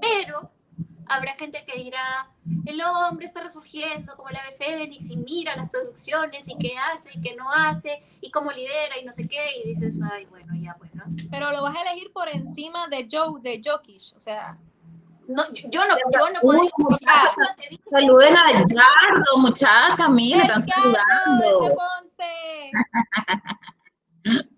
Pero 0.00 0.50
habrá 1.14 1.34
gente 1.34 1.64
que 1.66 1.82
dirá, 1.82 2.28
el 2.66 2.80
hombre 2.82 3.26
está 3.26 3.42
resurgiendo 3.42 4.16
como 4.16 4.28
el 4.30 4.36
ave 4.36 4.56
fénix 4.58 5.10
y 5.10 5.16
mira 5.16 5.56
las 5.56 5.70
producciones 5.70 6.48
y 6.48 6.56
qué 6.58 6.76
hace 6.76 7.10
y 7.14 7.20
qué 7.20 7.36
no 7.36 7.50
hace 7.50 8.02
y 8.20 8.30
cómo 8.30 8.50
lidera 8.50 8.98
y 9.00 9.04
no 9.04 9.12
sé 9.12 9.26
qué 9.28 9.58
y 9.58 9.68
dices, 9.68 10.00
ay, 10.10 10.26
bueno, 10.26 10.54
ya 10.54 10.74
pues, 10.78 10.94
¿no? 10.94 11.04
Pero 11.30 11.50
lo 11.52 11.62
vas 11.62 11.76
a 11.76 11.82
elegir 11.82 12.12
por 12.12 12.28
encima 12.28 12.88
de 12.88 13.08
Joe, 13.10 13.40
de 13.40 13.60
Jokic, 13.64 14.14
o 14.14 14.18
sea... 14.18 14.58
No, 15.28 15.44
yo 15.52 15.86
no, 15.86 15.94
yo 16.12 16.30
no 16.30 16.40
puedo. 16.40 16.60
saluden 17.90 18.36
a 18.36 18.50
Edgardo, 18.50 19.38
muchachas, 19.38 20.08
mira, 20.10 20.42
están 20.42 20.62
saludando. 20.62 21.76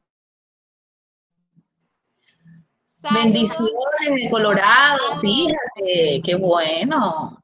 Bendiciones 3.13 4.23
de 4.23 4.31
Colorado, 4.31 5.15
fíjate, 5.21 6.23
qué 6.25 6.35
bueno. 6.37 7.43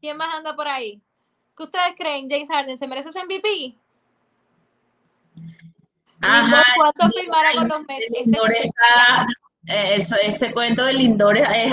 ¿Quién 0.00 0.16
más 0.16 0.34
anda 0.34 0.54
por 0.54 0.68
ahí? 0.68 1.00
¿Qué 1.56 1.62
ustedes 1.62 1.94
creen? 1.96 2.28
James 2.28 2.48
Harden 2.48 2.76
se 2.76 2.86
merece 2.86 3.10
ese 3.10 3.24
MVP. 3.24 3.76
Ajá, 6.20 6.62
¿Cuánto 6.76 7.18
firmará 7.18 7.52
con 7.54 7.68
los 7.68 7.80
meses? 7.86 8.10
está, 8.64 9.26
eh, 9.66 9.96
eso, 9.96 10.16
ese 10.22 10.52
cuento 10.52 10.84
del 10.84 10.98
Lindor, 10.98 11.36
es, 11.36 11.72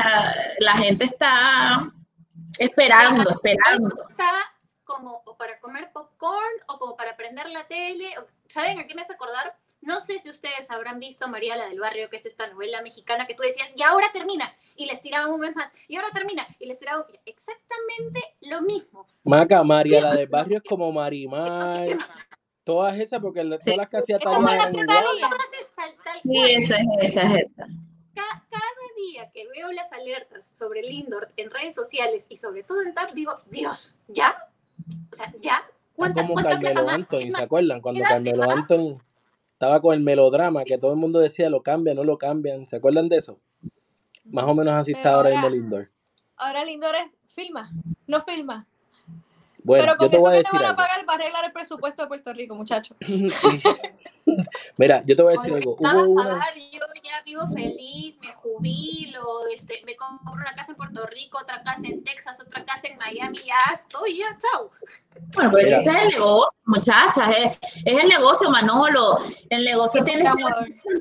la 0.59 0.73
gente 0.73 1.05
está 1.05 1.91
esperando, 2.57 3.29
esperando. 3.29 3.89
Estaba 4.09 4.39
como 4.83 5.23
para 5.37 5.59
comer 5.59 5.91
popcorn 5.93 6.53
o 6.67 6.79
como 6.79 6.95
para 6.95 7.15
prender 7.15 7.49
la 7.49 7.67
tele. 7.67 8.13
¿Saben 8.47 8.79
a 8.79 8.87
qué 8.87 8.95
me 8.95 9.03
hace 9.03 9.13
acordar? 9.13 9.55
No 9.81 10.01
sé 10.01 10.19
si 10.19 10.29
ustedes 10.29 10.69
habrán 10.69 10.99
visto 10.99 11.27
María 11.27 11.55
la 11.55 11.69
del 11.69 11.79
Barrio, 11.79 12.09
que 12.09 12.17
es 12.17 12.25
esta 12.25 12.47
novela 12.47 12.81
mexicana 12.81 13.25
que 13.27 13.33
tú 13.33 13.43
decías, 13.43 13.73
y 13.75 13.81
ahora 13.81 14.07
termina, 14.11 14.53
y 14.75 14.85
les 14.85 15.01
tiraban 15.01 15.31
un 15.31 15.39
mes 15.39 15.55
más, 15.55 15.73
y 15.87 15.95
ahora 15.95 16.09
termina, 16.13 16.45
y 16.59 16.65
les 16.65 16.77
tiraban 16.79 17.05
exactamente 17.25 18.21
lo 18.41 18.61
mismo. 18.61 19.07
Maca, 19.23 19.63
María 19.63 20.01
la 20.01 20.15
del 20.15 20.27
Barrio 20.27 20.57
es 20.57 20.63
como 20.63 20.91
Marimar, 20.91 21.97
todas 22.65 22.99
esas, 22.99 23.21
porque 23.21 23.41
todas 23.41 23.77
las 23.77 23.89
que 23.89 23.97
hacía 23.97 24.19
tal 24.19 24.41
Sí, 26.23 26.43
esa 26.51 26.75
es 26.75 26.87
esa, 27.01 27.23
es 27.23 27.51
esa. 27.51 27.67
Cada, 28.13 28.43
día 28.97 29.31
que 29.33 29.47
veo 29.47 29.71
las 29.71 29.93
alertas 29.93 30.51
sobre 30.53 30.81
Lindor 30.81 31.29
en 31.37 31.49
redes 31.49 31.73
sociales 31.73 32.25
y 32.27 32.35
sobre 32.35 32.63
todo 32.63 32.81
en 32.81 32.93
TAP, 32.93 33.11
digo, 33.11 33.33
Dios, 33.49 33.95
¿ya? 34.09 34.49
O 35.13 35.15
sea, 35.15 35.31
¿ya? 35.39 35.63
como 35.95 36.35
Carmelo 36.35 36.89
Anthony, 36.89 37.31
¿se 37.31 37.41
acuerdan? 37.41 37.79
Cuando 37.79 38.03
Carmelo 38.03 38.43
Anthony 38.43 38.99
estaba 39.59 39.81
con 39.81 39.93
el 39.93 39.99
melodrama, 39.99 40.63
que 40.63 40.77
todo 40.77 40.93
el 40.93 40.97
mundo 40.97 41.19
decía 41.19 41.49
lo 41.49 41.61
cambian, 41.61 41.97
no 41.97 42.05
lo 42.05 42.17
cambian. 42.17 42.65
¿Se 42.65 42.77
acuerdan 42.77 43.09
de 43.09 43.17
eso? 43.17 43.41
Más 44.23 44.45
o 44.45 44.53
menos 44.53 44.73
así 44.73 44.93
está 44.93 45.15
ahora, 45.15 45.31
mismo 45.31 45.49
Lindor. 45.49 45.91
Ahora 46.37 46.63
Lindor 46.63 46.95
es 46.95 47.17
filma, 47.35 47.69
no 48.07 48.23
filma. 48.23 48.68
Bueno, 49.63 49.83
Pero 49.83 49.97
con 49.97 50.07
yo 50.07 50.11
te 50.11 50.17
voy 50.17 50.33
a 50.33 50.37
decir. 50.37 50.59
van 50.59 50.65
a 50.65 50.75
pagar 50.75 51.05
para 51.05 51.23
arreglar 51.23 51.45
el 51.45 51.51
presupuesto 51.51 52.01
de 52.03 52.07
Puerto 52.07 52.33
Rico, 52.33 52.55
muchachos. 52.55 52.95
Mira, 54.77 55.01
yo 55.05 55.15
te 55.15 55.23
voy 55.23 55.33
a 55.33 55.37
decir 55.37 55.53
algo. 55.53 55.75
Hubo 55.79 56.11
una... 56.11 56.53
Yo 56.71 56.79
ya 57.09 57.21
vivo 57.23 57.47
feliz, 57.47 58.15
me 58.21 58.33
jubilo, 58.33 59.47
este, 59.53 59.81
me 59.85 59.95
compro 59.95 60.33
una 60.33 60.53
casa 60.53 60.71
en 60.71 60.77
Puerto 60.77 61.05
Rico, 61.07 61.39
otra 61.41 61.61
casa 61.63 61.81
en 61.85 62.03
Texas, 62.03 62.39
otra 62.39 62.63
casa 62.63 62.87
en 62.87 62.97
Miami, 62.97 63.37
ya 63.39 63.57
estoy, 63.73 64.19
ya, 64.19 64.37
chao. 64.37 64.71
Bueno, 65.35 65.51
pero 65.53 65.67
ese 65.67 65.77
es 65.77 65.87
el 65.87 66.09
negocio, 66.09 66.59
muchachas, 66.65 67.37
es, 67.37 67.59
es 67.85 67.97
el 68.03 68.07
negocio, 68.07 68.49
Manolo. 68.49 69.17
El 69.49 69.65
negocio 69.65 70.03
tienes 70.03 70.29
que, 70.31 70.43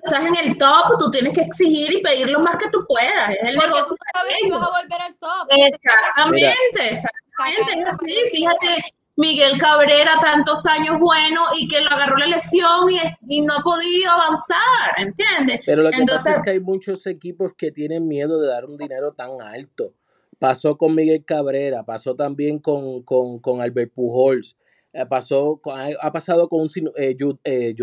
estás 0.04 0.24
en 0.24 0.36
el 0.36 0.59
top, 0.59 0.98
tú 0.98 1.11
tienes 1.11 1.32
que 1.32 1.42
exigir 1.42 1.92
y 1.92 2.02
pedir 2.02 2.30
lo 2.30 2.40
más 2.40 2.56
que 2.56 2.70
tú 2.70 2.84
puedas. 2.86 3.30
Es 3.30 3.48
el 3.50 3.56
negocio. 3.56 3.96
Tú 3.96 3.96
sabes 4.14 4.34
que 4.42 4.50
vas 4.50 4.62
a 4.62 4.70
volver 4.70 5.02
al 5.02 5.14
top. 5.16 5.46
Exactamente, 5.50 6.88
exactamente 6.90 7.27
es 7.47 7.86
así, 7.86 8.14
fíjate, 8.32 8.82
Miguel 9.16 9.59
Cabrera, 9.59 10.12
tantos 10.20 10.64
años 10.66 10.99
bueno 11.01 11.41
y 11.59 11.66
que 11.66 11.80
lo 11.80 11.91
agarró 11.91 12.16
la 12.16 12.26
lesión 12.26 12.89
y, 13.28 13.41
no 13.41 13.55
ha 13.55 13.62
podido 13.62 14.12
avanzar, 14.12 14.59
¿entiendes? 14.97 15.62
Pero 15.66 15.82
lo 15.82 15.91
que 15.91 16.05
pasa 16.07 16.32
es 16.32 16.43
que 16.43 16.51
hay 16.51 16.61
muchos 16.61 17.05
equipos 17.07 17.53
que 17.55 17.72
tienen 17.72 18.07
miedo 18.07 18.41
de 18.41 18.47
dar 18.47 18.64
un 18.64 18.76
dinero 18.76 19.12
tan 19.12 19.41
alto. 19.41 19.95
Pasó 20.39 20.78
con 20.78 20.95
Miguel 20.95 21.24
Cabrera, 21.24 21.84
pasó 21.84 22.14
también 22.14 22.61
con, 22.61 23.03
con, 23.03 23.61
Albert 23.61 23.93
Pujols, 23.93 24.57
eh, 24.93 25.05
pasó, 25.07 25.61
ha 26.01 26.12
pasado 26.12 26.49
con 26.49 26.61
un, 26.61 26.68
eh, 26.97 27.16
eh 27.43 27.74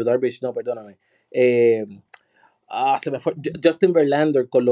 no, 0.41 0.53
perdóname, 0.53 0.97
eh, 1.31 1.85
ah, 2.69 2.97
se 3.03 3.11
me 3.11 3.19
fue, 3.19 3.33
Justin 3.61 3.91
Verlander 3.91 4.47
con, 4.47 4.65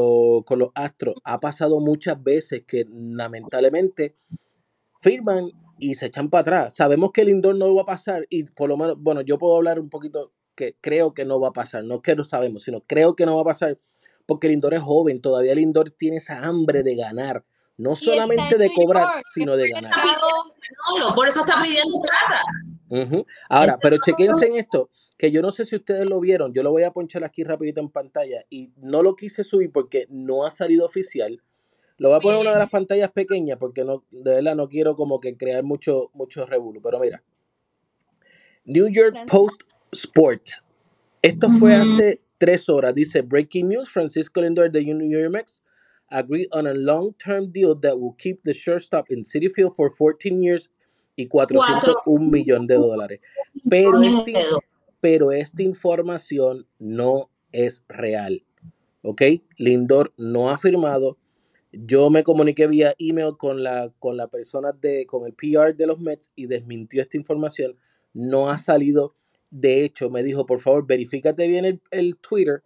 con 0.43 0.59
los 0.59 0.69
Astros, 0.75 1.15
ha 1.25 1.41
pasado 1.41 1.81
muchas 1.81 2.23
veces 2.23 2.63
que 2.65 2.85
lamentablemente 2.89 4.15
firman 5.03 5.51
y 5.77 5.95
se 5.95 6.07
echan 6.07 6.29
para 6.29 6.41
atrás. 6.41 6.75
Sabemos 6.75 7.11
que 7.11 7.21
el 7.21 7.29
indoor 7.29 7.55
no 7.55 7.75
va 7.75 7.81
a 7.81 7.85
pasar 7.85 8.25
y 8.29 8.45
por 8.45 8.69
lo 8.69 8.77
menos, 8.77 8.95
bueno, 8.97 9.21
yo 9.21 9.37
puedo 9.37 9.57
hablar 9.57 9.79
un 9.79 9.89
poquito 9.89 10.31
que 10.55 10.77
creo 10.79 11.13
que 11.13 11.25
no 11.25 11.39
va 11.39 11.49
a 11.49 11.53
pasar, 11.53 11.83
no 11.83 12.01
que 12.01 12.15
lo 12.15 12.23
sabemos, 12.23 12.63
sino 12.63 12.81
creo 12.81 13.15
que 13.15 13.25
no 13.25 13.35
va 13.35 13.41
a 13.41 13.45
pasar 13.45 13.77
porque 14.25 14.47
el 14.47 14.53
indoor 14.53 14.75
es 14.75 14.81
joven, 14.81 15.21
todavía 15.21 15.51
el 15.51 15.59
indoor 15.59 15.91
tiene 15.91 16.17
esa 16.17 16.45
hambre 16.45 16.83
de 16.83 16.95
ganar, 16.95 17.43
no 17.75 17.95
solamente 17.95 18.57
de 18.57 18.69
cobrar, 18.73 19.21
sino 19.33 19.57
de 19.57 19.69
ganar. 19.69 19.91
por 21.15 21.27
eso 21.27 21.41
está 21.41 21.61
pidiendo 21.61 21.99
plata. 22.01 23.25
Ahora, 23.49 23.75
pero 23.81 23.97
chequense 23.97 24.47
en 24.47 24.55
esto, 24.55 24.89
que 25.17 25.31
yo 25.31 25.41
no 25.41 25.51
sé 25.51 25.65
si 25.65 25.75
ustedes 25.75 26.07
lo 26.07 26.21
vieron, 26.21 26.53
yo 26.53 26.63
lo 26.63 26.71
voy 26.71 26.83
a 26.83 26.91
ponchar 26.91 27.25
aquí 27.25 27.43
rapidito 27.43 27.81
en 27.81 27.89
pantalla 27.89 28.39
y 28.49 28.71
no 28.77 29.03
lo 29.03 29.15
quise 29.15 29.43
subir 29.43 29.71
porque 29.71 30.05
no 30.09 30.45
ha 30.45 30.51
salido 30.51 30.85
oficial, 30.85 31.41
lo 31.97 32.09
voy 32.09 32.17
a 32.17 32.21
poner 32.21 32.35
en 32.37 32.41
una 32.41 32.53
de 32.53 32.59
las 32.59 32.69
pantallas 32.69 33.11
pequeñas 33.11 33.57
porque 33.59 33.83
no, 33.83 34.03
de 34.11 34.35
verdad 34.35 34.55
no 34.55 34.67
quiero 34.67 34.95
como 34.95 35.19
que 35.19 35.37
crear 35.37 35.63
mucho, 35.63 36.09
mucho 36.13 36.45
revuelo. 36.45 36.81
Pero 36.81 36.99
mira. 36.99 37.23
New 38.65 38.87
York 38.89 39.15
Post 39.27 39.61
Sports. 39.91 40.63
Esto 41.21 41.49
fue 41.49 41.75
hace 41.75 42.17
tres 42.37 42.67
horas. 42.69 42.95
Dice 42.95 43.21
Breaking 43.21 43.69
News: 43.69 43.89
Francisco 43.89 44.41
Lindor 44.41 44.71
de 44.71 44.83
New 44.83 45.09
York 45.09 45.31
Mets 45.31 45.63
agreed 46.13 46.47
on 46.51 46.67
a 46.67 46.73
long-term 46.73 47.51
deal 47.51 47.75
that 47.75 47.99
will 47.99 48.13
keep 48.13 48.43
the 48.43 48.53
shortstop 48.53 49.09
in 49.09 49.23
City 49.23 49.49
Field 49.49 49.75
for 49.75 49.89
14 49.89 50.41
years 50.41 50.69
y 51.17 51.27
401 51.27 52.29
millones 52.29 52.67
de 52.67 52.75
dólares. 52.75 53.19
Pero, 53.69 54.01
este, 54.01 54.33
pero 54.99 55.31
esta 55.31 55.63
información 55.63 56.67
no 56.79 57.29
es 57.51 57.83
real. 57.87 58.43
¿Ok? 59.01 59.21
Lindor 59.57 60.13
no 60.17 60.49
ha 60.49 60.57
firmado 60.57 61.17
yo 61.73 62.09
me 62.09 62.23
comuniqué 62.23 62.67
vía 62.67 62.95
email 62.99 63.35
con 63.37 63.63
la, 63.63 63.91
con 63.99 64.15
la 64.15 64.27
persona 64.27 64.71
de, 64.71 65.05
con 65.07 65.25
el 65.25 65.33
PR 65.33 65.75
de 65.75 65.87
los 65.87 65.99
Mets 65.99 66.31
y 66.35 66.45
desmintió 66.45 67.01
esta 67.01 67.17
información. 67.17 67.75
No 68.13 68.49
ha 68.49 68.57
salido. 68.57 69.15
De 69.49 69.83
hecho, 69.83 70.09
me 70.09 70.23
dijo, 70.23 70.45
por 70.45 70.59
favor, 70.59 70.85
verifícate 70.85 71.47
bien 71.47 71.81
el, 71.91 72.17
Twitter, 72.17 72.63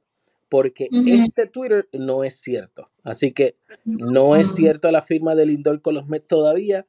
porque 0.49 0.89
este 0.91 1.47
Twitter 1.47 1.87
no 1.93 2.23
es 2.23 2.39
cierto. 2.39 2.89
Así 3.03 3.33
que 3.33 3.55
no 3.85 4.35
es 4.35 4.53
cierto 4.53 4.91
la 4.91 5.01
firma 5.01 5.35
del 5.35 5.49
Lindor 5.49 5.81
con 5.81 5.95
los 5.95 6.07
Mets 6.07 6.27
todavía. 6.27 6.85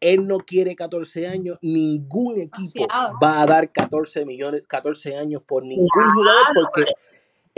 Él 0.00 0.28
no 0.28 0.38
quiere 0.38 0.76
14 0.76 1.26
años, 1.26 1.58
ningún 1.60 2.40
equipo 2.40 2.86
va 3.22 3.42
a 3.42 3.46
dar 3.46 3.72
14 3.72 4.24
millones, 4.24 4.62
14 4.68 5.16
años 5.16 5.42
por 5.42 5.64
ningún 5.64 5.88
jugador 5.88 6.46
porque 6.54 6.92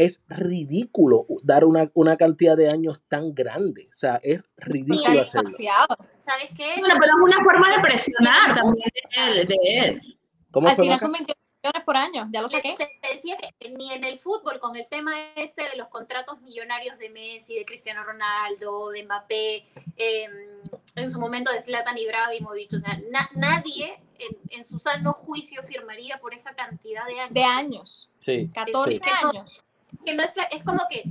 es 0.01 0.23
ridículo 0.29 1.27
dar 1.43 1.67
una, 1.67 1.91
una, 1.93 2.17
cantidad 2.17 2.57
de 2.57 2.71
años 2.71 3.03
tan 3.07 3.35
grande. 3.35 3.89
O 3.91 3.95
sea, 3.95 4.19
es 4.23 4.43
ridículo 4.57 5.21
hacerlo. 5.21 5.51
¿Sabes 5.51 6.51
qué? 6.57 6.77
Bueno, 6.79 6.95
pero 6.99 7.13
es 7.13 7.35
una 7.35 7.45
forma 7.45 7.77
de 7.77 7.83
presionar 7.83 8.55
también 8.55 8.89
de 8.95 9.41
él. 9.41 9.49
De 9.49 9.79
él. 9.79 10.19
¿Cómo 10.51 10.69
Al 10.69 10.77
final 10.77 10.99
son 10.99 11.13
28 11.13 11.39
millones 11.63 11.85
por 11.85 11.97
año, 11.99 12.29
ya 12.33 12.41
lo 12.41 12.49
saqué. 12.49 12.77
Te, 12.79 12.89
decía 13.13 13.37
que 13.37 13.69
ni 13.69 13.93
en 13.93 14.05
el 14.05 14.19
fútbol, 14.19 14.59
con 14.59 14.75
el 14.75 14.87
tema 14.89 15.13
este 15.37 15.69
de 15.69 15.77
los 15.77 15.89
contratos 15.89 16.41
millonarios 16.41 16.99
de 16.99 17.11
Messi, 17.11 17.57
de 17.57 17.67
Cristiano 17.67 18.03
Ronaldo, 18.03 18.89
de 18.91 19.05
Mbappé, 19.05 19.67
em, 19.97 20.33
en 20.97 21.11
su 21.11 21.21
momento 21.21 21.53
de 21.53 21.61
Zlatan 21.61 21.99
Ibrahimovic, 21.99 22.73
o 22.73 22.79
sea, 22.79 22.99
nadie 23.35 24.01
en, 24.19 24.37
en, 24.49 24.65
su 24.65 24.79
sano 24.79 25.13
juicio 25.13 25.63
firmaría 25.65 26.19
por 26.21 26.33
esa 26.33 26.55
cantidad 26.55 27.07
de 27.07 27.21
años. 27.21 27.35
De 27.35 27.45
años. 27.45 28.11
Sí. 28.19 28.51
14 28.55 29.01
años 29.23 29.63
que 30.05 30.15
no 30.15 30.23
es, 30.23 30.35
es 30.51 30.63
como 30.63 30.81
que 30.91 31.05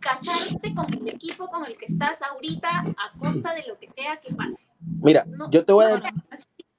casarte 0.00 0.74
con 0.74 0.92
el 0.92 1.08
equipo 1.08 1.48
con 1.48 1.64
el 1.64 1.76
que 1.76 1.86
estás 1.86 2.20
ahorita 2.22 2.68
a 2.68 3.18
costa 3.18 3.54
de 3.54 3.64
lo 3.66 3.78
que 3.78 3.86
sea 3.86 4.20
que 4.20 4.34
pase. 4.34 4.66
Mira, 4.80 5.26
yo 5.50 5.64
te 5.64 5.72
voy 5.72 5.86
a 5.86 5.88
dar, 5.88 6.02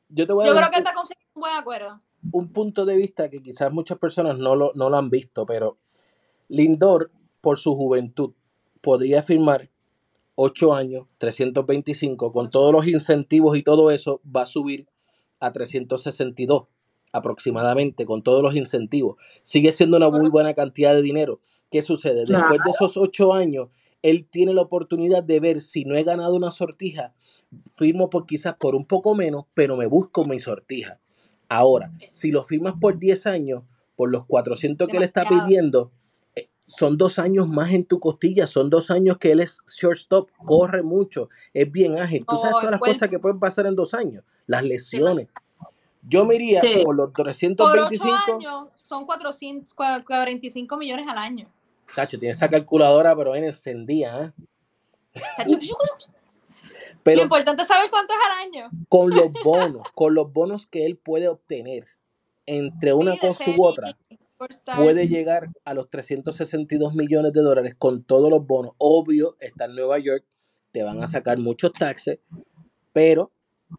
yo 0.09 0.27
te 0.27 0.33
voy 0.33 0.45
a 0.45 0.47
yo 0.47 0.55
creo 0.55 0.69
que 0.69 0.77
está 0.77 0.93
consiguiendo 0.93 1.31
un 1.33 1.41
buen 1.41 1.55
acuerdo. 1.55 2.01
Un 2.31 2.53
punto 2.53 2.85
de 2.85 2.95
vista 2.95 3.29
que 3.29 3.41
quizás 3.41 3.71
muchas 3.71 3.97
personas 3.97 4.37
no 4.37 4.55
lo, 4.55 4.71
no 4.75 4.89
lo 4.89 4.97
han 4.97 5.09
visto, 5.09 5.45
pero 5.45 5.77
Lindor, 6.47 7.11
por 7.41 7.57
su 7.57 7.75
juventud, 7.75 8.33
podría 8.81 9.23
firmar 9.23 9.69
8 10.35 10.75
años, 10.75 11.07
325, 11.17 12.31
con 12.31 12.49
todos 12.49 12.71
los 12.71 12.87
incentivos 12.87 13.57
y 13.57 13.63
todo 13.63 13.89
eso, 13.89 14.21
va 14.23 14.41
a 14.43 14.45
subir 14.45 14.87
a 15.39 15.51
362 15.51 16.67
aproximadamente, 17.15 18.05
con 18.05 18.21
todos 18.21 18.43
los 18.43 18.55
incentivos. 18.55 19.19
Sigue 19.41 19.71
siendo 19.71 19.97
una 19.97 20.09
muy 20.09 20.29
buena 20.29 20.53
cantidad 20.53 20.93
de 20.93 21.01
dinero. 21.01 21.39
¿Qué 21.71 21.81
sucede? 21.81 22.25
Después 22.27 22.59
de 22.63 22.71
esos 22.71 22.97
ocho 22.97 23.33
años, 23.33 23.69
él 24.01 24.27
tiene 24.29 24.53
la 24.53 24.61
oportunidad 24.61 25.23
de 25.23 25.39
ver 25.39 25.61
si 25.61 25.83
no 25.83 25.95
he 25.95 26.03
ganado 26.03 26.35
una 26.35 26.51
sortija, 26.51 27.15
firmo 27.75 28.09
por 28.09 28.25
quizás 28.25 28.55
por 28.55 28.75
un 28.75 28.85
poco 28.85 29.15
menos, 29.15 29.45
pero 29.53 29.77
me 29.77 29.87
busco 29.87 30.25
mi 30.25 30.39
sortija. 30.39 30.99
Ahora, 31.49 31.91
si 32.07 32.31
lo 32.31 32.43
firmas 32.43 32.75
por 32.79 32.99
10 32.99 33.27
años, 33.27 33.63
por 33.95 34.11
los 34.11 34.25
400 34.25 34.87
que 34.87 34.99
le 34.99 35.05
está 35.05 35.27
pidiendo, 35.27 35.91
eh, 36.35 36.49
son 36.65 36.97
dos 36.97 37.17
años 37.17 37.47
más 37.47 37.71
en 37.71 37.85
tu 37.85 37.99
costilla, 37.99 38.45
son 38.45 38.69
dos 38.69 38.91
años 38.91 39.17
que 39.17 39.31
él 39.31 39.39
es 39.39 39.61
shortstop, 39.67 40.29
corre 40.45 40.83
mucho, 40.83 41.29
es 41.53 41.71
bien 41.71 41.97
ágil. 41.97 42.25
Tú 42.27 42.35
sabes 42.35 42.55
todas 42.55 42.71
las 42.71 42.79
cosas 42.79 43.09
que 43.09 43.19
pueden 43.19 43.39
pasar 43.39 43.65
en 43.67 43.75
dos 43.75 43.93
años, 43.93 44.23
las 44.47 44.63
lesiones. 44.63 45.27
Yo 46.07 46.25
me 46.25 46.35
iría 46.35 46.59
por 46.83 46.95
los 46.95 47.13
325. 47.13 48.15
Por 48.25 48.35
años 48.35 48.69
son 48.75 49.05
445 49.05 50.77
millones 50.77 51.07
al 51.07 51.17
año. 51.17 51.51
Cacho, 51.93 52.19
tiene 52.19 52.31
esa 52.31 52.49
calculadora, 52.49 53.15
pero 53.15 53.35
en 53.35 53.45
encendida. 53.45 54.25
¿eh? 54.25 54.31
Pero, 57.03 57.17
Lo 57.17 57.23
importante 57.23 57.61
es 57.61 57.67
saber 57.67 57.89
cuánto 57.89 58.13
es 58.13 58.19
al 58.25 58.47
año. 58.47 58.69
Con 58.89 59.11
los 59.11 59.31
bonos, 59.43 59.83
con 59.93 60.13
los 60.15 60.31
bonos 60.33 60.65
que 60.65 60.85
él 60.85 60.97
puede 60.97 61.27
obtener 61.27 61.87
entre 62.47 62.93
una 62.93 63.17
cosa 63.17 63.51
u 63.55 63.63
otra, 63.63 63.97
puede 64.75 65.07
llegar 65.07 65.49
a 65.63 65.73
los 65.73 65.89
362 65.89 66.93
millones 66.93 67.31
de 67.33 67.41
dólares 67.41 67.75
con 67.77 68.03
todos 68.03 68.29
los 68.29 68.45
bonos. 68.45 68.73
Obvio, 68.77 69.37
está 69.39 69.65
en 69.65 69.75
Nueva 69.75 69.99
York, 69.99 70.25
te 70.71 70.83
van 70.83 71.01
a 71.01 71.07
sacar 71.07 71.37
muchos 71.37 71.73
taxes, 71.73 72.19
pero 72.91 73.31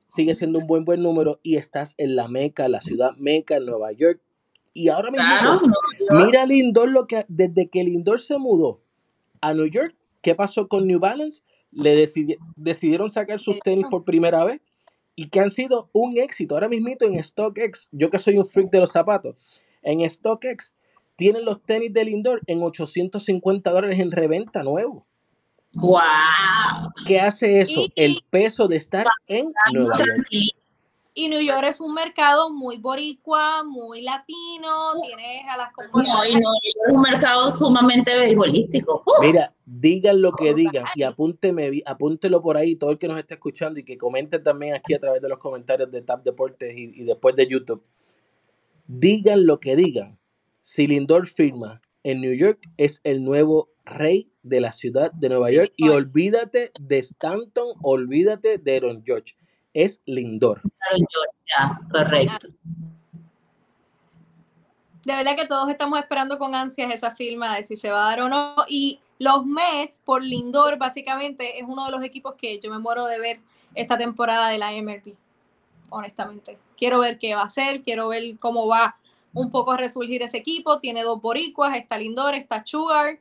sigue 0.05 0.35
siendo 0.35 0.59
un 0.59 0.67
buen 0.67 0.85
buen 0.85 1.03
número 1.03 1.41
y 1.43 1.57
estás 1.57 1.95
en 1.99 2.17
la 2.17 2.29
Meca, 2.29 2.69
la 2.69 2.81
ciudad 2.81 3.17
Meca, 3.17 3.57
en 3.57 3.67
Nueva 3.67 3.93
York. 3.93 4.21
Y 4.73 4.89
ahora 4.89 5.11
mismo, 5.11 5.73
mira 6.11 6.45
Lindor 6.45 6.91
lo 6.91 7.07
que 7.07 7.25
desde 7.29 7.69
que 7.69 7.85
Lindor 7.85 8.21
se 8.21 8.39
mudó 8.39 8.83
a 9.41 9.55
New 9.55 9.67
York, 9.67 9.95
¿qué 10.21 10.35
pasó 10.35 10.69
con 10.69 10.87
New 10.87 10.99
Balance? 10.99 11.43
Le 11.71 12.07
decidieron 12.57 13.09
sacar 13.09 13.39
sus 13.39 13.59
tenis 13.61 13.87
por 13.91 14.05
primera 14.05 14.45
vez 14.45 14.61
y 15.15 15.29
que 15.29 15.41
han 15.41 15.51
sido 15.51 15.89
un 15.93 16.19
éxito. 16.19 16.55
Ahora 16.55 16.69
mismo 16.69 16.91
en 17.01 17.23
StockX, 17.23 17.89
yo 17.91 18.11
que 18.11 18.19
soy 18.19 18.39
un 18.39 18.45
freak 18.45 18.71
de 18.71 18.81
los 18.81 18.93
zapatos, 18.93 19.37
en 19.83 20.09
StockX 20.09 20.75
tienen 21.17 21.45
los 21.47 21.63
tenis 21.63 21.93
del 21.93 22.11
indoor 22.11 22.43
en 22.47 22.63
850 22.63 23.71
dólares 23.71 23.99
en 23.99 24.13
reventa 24.13 24.63
nuevo. 24.63 25.07
¡Wow! 25.77 26.93
¿Qué 27.07 27.21
hace 27.21 27.61
eso? 27.61 27.87
el 27.97 28.23
peso 28.31 28.69
de 28.69 28.77
estar 28.77 29.07
en 29.27 29.53
Nueva 29.73 29.97
York. 29.99 30.27
Y 31.19 31.29
New 31.29 31.41
York 31.41 31.65
es 31.67 31.81
un 31.81 31.95
mercado 31.95 32.51
muy 32.51 32.77
boricua, 32.77 33.65
muy 33.65 34.03
latino, 34.03 35.01
tienes 35.03 35.47
a 35.49 35.57
las 35.57 35.73
comunidades. 35.73 36.35
No, 36.35 36.51
es 36.63 36.75
un 36.93 37.01
mercado 37.01 37.51
sumamente 37.51 38.15
beisbolístico. 38.15 39.03
Mira, 39.23 39.55
digan 39.65 40.21
lo 40.21 40.33
que 40.33 40.53
digan 40.53 40.85
y 40.95 41.05
apúnteme, 41.05 41.71
apúntelo 41.87 42.43
por 42.43 42.59
ahí, 42.59 42.77
todo 42.77 42.91
el 42.91 42.99
que 42.99 43.09
nos 43.09 43.19
esté 43.19 43.35
escuchando 43.35 43.81
y 43.81 43.85
que 43.85 43.97
comente 43.97 44.41
también 44.41 44.75
aquí 44.75 44.93
a 44.93 45.01
través 45.01 45.23
de 45.23 45.31
los 45.31 45.39
comentarios 45.39 45.91
de 45.91 46.03
Tap 46.03 46.23
Deportes 46.23 46.77
y, 46.77 47.01
y 47.01 47.05
después 47.05 47.35
de 47.35 47.47
YouTube 47.47 47.83
digan 48.87 49.47
lo 49.47 49.61
que 49.61 49.77
digan, 49.77 50.19
si 50.61 50.87
Lindor 50.87 51.27
firma 51.27 51.81
en 52.03 52.21
New 52.21 52.35
York, 52.35 52.61
es 52.77 53.01
el 53.05 53.25
nuevo 53.25 53.71
rey 53.85 54.31
de 54.49 54.61
la 54.61 54.73
ciudad 54.73 55.13
de 55.13 55.29
Nueva 55.29 55.51
York. 55.51 55.73
Y 55.77 55.89
olvídate 55.89 56.71
de 56.79 56.99
Stanton, 56.99 57.75
olvídate 57.83 58.59
de 58.59 58.77
Aaron 58.77 59.03
George. 59.05 59.35
Es 59.73 60.01
Lindor. 60.07 60.59
Aaron 60.59 61.07
George, 61.13 61.83
correcto. 61.91 62.49
De 65.05 65.15
verdad 65.15 65.37
que 65.37 65.47
todos 65.47 65.71
estamos 65.71 65.99
esperando 66.01 66.39
con 66.39 66.55
ansias 66.55 66.93
esa 66.93 67.15
firma 67.15 67.57
de 67.57 67.63
si 67.63 67.77
se 67.77 67.91
va 67.91 68.07
a 68.07 68.11
dar 68.11 68.23
o 68.23 68.29
no. 68.29 68.57
Y 68.69 69.01
los 69.19 69.47
Mets, 69.47 70.01
por 70.05 70.23
Lindor, 70.23 70.79
básicamente, 70.79 71.59
es 71.59 71.65
uno 71.67 71.85
de 71.85 71.93
los 71.93 72.03
equipos 72.03 72.35
que 72.35 72.59
yo 72.59 72.71
me 72.71 72.79
muero 72.79 73.07
de 73.07 73.21
ver 73.21 73.41
esta 73.75 73.97
temporada 73.97 74.49
de 74.49 74.59
la 74.59 74.73
MLB 74.73 75.15
honestamente. 75.91 76.59
Quiero 76.77 77.01
ver 77.01 77.19
qué 77.19 77.35
va 77.35 77.43
a 77.43 77.47
hacer, 77.47 77.83
quiero 77.83 78.09
ver 78.09 78.39
cómo 78.39 78.67
va 78.67 78.97
un 79.33 79.51
poco 79.51 79.73
a 79.73 79.77
resurgir 79.77 80.23
ese 80.23 80.39
equipo. 80.39 80.81
Tiene 80.81 81.03
dos 81.03 81.21
boricuas, 81.21 81.77
está 81.77 81.99
Lindor, 81.99 82.35
está 82.35 82.65
Sugar. 82.65 83.19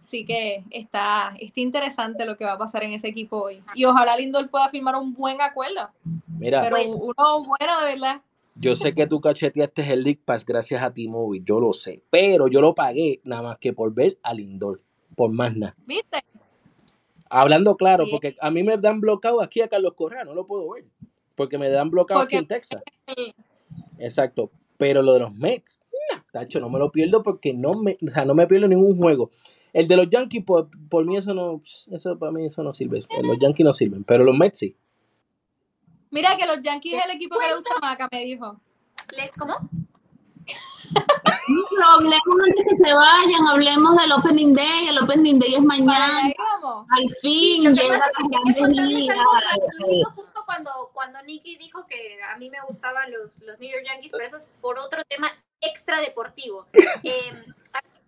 Así 0.00 0.24
que 0.24 0.64
está, 0.70 1.34
está 1.40 1.60
interesante 1.60 2.24
lo 2.24 2.36
que 2.36 2.44
va 2.44 2.52
a 2.52 2.58
pasar 2.58 2.84
en 2.84 2.92
ese 2.92 3.08
equipo 3.08 3.42
hoy. 3.42 3.62
Y 3.74 3.84
ojalá 3.84 4.16
Lindor 4.16 4.48
pueda 4.48 4.68
firmar 4.68 4.96
un 4.96 5.14
buen 5.14 5.40
acuerdo. 5.40 5.88
Mira, 6.26 6.62
pero 6.62 6.90
uno 6.90 7.44
bueno 7.44 7.80
de 7.80 7.86
verdad. 7.86 8.20
Yo 8.56 8.76
sé 8.76 8.94
que 8.94 9.06
tú 9.06 9.20
cacheteaste 9.20 9.92
el 9.92 10.02
League 10.02 10.20
Pass 10.24 10.44
gracias 10.44 10.82
a 10.82 10.92
T-Mobile, 10.92 11.44
yo 11.44 11.58
lo 11.58 11.72
sé. 11.72 12.02
Pero 12.10 12.46
yo 12.48 12.60
lo 12.60 12.74
pagué 12.74 13.20
nada 13.24 13.42
más 13.42 13.58
que 13.58 13.72
por 13.72 13.92
ver 13.92 14.18
a 14.22 14.32
Lindor, 14.32 14.80
por 15.16 15.32
más 15.32 15.56
nada. 15.56 15.74
¿Viste? 15.86 16.18
Hablando 17.28 17.76
claro, 17.76 18.04
porque 18.08 18.36
a 18.40 18.50
mí 18.52 18.62
me 18.62 18.76
dan 18.76 19.00
bloqueado 19.00 19.42
aquí 19.42 19.60
a 19.60 19.68
Carlos 19.68 19.94
Correa, 19.96 20.24
no 20.24 20.34
lo 20.34 20.46
puedo 20.46 20.70
ver 20.70 20.84
porque 21.34 21.58
me 21.58 21.68
dan 21.68 21.90
bloqueado 21.90 22.22
aquí 22.22 22.36
en 22.36 22.46
Texas. 22.46 22.82
Exacto. 23.98 24.50
Pero 24.76 25.02
lo 25.02 25.12
de 25.12 25.20
los 25.20 25.34
Mets, 25.34 25.80
tacho, 26.32 26.60
no 26.60 26.68
me 26.68 26.78
lo 26.78 26.90
pierdo 26.90 27.22
porque 27.22 27.54
no 27.54 27.74
me, 27.74 27.96
o 28.04 28.10
sea, 28.10 28.24
no 28.24 28.34
me 28.34 28.46
pierdo 28.46 28.66
ningún 28.66 28.96
juego. 28.96 29.30
El 29.74 29.88
de 29.88 29.96
los 29.96 30.08
Yankees, 30.08 30.44
por, 30.44 30.68
por 30.88 31.04
mí 31.04 31.16
eso 31.16 31.34
no, 31.34 31.60
eso 31.90 32.16
para 32.16 32.30
mí 32.30 32.46
eso 32.46 32.62
no 32.62 32.72
sirve. 32.72 33.00
Los 33.22 33.38
Yankees 33.40 33.64
no 33.64 33.72
sirven, 33.72 34.04
pero 34.04 34.22
los 34.22 34.36
Mets 34.38 34.58
sí. 34.58 34.76
Mira 36.10 36.36
que 36.36 36.46
los 36.46 36.62
Yankees 36.62 36.94
es 36.94 37.04
el 37.06 37.16
equipo 37.16 37.36
que 37.40 37.48
le 37.48 37.54
gusta 37.56 37.74
maca, 37.80 38.08
me 38.12 38.24
dijo. 38.24 38.60
¿Les 39.16 39.32
cómo? 39.32 39.68
hablemos 41.96 42.40
antes 42.46 42.64
que 42.68 42.76
se 42.76 42.94
vayan, 42.94 43.46
hablemos 43.50 43.96
del 43.96 44.12
Opening 44.12 44.54
Day, 44.54 44.88
el 44.88 44.98
Opening 44.98 45.40
Day 45.40 45.54
es 45.56 45.62
mañana. 45.62 46.32
Al 46.90 47.10
fin 47.20 47.74
llega 47.74 48.00
Justo 50.14 50.44
cuando, 50.46 50.90
cuando 50.92 51.20
Nicky 51.22 51.56
dijo 51.56 51.84
que 51.88 52.22
a 52.22 52.36
mí 52.38 52.48
me 52.48 52.58
gustaban 52.68 53.10
los, 53.10 53.30
los 53.40 53.58
New 53.58 53.68
York 53.68 53.84
Yankees, 53.86 54.12
pero 54.12 54.24
eso 54.24 54.36
es 54.36 54.46
por 54.60 54.78
otro 54.78 55.02
tema 55.08 55.32
extra 55.60 56.00
deportivo. 56.00 56.66
Em, 57.02 57.54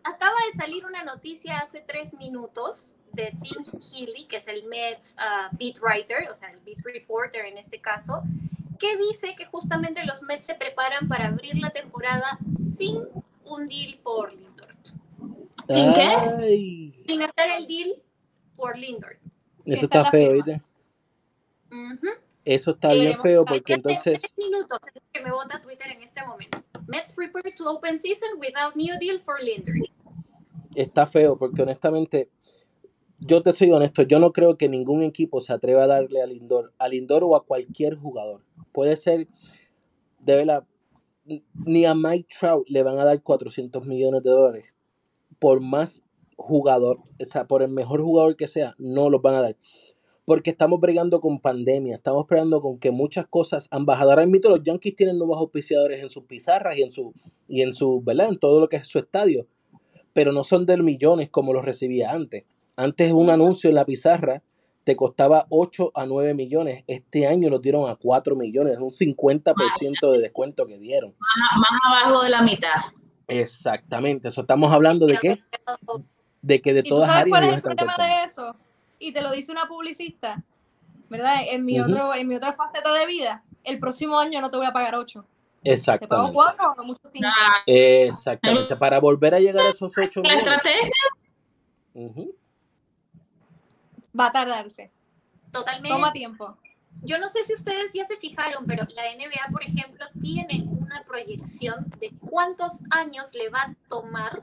acaba 0.07 0.37
de 0.51 0.57
salir 0.57 0.85
una 0.85 1.03
noticia 1.03 1.59
hace 1.59 1.81
tres 1.81 2.15
minutos 2.15 2.95
de 3.13 3.33
Tim 3.43 3.81
Healy, 3.91 4.27
que 4.27 4.37
es 4.37 4.47
el 4.47 4.65
Mets 4.65 5.17
uh, 5.19 5.57
beat 5.57 5.79
writer, 5.81 6.29
o 6.31 6.35
sea, 6.35 6.51
el 6.51 6.61
beat 6.61 6.79
reporter 6.85 7.45
en 7.47 7.59
este 7.59 7.81
caso, 7.81 8.23
que 8.79 8.97
dice 8.97 9.35
que 9.37 9.47
justamente 9.47 10.05
los 10.05 10.23
Mets 10.23 10.47
se 10.47 10.55
preparan 10.55 11.09
para 11.09 11.29
abrir 11.29 11.59
la 11.59 11.71
temporada 11.71 12.39
sin 12.77 13.03
un 13.45 13.67
deal 13.67 13.99
por 14.03 14.33
Lindor. 14.33 14.75
¿Sin 15.69 15.95
qué? 15.95 17.03
Sin 17.07 17.23
hacer 17.23 17.51
el 17.59 17.67
deal 17.67 18.03
por 18.55 18.79
Lindor. 18.79 19.19
Eso 19.65 19.87
está 19.87 20.05
feo, 20.05 20.33
¿viste? 20.35 20.63
Eso 22.45 22.71
está 22.73 22.93
bien 22.93 23.13
eh, 23.13 23.17
feo 23.17 23.45
porque 23.45 23.75
entonces... 23.75 24.23
Tres 24.23 24.39
minutos 24.39 24.79
que 25.13 25.21
me 25.21 25.33
vota 25.33 25.61
Twitter 25.61 25.89
en 25.91 26.03
este 26.03 26.25
momento. 26.25 26.63
Mets 26.87 27.13
prepare 27.13 27.51
to 27.57 27.65
open 27.67 27.99
season 27.99 28.39
without 28.39 28.77
new 28.77 28.97
deal 29.01 29.19
for 29.25 29.41
Lindor. 29.41 29.75
Está 30.77 31.07
feo 31.07 31.37
porque 31.37 31.63
honestamente 31.63 32.31
yo 33.19 33.43
te 33.43 33.53
soy 33.53 33.71
honesto, 33.71 34.03
yo 34.03 34.19
no 34.19 34.33
creo 34.33 34.59
que 34.59 34.69
ningún 34.69 35.03
equipo 35.03 35.41
se 35.41 35.53
atreva 35.53 35.85
a 35.85 35.87
darle 35.87 36.21
a 36.21 36.27
Lindor, 36.27 36.73
a 36.79 36.89
Lindor 36.89 37.25
o 37.25 37.35
a 37.35 37.45
cualquier 37.45 37.97
jugador. 37.97 38.43
Puede 38.73 38.97
ser, 38.97 39.27
de 40.21 40.37
verdad, 40.37 40.67
ni 41.65 41.85
a 41.87 41.95
Mike 41.95 42.29
Trout 42.39 42.69
le 42.69 42.83
van 42.83 42.99
a 42.99 43.05
dar 43.05 43.23
400 43.23 43.85
millones 43.87 44.23
de 44.23 44.31
dólares. 44.31 44.75
Por 45.39 45.61
más 45.61 46.05
jugador, 46.37 46.99
o 47.21 47.25
sea, 47.25 47.47
por 47.47 47.63
el 47.63 47.71
mejor 47.71 48.03
jugador 48.03 48.37
que 48.37 48.47
sea, 48.47 48.75
no 48.79 49.09
los 49.09 49.23
van 49.23 49.35
a 49.35 49.43
dar. 49.43 49.57
Porque 50.27 50.51
estamos 50.51 50.81
bregando 50.81 51.21
con 51.21 51.41
pandemia, 51.41 51.95
estamos 51.95 52.27
bregando 52.27 52.61
con 52.61 52.79
que 52.79 52.91
muchas 52.91 53.27
cosas 53.29 53.69
han 53.71 53.87
bajado. 53.87 54.11
Ahora 54.11 54.27
los 54.27 54.63
Yankees 54.63 54.97
tienen 54.97 55.19
nuevos 55.19 55.39
auspiciadores 55.39 56.03
en 56.03 56.11
sus 56.11 56.25
pizarras 56.25 56.77
y 56.77 56.83
en 56.83 56.93
su, 56.93 57.15
y 57.49 57.63
en 57.63 57.73
su, 57.73 58.03
¿verdad? 58.03 58.29
En 58.29 58.39
todo 58.39 58.61
lo 58.61 58.69
que 58.69 58.77
es 58.77 58.87
su 58.87 58.99
estadio. 58.99 59.47
Pero 60.17 60.33
no 60.33 60.45
son 60.45 60.65
de 60.65 60.79
millones 60.79 61.29
como 61.29 61.53
los 61.53 61.63
recibía 61.63 62.13
antes. 62.13 62.47
Antes 62.75 63.13
un 63.13 63.29
anuncio 63.29 63.69
en 63.69 63.77
la 63.77 63.85
pizarra 63.85 64.43
te 64.83 64.97
costaba 64.97 65.45
8 65.51 65.93
a 65.95 66.07
9 66.07 66.33
millones. 66.33 66.85
Este 66.87 67.27
año 67.27 67.51
lo 67.51 67.59
dieron 67.59 67.91
a 67.91 67.97
4 67.97 68.35
millones, 68.35 68.79
un 68.79 68.89
50% 68.89 70.13
de 70.13 70.19
descuento 70.19 70.67
que 70.67 70.79
dieron. 70.79 71.15
Más, 71.19 71.69
abajo 71.85 72.23
de 72.23 72.31
la 72.31 72.41
mitad. 72.41 72.81
Exactamente, 73.29 74.29
eso 74.29 74.41
estamos 74.41 74.73
hablando 74.73 75.05
de 75.05 75.19
qué? 75.19 75.43
De 76.41 76.63
que 76.63 76.73
de 76.73 76.83
todas 76.83 77.11
áreas. 77.11 77.29
¿Cuál 77.29 77.51
es 77.51 77.55
el 77.57 77.63
problema 77.63 77.97
de 77.99 78.25
eso? 78.25 78.57
Y 78.99 79.13
te 79.13 79.21
lo 79.21 79.33
dice 79.33 79.53
una 79.53 79.69
publicista, 79.69 80.43
¿verdad? 81.11 81.43
En 81.51 81.67
mi, 81.67 81.79
otro, 81.79 82.15
en 82.15 82.27
mi 82.27 82.37
otra 82.37 82.55
faceta 82.55 82.91
de 82.95 83.05
vida, 83.05 83.45
el 83.65 83.79
próximo 83.79 84.19
año 84.19 84.41
no 84.41 84.51
te 84.51 84.57
voy 84.57 84.65
a 84.65 84.73
pagar 84.73 84.95
8. 84.95 85.27
Exactamente. 85.73 86.31
Te 86.31 86.33
pago 86.33 86.33
4 86.33 86.75
o 86.79 86.85
mucho 86.85 87.01
5. 87.05 87.27
Exactamente, 87.67 88.77
para 88.77 89.01
volver 89.01 89.35
a 89.35 89.41
llegar 89.41 89.67
a 89.67 89.71
esos 89.71 89.97
8 89.97 90.21
millones. 90.21 90.47
La 90.47 90.55
estrategia 90.55 90.91
va 94.19 94.27
a 94.27 94.33
tardarse. 94.33 94.91
Totalmente. 95.53 95.89
Toma 95.89 96.13
tiempo. 96.13 96.57
Yo 97.05 97.19
no 97.19 97.29
sé 97.29 97.45
si 97.45 97.53
ustedes 97.55 97.93
ya 97.93 98.07
se 98.07 98.17
fijaron, 98.17 98.65
pero 98.67 98.87
la 98.95 99.03
NBA, 99.15 99.51
por 99.53 99.63
ejemplo, 99.63 100.07
tiene 100.21 100.65
una 100.71 101.03
proyección 101.03 101.87
de 102.01 102.11
cuántos 102.21 102.81
años 102.91 103.35
le 103.35 103.51
va 103.51 103.63
a 103.63 103.75
tomar 103.89 104.43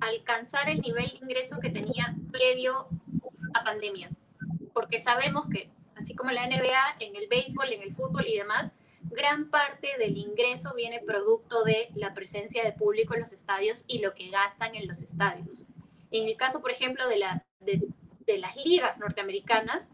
alcanzar 0.00 0.68
el 0.68 0.80
nivel 0.80 1.08
de 1.08 1.16
ingreso 1.22 1.58
que 1.60 1.70
tenía 1.70 2.14
previo 2.30 2.88
a 3.54 3.64
pandemia. 3.64 4.10
Porque 4.72 4.98
sabemos 4.98 5.46
que, 5.48 5.70
así 5.96 6.14
como 6.14 6.30
la 6.30 6.46
NBA, 6.46 6.96
en 7.00 7.16
el 7.16 7.26
béisbol, 7.28 7.72
en 7.72 7.82
el 7.82 7.94
fútbol 7.94 8.26
y 8.26 8.36
demás, 8.36 8.72
gran 9.10 9.50
parte 9.50 9.88
del 9.98 10.16
ingreso 10.16 10.74
viene 10.74 11.00
producto 11.00 11.64
de 11.64 11.88
la 11.94 12.14
presencia 12.14 12.64
de 12.64 12.72
público 12.72 13.14
en 13.14 13.20
los 13.20 13.32
estadios 13.32 13.84
y 13.86 13.98
lo 13.98 14.14
que 14.14 14.30
gastan 14.30 14.74
en 14.74 14.86
los 14.86 15.02
estadios. 15.02 15.66
En 16.10 16.28
el 16.28 16.36
caso, 16.36 16.60
por 16.60 16.70
ejemplo, 16.70 17.04
de, 17.08 17.88
de 18.26 18.38
las 18.38 18.56
ligas 18.56 18.98
norteamericanas, 18.98 19.90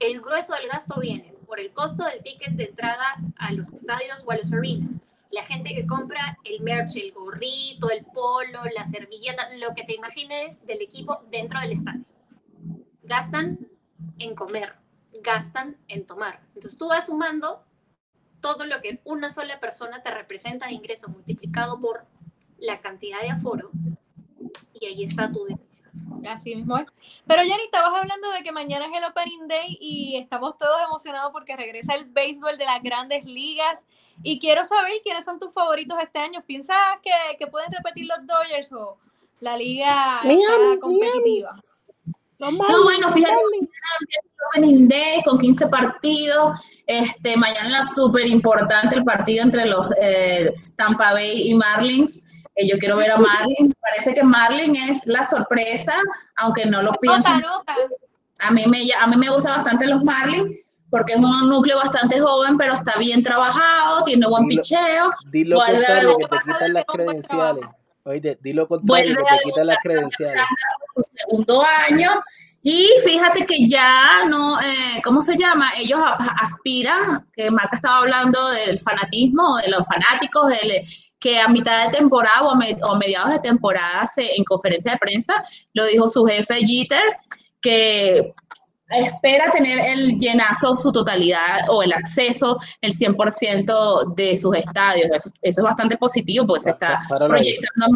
el 0.00 0.20
grueso 0.20 0.54
del 0.54 0.68
gasto 0.68 0.98
viene 1.00 1.34
por 1.46 1.60
el 1.60 1.72
costo 1.72 2.04
del 2.04 2.22
ticket 2.22 2.52
de 2.52 2.64
entrada 2.64 3.16
a 3.36 3.52
los 3.52 3.68
estadios 3.72 4.24
o 4.24 4.30
a 4.30 4.36
los 4.36 4.52
arenas. 4.52 5.02
La 5.30 5.44
gente 5.44 5.74
que 5.74 5.86
compra 5.86 6.38
el 6.44 6.60
merch, 6.60 6.96
el 6.96 7.12
gorrito, 7.12 7.90
el 7.90 8.04
polo, 8.04 8.64
la 8.74 8.84
servilleta, 8.86 9.48
lo 9.56 9.74
que 9.74 9.84
te 9.84 9.94
imagines 9.94 10.64
del 10.66 10.82
equipo 10.82 11.22
dentro 11.30 11.60
del 11.60 11.72
estadio. 11.72 12.04
Gastan 13.02 13.68
en 14.18 14.34
comer, 14.34 14.74
gastan 15.22 15.76
en 15.88 16.06
tomar. 16.06 16.40
Entonces 16.54 16.78
tú 16.78 16.88
vas 16.88 17.06
sumando 17.06 17.62
todo 18.42 18.66
lo 18.66 18.82
que 18.82 19.00
una 19.04 19.30
sola 19.30 19.58
persona 19.58 20.02
te 20.02 20.10
representa 20.10 20.66
de 20.66 20.72
ingreso 20.72 21.08
multiplicado 21.08 21.80
por 21.80 22.04
la 22.58 22.82
cantidad 22.82 23.22
de 23.22 23.30
aforo 23.30 23.70
y 24.82 24.86
ahí 24.86 25.04
está 25.04 25.30
tu 25.30 25.44
decisión. 25.44 25.90
Así 26.26 26.54
mismo 26.54 26.76
es. 26.78 26.86
Pero 27.26 27.42
Jenny, 27.42 27.64
estabas 27.64 27.94
hablando 27.94 28.30
de 28.30 28.42
que 28.42 28.52
mañana 28.52 28.86
es 28.86 28.92
el 28.96 29.04
Opening 29.04 29.48
Day 29.48 29.78
y 29.80 30.16
estamos 30.16 30.58
todos 30.58 30.80
emocionados 30.86 31.32
porque 31.32 31.56
regresa 31.56 31.94
el 31.94 32.06
béisbol 32.06 32.58
de 32.58 32.64
las 32.64 32.82
grandes 32.82 33.24
ligas. 33.24 33.86
Y 34.22 34.38
quiero 34.38 34.64
saber 34.64 34.92
quiénes 35.02 35.24
son 35.24 35.38
tus 35.38 35.52
favoritos 35.52 35.98
este 36.00 36.18
año. 36.18 36.42
¿Piensas 36.44 36.76
que, 37.38 37.46
pueden 37.46 37.72
repetir 37.72 38.06
los 38.06 38.26
Dodgers 38.26 38.72
o 38.72 38.98
la 39.40 39.56
liga 39.56 40.20
competitiva? 40.80 41.60
No, 42.50 42.82
bueno, 42.82 43.10
fíjate, 43.10 43.34
Opening 44.50 44.88
Day 44.88 45.22
con 45.24 45.38
15 45.38 45.68
partidos. 45.68 46.82
Este, 46.86 47.36
mañana 47.36 47.80
es 47.80 47.94
súper 47.94 48.26
importante 48.26 48.96
el 48.96 49.04
partido 49.04 49.44
entre 49.44 49.66
los 49.66 49.88
eh, 50.00 50.52
Tampa 50.76 51.12
Bay 51.12 51.48
y 51.48 51.54
Marlins 51.54 52.42
yo 52.56 52.78
quiero 52.78 52.96
ver 52.96 53.10
a 53.10 53.16
Marlin. 53.16 53.74
Parece 53.80 54.14
que 54.14 54.22
Marlin 54.22 54.76
es 54.76 55.06
la 55.06 55.24
sorpresa, 55.24 55.94
aunque 56.36 56.66
no 56.66 56.82
lo 56.82 56.92
pienso. 57.00 57.30
A 58.40 58.50
mí 58.50 58.64
me, 58.66 58.78
a 59.00 59.06
mí 59.06 59.16
me 59.16 59.30
gusta 59.30 59.52
bastante 59.52 59.86
los 59.86 60.02
Marlins 60.02 60.80
porque 60.90 61.14
es 61.14 61.18
un 61.18 61.48
núcleo 61.48 61.76
bastante 61.78 62.20
joven, 62.20 62.58
pero 62.58 62.74
está 62.74 62.98
bien 62.98 63.22
trabajado, 63.22 64.02
tiene 64.02 64.26
buen 64.28 64.46
picheo. 64.46 65.10
Dilo 65.30 65.58
contrario, 65.58 66.18
que 66.18 66.26
te 66.26 66.38
quitan 66.38 66.72
las 66.74 66.84
credenciales. 66.84 67.64
Oye, 68.04 68.38
dilo 68.40 68.66
contrario, 68.66 69.16
que 69.16 69.36
te 69.36 69.44
quitan 69.44 69.66
las 69.66 69.76
credenciales. 69.82 70.44
Segundo 71.26 71.62
año. 71.88 72.10
Y 72.64 72.88
fíjate 73.04 73.44
que 73.44 73.66
ya 73.66 74.24
no, 74.28 74.60
eh, 74.60 75.02
¿cómo 75.04 75.20
se 75.20 75.36
llama? 75.36 75.68
Ellos 75.76 76.00
aspiran, 76.40 77.26
que 77.32 77.50
Maca 77.50 77.76
estaba 77.76 77.98
hablando 77.98 78.50
del 78.50 78.78
fanatismo, 78.78 79.56
de 79.58 79.70
los 79.70 79.86
fanáticos, 79.86 80.48
del 80.48 80.82
que 81.18 81.38
a 81.38 81.48
mitad 81.48 81.86
de 81.86 81.96
temporada 81.98 82.42
o 82.42 82.50
a, 82.50 82.98
mediados 82.98 83.30
de 83.30 83.38
temporada 83.38 84.06
se, 84.06 84.36
en 84.36 84.44
conferencia 84.44 84.92
de 84.92 84.98
prensa 84.98 85.34
lo 85.72 85.86
dijo 85.86 86.08
su 86.08 86.24
jefe 86.24 86.56
Jeter, 86.66 87.16
que 87.60 88.34
espera 88.98 89.50
tener 89.50 89.78
el 89.78 90.18
llenazo 90.18 90.74
su 90.74 90.92
totalidad 90.92 91.68
o 91.68 91.82
el 91.82 91.92
acceso 91.92 92.58
el 92.80 92.92
100% 92.92 94.14
de 94.14 94.36
sus 94.36 94.56
estadios. 94.56 95.08
Eso, 95.12 95.30
es 95.40 95.56
bastante 95.56 95.96
positivo 95.96 96.46
porque 96.46 96.64
se 96.64 96.70
está 96.70 96.98
proyectando 97.08 97.86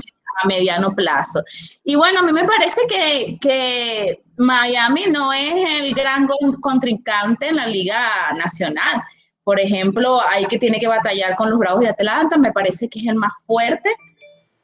a 0.43 0.47
mediano 0.47 0.95
plazo. 0.95 1.43
Y 1.85 1.95
bueno, 1.95 2.21
a 2.21 2.23
mí 2.23 2.33
me 2.33 2.45
parece 2.45 2.83
que, 2.89 3.39
que 3.41 4.21
Miami 4.39 5.05
no 5.11 5.33
es 5.33 5.71
el 5.81 5.95
gran 5.95 6.29
contrincante 6.61 7.49
en 7.49 7.57
la 7.57 7.67
Liga 7.67 8.33
Nacional. 8.37 9.03
Por 9.45 9.61
ejemplo, 9.61 10.21
hay 10.29 10.45
que 10.47 10.59
tiene 10.59 10.79
que 10.79 10.89
batallar 10.89 11.37
con 11.37 11.51
los 11.51 11.59
Bravos 11.59 11.83
de 11.83 11.89
Atlanta, 11.89 12.37
me 12.37 12.53
parece 12.53 12.89
que 12.89 12.99
es 12.99 13.07
el 13.07 13.15
más 13.15 13.33
fuerte, 13.47 13.91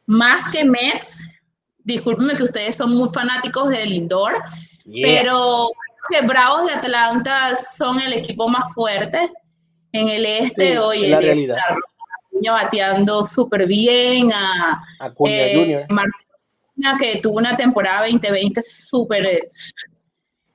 más 0.06 0.48
que 0.48 0.64
Mets. 0.64 1.24
Discúlpenme 1.84 2.34
que 2.34 2.44
ustedes 2.44 2.76
son 2.76 2.94
muy 2.94 3.08
fanáticos 3.10 3.68
del 3.68 3.92
indoor, 3.92 4.42
pero 5.02 5.68
que 6.08 6.26
Bravos 6.26 6.66
de 6.66 6.72
Atlanta 6.72 7.54
son 7.54 8.00
el 8.00 8.12
equipo 8.12 8.48
más 8.48 8.72
fuerte 8.74 9.30
en 9.92 10.08
el 10.08 10.24
este. 10.24 10.78
hoy. 10.78 11.08
la 11.08 11.18
realidad. 11.18 11.56
bateando 12.44 13.24
súper 13.24 13.66
bien 13.66 14.32
a, 14.32 14.80
a 15.00 15.12
eh, 15.26 15.86
que 16.98 17.20
tuvo 17.20 17.38
una 17.38 17.54
temporada 17.54 18.06
2020 18.06 18.60
súper 18.62 19.42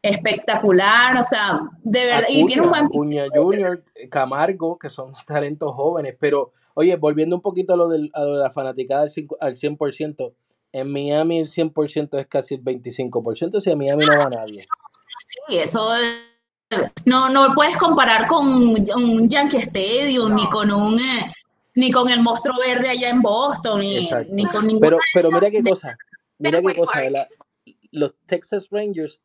espectacular, 0.01 1.17
o 1.17 1.23
sea, 1.23 1.61
de 1.83 2.05
verdad, 2.05 2.27
y 2.29 2.45
tiene 2.45 2.63
un 2.63 2.69
buen... 2.69 2.87
Cuña 2.87 3.25
Junior, 3.33 3.83
Camargo, 4.09 4.77
que 4.77 4.89
son 4.89 5.13
talentos 5.25 5.73
jóvenes, 5.73 6.15
pero 6.19 6.51
oye, 6.73 6.95
volviendo 6.95 7.35
un 7.35 7.41
poquito 7.41 7.73
a 7.73 7.77
lo, 7.77 7.87
del, 7.87 8.11
a 8.13 8.23
de 8.23 8.37
la 8.37 8.49
fanaticada 8.49 9.03
al, 9.39 9.55
100%, 9.55 10.33
en 10.73 10.91
Miami 10.91 11.39
el 11.39 11.47
100% 11.47 12.19
es 12.19 12.27
casi 12.27 12.55
el 12.55 12.63
25%, 12.63 13.59
si 13.59 13.71
en 13.71 13.77
Miami 13.77 14.05
no 14.05 14.17
va 14.17 14.29
nadie. 14.29 14.65
Sí, 15.25 15.57
eso 15.57 15.89
no, 17.05 17.29
no 17.29 17.53
puedes 17.55 17.77
comparar 17.77 18.27
con 18.27 18.47
un 18.47 19.29
Yankee 19.29 19.57
Stadium, 19.57 20.35
ni 20.35 20.47
con 20.49 20.71
un... 20.71 20.99
Eh, 20.99 21.27
ni 21.75 21.91
con 21.91 22.09
el 22.09 22.23
monstruo 22.23 22.55
verde 22.57 22.89
allá 22.89 23.09
en 23.09 23.21
Boston, 23.21 23.81
ni, 23.81 24.09
ni 24.31 24.45
con 24.47 24.65
ningún... 24.65 24.81
Pero, 24.81 24.97
pero 25.13 25.29
mira 25.29 25.51
qué 25.51 25.63
cosa, 25.63 25.95
mira 26.39 26.59
qué 26.59 26.75
cosa, 26.75 27.03
los 27.91 28.15
Texas 28.25 28.69
Rangers 28.71 29.21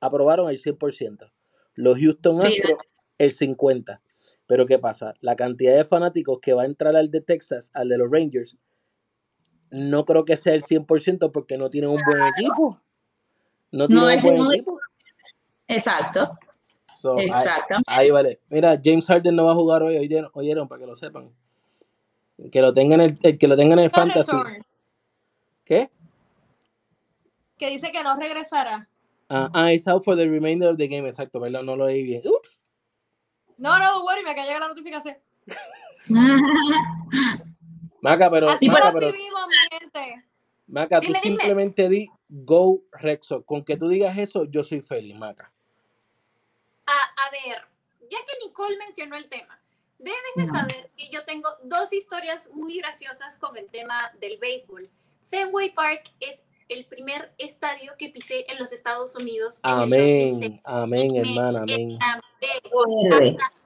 aprobaron 0.00 0.50
el 0.50 0.58
100%. 0.60 1.32
Los 1.76 1.98
Houston 1.98 2.44
Astros 2.44 2.80
el 3.18 3.32
50%. 3.32 4.00
Pero 4.46 4.66
¿qué 4.66 4.78
pasa? 4.78 5.14
La 5.20 5.36
cantidad 5.36 5.76
de 5.76 5.84
fanáticos 5.84 6.40
que 6.42 6.52
va 6.52 6.62
a 6.62 6.66
entrar 6.66 6.96
al 6.96 7.10
de 7.10 7.20
Texas, 7.20 7.70
al 7.72 7.88
de 7.88 7.98
los 7.98 8.10
Rangers, 8.10 8.56
no 9.70 10.04
creo 10.04 10.24
que 10.24 10.36
sea 10.36 10.54
el 10.54 10.62
100% 10.62 11.30
porque 11.30 11.56
no 11.56 11.68
tienen 11.68 11.90
un 11.90 12.02
buen 12.04 12.22
equipo. 12.36 12.82
No 13.70 13.88
tienen 13.88 14.04
un 14.04 14.36
buen 14.36 14.52
equipo. 14.52 14.78
Exacto. 15.68 16.38
Exacto. 17.18 17.76
Ahí, 17.86 18.10
vale. 18.10 18.40
Mira, 18.48 18.78
James 18.82 19.06
Harden 19.06 19.34
no 19.34 19.46
va 19.46 19.52
a 19.52 19.54
jugar 19.54 19.82
hoy, 19.82 19.96
oyeron, 20.34 20.68
para 20.68 20.80
que 20.80 20.86
lo 20.86 20.96
sepan. 20.96 21.30
Que 22.50 22.60
lo 22.60 22.72
tengan 22.72 23.00
el, 23.00 23.18
que 23.18 23.48
lo 23.48 23.56
tengan 23.56 23.78
en 23.78 23.86
el 23.86 23.90
fantasy. 23.90 24.36
¿Qué? 25.64 25.90
Que 27.58 27.70
dice 27.70 27.92
que 27.92 28.02
no 28.02 28.16
regresará. 28.16 28.88
Ah, 29.28 29.48
ah, 29.54 29.72
it's 29.72 29.88
out 29.88 30.04
for 30.04 30.16
the 30.16 30.28
remainder 30.28 30.68
of 30.68 30.76
the 30.76 30.86
game, 30.86 31.08
exacto, 31.08 31.40
perdón, 31.40 31.64
no 31.64 31.76
lo 31.76 31.86
leí 31.86 32.02
bien. 32.02 32.22
Ups. 32.26 32.64
No, 33.56 33.78
no, 33.78 33.84
don't 33.84 34.04
worry, 34.04 34.22
me 34.22 34.30
acaba 34.30 34.42
de 34.42 34.48
llegar 34.48 34.60
la 34.60 34.68
notificación. 34.68 35.16
Maca, 38.02 38.30
pero. 38.30 38.50
Así 38.50 38.68
Maca, 38.68 38.92
pero, 38.92 39.12
Maca, 40.66 41.00
tú 41.00 41.14
simplemente 41.14 41.88
di 41.88 42.08
Go 42.28 42.80
Rexo. 42.92 43.44
Con 43.44 43.64
que 43.64 43.76
tú 43.76 43.88
digas 43.88 44.18
eso, 44.18 44.44
yo 44.44 44.64
soy 44.64 44.80
feliz, 44.80 45.16
Maca. 45.16 45.51
A, 46.92 47.26
a 47.26 47.30
ver, 47.30 47.62
ya 48.10 48.18
que 48.26 48.46
Nicole 48.46 48.76
mencionó 48.76 49.16
el 49.16 49.28
tema, 49.28 49.58
debes 49.98 50.34
de 50.36 50.46
saber 50.46 50.90
que 50.96 51.08
yo 51.10 51.24
tengo 51.24 51.48
dos 51.62 51.92
historias 51.92 52.50
muy 52.52 52.78
graciosas 52.78 53.36
con 53.36 53.56
el 53.56 53.70
tema 53.70 54.12
del 54.20 54.36
béisbol. 54.38 54.90
Fenway 55.30 55.70
Park 55.74 56.12
es 56.20 56.42
el 56.68 56.84
primer 56.86 57.32
estadio 57.38 57.92
que 57.98 58.08
pisé 58.08 58.44
en 58.50 58.58
los 58.58 58.72
Estados 58.72 59.14
Unidos. 59.16 59.58
Amén, 59.62 60.60
amén, 60.64 61.16
hermana, 61.16 61.62
amén. 61.62 61.98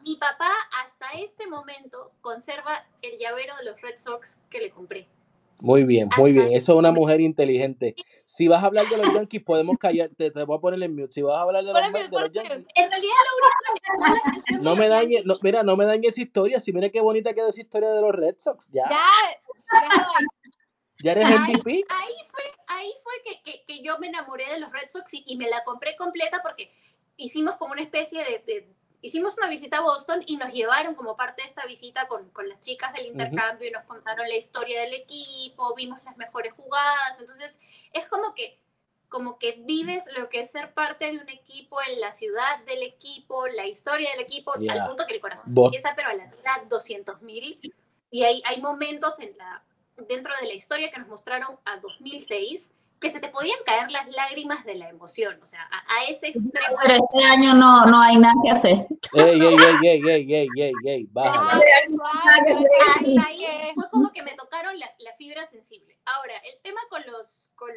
mi 0.02 0.16
papá 0.16 0.52
hasta 0.84 1.06
este 1.18 1.46
momento 1.46 2.12
conserva 2.20 2.84
el 3.02 3.18
llavero 3.18 3.56
de 3.56 3.64
los 3.64 3.80
Red 3.80 3.96
Sox 3.98 4.40
que 4.50 4.60
le 4.60 4.70
compré. 4.70 5.08
Muy 5.60 5.84
bien, 5.84 6.08
muy 6.16 6.32
bien. 6.32 6.48
Eso 6.52 6.72
es 6.72 6.78
una 6.78 6.92
mujer 6.92 7.20
inteligente. 7.20 7.94
Si 8.24 8.46
vas 8.48 8.62
a 8.62 8.66
hablar 8.66 8.86
de 8.86 8.98
los 8.98 9.14
Yankees, 9.14 9.42
podemos 9.42 9.78
callarte. 9.78 10.30
Te 10.30 10.44
voy 10.44 10.58
a 10.58 10.60
poner 10.60 10.82
en 10.82 10.94
mute. 10.94 11.12
Si 11.12 11.22
vas 11.22 11.38
a 11.38 11.42
hablar 11.42 11.64
de 11.64 11.72
los, 11.72 12.32
Yankees. 12.32 12.66
En 12.74 12.90
realidad, 12.90 13.14
lo 14.52 14.62
no 14.62 14.76
me 14.76 14.88
dañe, 14.88 15.22
no, 15.24 15.36
mira, 15.42 15.62
no 15.62 15.76
me 15.76 15.86
dañe 15.86 16.08
esa 16.08 16.20
historia. 16.20 16.60
Si 16.60 16.72
mira 16.72 16.90
qué 16.90 17.00
bonita 17.00 17.32
quedó 17.32 17.48
esa 17.48 17.60
historia 17.60 17.90
de 17.90 18.00
los 18.02 18.14
Red 18.14 18.36
Sox. 18.38 18.70
Ya. 18.70 18.84
Ya, 18.88 19.00
¿Ya 21.02 21.12
eres 21.12 21.28
MVP? 21.28 21.84
Ahí 21.88 22.14
fue, 22.30 22.44
ahí 22.68 22.92
fue 23.02 23.12
que, 23.24 23.64
que, 23.66 23.82
yo 23.82 23.98
me 23.98 24.08
enamoré 24.08 24.44
de 24.50 24.58
los 24.58 24.72
Red 24.72 24.90
Sox 24.90 25.12
y, 25.12 25.36
me 25.36 25.48
la 25.48 25.64
compré 25.64 25.96
completa 25.96 26.40
porque 26.42 26.70
hicimos 27.16 27.56
como 27.56 27.72
una 27.72 27.82
especie 27.82 28.24
de, 28.24 28.75
Hicimos 29.02 29.36
una 29.38 29.48
visita 29.48 29.78
a 29.78 29.82
Boston 29.82 30.22
y 30.26 30.36
nos 30.36 30.52
llevaron 30.52 30.94
como 30.94 31.16
parte 31.16 31.42
de 31.42 31.48
esta 31.48 31.64
visita 31.66 32.08
con, 32.08 32.30
con 32.30 32.48
las 32.48 32.60
chicas 32.60 32.92
del 32.92 33.06
intercambio 33.06 33.68
y 33.68 33.70
nos 33.70 33.84
contaron 33.84 34.28
la 34.28 34.36
historia 34.36 34.80
del 34.80 34.94
equipo, 34.94 35.74
vimos 35.74 36.02
las 36.04 36.16
mejores 36.16 36.52
jugadas. 36.54 37.20
Entonces, 37.20 37.60
es 37.92 38.06
como 38.06 38.34
que 38.34 38.58
como 39.08 39.38
que 39.38 39.52
vives 39.60 40.08
lo 40.16 40.28
que 40.28 40.40
es 40.40 40.50
ser 40.50 40.74
parte 40.74 41.06
de 41.06 41.18
un 41.18 41.28
equipo 41.28 41.78
en 41.82 42.00
la 42.00 42.12
ciudad 42.12 42.58
del 42.66 42.82
equipo, 42.82 43.46
la 43.46 43.66
historia 43.66 44.10
del 44.10 44.20
equipo, 44.20 44.52
al 44.54 44.86
punto 44.86 45.06
que 45.06 45.14
el 45.14 45.20
corazón 45.20 45.54
empieza, 45.56 45.94
pero 45.94 46.08
a 46.08 46.14
la 46.14 46.26
200 46.68 47.22
mil. 47.22 47.58
Y 48.10 48.24
hay, 48.24 48.42
hay 48.44 48.60
momentos 48.60 49.20
en 49.20 49.36
la, 49.38 49.62
dentro 49.96 50.32
de 50.40 50.48
la 50.48 50.54
historia 50.54 50.90
que 50.90 50.98
nos 50.98 51.08
mostraron 51.08 51.58
a 51.64 51.76
2006, 51.78 52.70
que 53.00 53.10
se 53.10 53.20
te 53.20 53.28
podían 53.28 53.58
caer 53.64 53.90
las 53.90 54.08
lágrimas 54.08 54.64
de 54.64 54.74
la 54.74 54.88
emoción, 54.88 55.38
o 55.42 55.46
sea, 55.46 55.68
a, 55.70 56.04
ese 56.04 56.28
extremo. 56.28 56.78
Pero 56.82 56.94
este 56.94 57.24
año 57.24 57.52
no, 57.54 57.86
no 57.86 58.00
hay 58.00 58.16
nada 58.16 58.34
que 58.42 58.50
hacer. 58.50 58.76
Ey, 59.14 59.40
ey, 59.40 59.56
ey, 59.82 59.82
ey, 59.82 60.02
ey, 60.08 60.28
ey, 60.32 60.48
ey, 60.84 61.08
fue 63.74 63.90
como 63.90 64.12
que 64.12 64.22
me 64.22 64.34
tocaron 64.34 64.78
la, 64.78 64.90
la, 64.98 65.14
fibra 65.16 65.44
sensible. 65.46 65.98
Ahora, 66.06 66.36
el 66.38 66.58
tema 66.62 66.80
con 66.88 67.02
los, 67.06 67.38
con, 67.54 67.70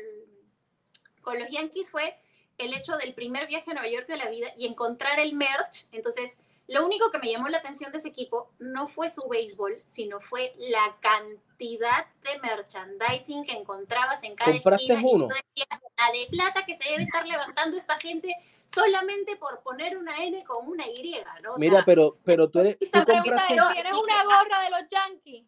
con 1.22 1.38
los 1.40 1.50
Yankees 1.50 1.90
fue 1.90 2.18
el 2.58 2.74
hecho 2.74 2.96
del 2.98 3.14
primer 3.14 3.48
viaje 3.48 3.72
a 3.72 3.74
Nueva 3.74 3.90
York 3.90 4.08
de 4.08 4.18
la 4.18 4.30
vida 4.30 4.48
y 4.58 4.68
encontrar 4.68 5.20
el 5.20 5.34
merch, 5.34 5.88
entonces 5.92 6.40
lo 6.70 6.86
único 6.86 7.10
que 7.10 7.18
me 7.18 7.32
llamó 7.32 7.50
la 7.50 7.58
atención 7.58 7.92
de 7.92 7.98
ese 7.98 8.10
equipo 8.10 8.52
no 8.60 8.88
fue 8.88 9.10
su 9.10 9.28
béisbol, 9.28 9.82
sino 9.86 10.22
fue 10.22 10.54
la 10.58 10.98
cantidad 11.00 12.06
de 12.22 12.40
merchandising 12.40 13.44
que 13.44 13.54
encontrabas 13.54 14.24
en 14.24 14.36
cada 14.36 14.52
¿Compraste 14.52 14.96
uno? 15.04 15.28
la 15.30 16.12
de 16.14 16.28
plata 16.30 16.66
que 16.68 16.78
se 16.78 16.92
debe 16.92 17.04
estar 17.04 17.26
levantando 17.26 17.76
esta 17.76 17.98
gente 17.98 18.36
solamente 18.66 19.36
por 19.36 19.64
poner 19.64 19.98
una 19.98 20.24
N 20.24 20.44
con 20.44 20.68
una 20.68 20.86
Y, 20.88 21.16
¿no? 21.44 21.56
Mira, 21.58 21.84
pero, 21.84 22.20
pero 22.24 22.48
tú 22.52 22.60
eres... 22.60 22.78
¿tú 22.78 22.88
compraste... 22.92 23.56
¿Tienes 23.74 23.94
una 23.94 24.24
gorra 24.26 24.62
de 24.62 24.70
los 24.70 24.88
Yankees? 24.90 25.48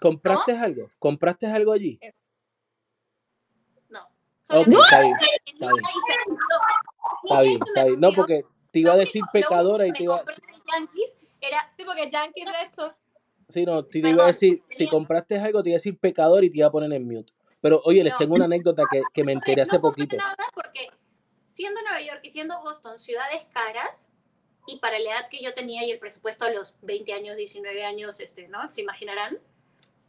¿Compraste 0.00 0.56
algo? 0.56 0.90
¿Compraste 0.98 1.46
algo 1.46 1.72
allí? 1.72 2.00
No. 3.90 4.08
Okay, 4.48 4.74
está 4.74 5.02
bien, 5.02 5.16
está 5.46 5.72
bien. 5.72 5.84
Está 7.22 7.42
bien, 7.42 7.58
está 7.66 7.84
bien. 7.84 8.00
No, 8.00 8.12
porque 8.12 8.44
te 8.76 8.80
iba 8.80 8.92
a 8.92 8.96
decir 8.96 9.22
pecadora 9.32 9.86
y 9.86 9.92
te 9.92 10.02
iba 10.02 10.16
a 10.16 10.22
era 11.40 11.72
tipo 11.78 11.92
que 11.94 12.10
Yankee 12.10 12.44
Red 12.44 12.74
Sox. 12.74 12.94
Sí, 13.48 13.64
no, 13.64 13.82
te, 13.86 14.00
iba 14.00 14.24
a 14.24 14.26
decir, 14.26 14.62
si 14.68 14.86
compraste 14.86 15.38
algo, 15.38 15.62
te 15.62 15.70
iba 15.70 15.76
a 15.76 15.78
decir 15.80 15.96
pecador 15.98 16.44
y 16.44 16.50
te 16.50 16.58
iba 16.58 16.66
a 16.66 16.70
poner 16.70 16.92
en 16.92 17.06
mute. 17.06 17.32
Pero 17.62 17.80
oye, 17.84 18.04
les 18.04 18.14
tengo 18.18 18.34
una 18.34 18.44
anécdota 18.44 18.82
que, 18.90 19.00
que 19.14 19.24
me 19.24 19.32
enteré 19.32 19.62
hace 19.62 19.78
poquito. 19.78 20.16
Nada 20.16 20.44
porque 20.52 20.90
siendo 21.48 21.80
Nueva 21.80 22.02
York 22.02 22.20
y 22.22 22.28
siendo 22.28 22.60
Boston 22.60 22.98
ciudades 22.98 23.46
caras, 23.50 24.10
y 24.66 24.78
para 24.78 24.98
la 24.98 25.12
edad 25.12 25.28
que 25.30 25.42
yo 25.42 25.54
tenía 25.54 25.82
y 25.86 25.90
el 25.90 25.98
presupuesto 25.98 26.44
a 26.44 26.50
los 26.50 26.76
20 26.82 27.14
años, 27.14 27.36
19 27.38 27.82
años, 27.82 28.20
este, 28.20 28.48
¿no? 28.48 28.68
Se 28.68 28.82
imaginarán. 28.82 29.38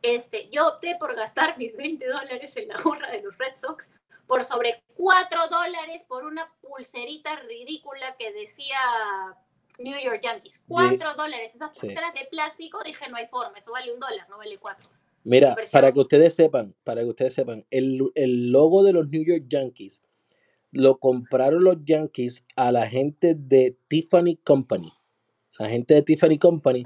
Este, 0.02 0.50
yo 0.50 0.68
opté 0.68 0.98
por 1.00 1.16
gastar 1.16 1.58
mis 1.58 1.78
20 1.78 2.06
dólares 2.06 2.58
en 2.58 2.68
la 2.68 2.82
gorra 2.82 3.12
de 3.12 3.22
los 3.22 3.38
Red 3.38 3.56
Sox 3.56 3.94
por 4.28 4.44
sobre 4.44 4.84
4 4.96 5.48
dólares 5.50 6.04
por 6.08 6.26
una 6.26 6.52
pulserita 6.62 7.36
ridícula 7.38 8.16
que 8.18 8.34
decía 8.34 8.78
New 9.80 9.98
York 10.00 10.22
Yankees. 10.22 10.62
4 10.68 11.16
dólares. 11.16 11.56
Esas 11.56 11.78
pulseras 11.78 12.14
de 12.14 12.28
plástico, 12.30 12.80
dije, 12.84 13.10
no 13.10 13.18
hay 13.18 13.28
forma, 13.28 13.58
eso 13.58 13.72
vale 13.72 13.94
un 13.94 14.00
dólar, 14.00 14.30
no 14.30 14.38
vale 14.38 14.58
4. 14.58 14.88
Mira, 15.24 15.56
para 15.72 15.92
que 15.92 16.00
ustedes 16.00 16.36
sepan, 16.36 16.74
para 16.84 17.02
que 17.02 17.08
ustedes 17.08 17.34
sepan, 17.34 17.66
el, 17.70 18.00
el 18.16 18.52
logo 18.52 18.84
de 18.84 18.94
los 18.94 19.10
New 19.10 19.26
York 19.26 19.46
Yankees 19.48 20.02
lo 20.72 21.00
compraron 21.00 21.64
los 21.64 21.78
Yankees 21.84 22.46
a 22.56 22.72
la 22.72 22.88
gente 22.88 23.36
de 23.36 23.78
Tiffany 23.88 24.38
Company. 24.38 24.94
La 25.60 25.68
gente 25.68 25.96
de 25.96 26.02
Tiffany 26.04 26.38
Company 26.38 26.86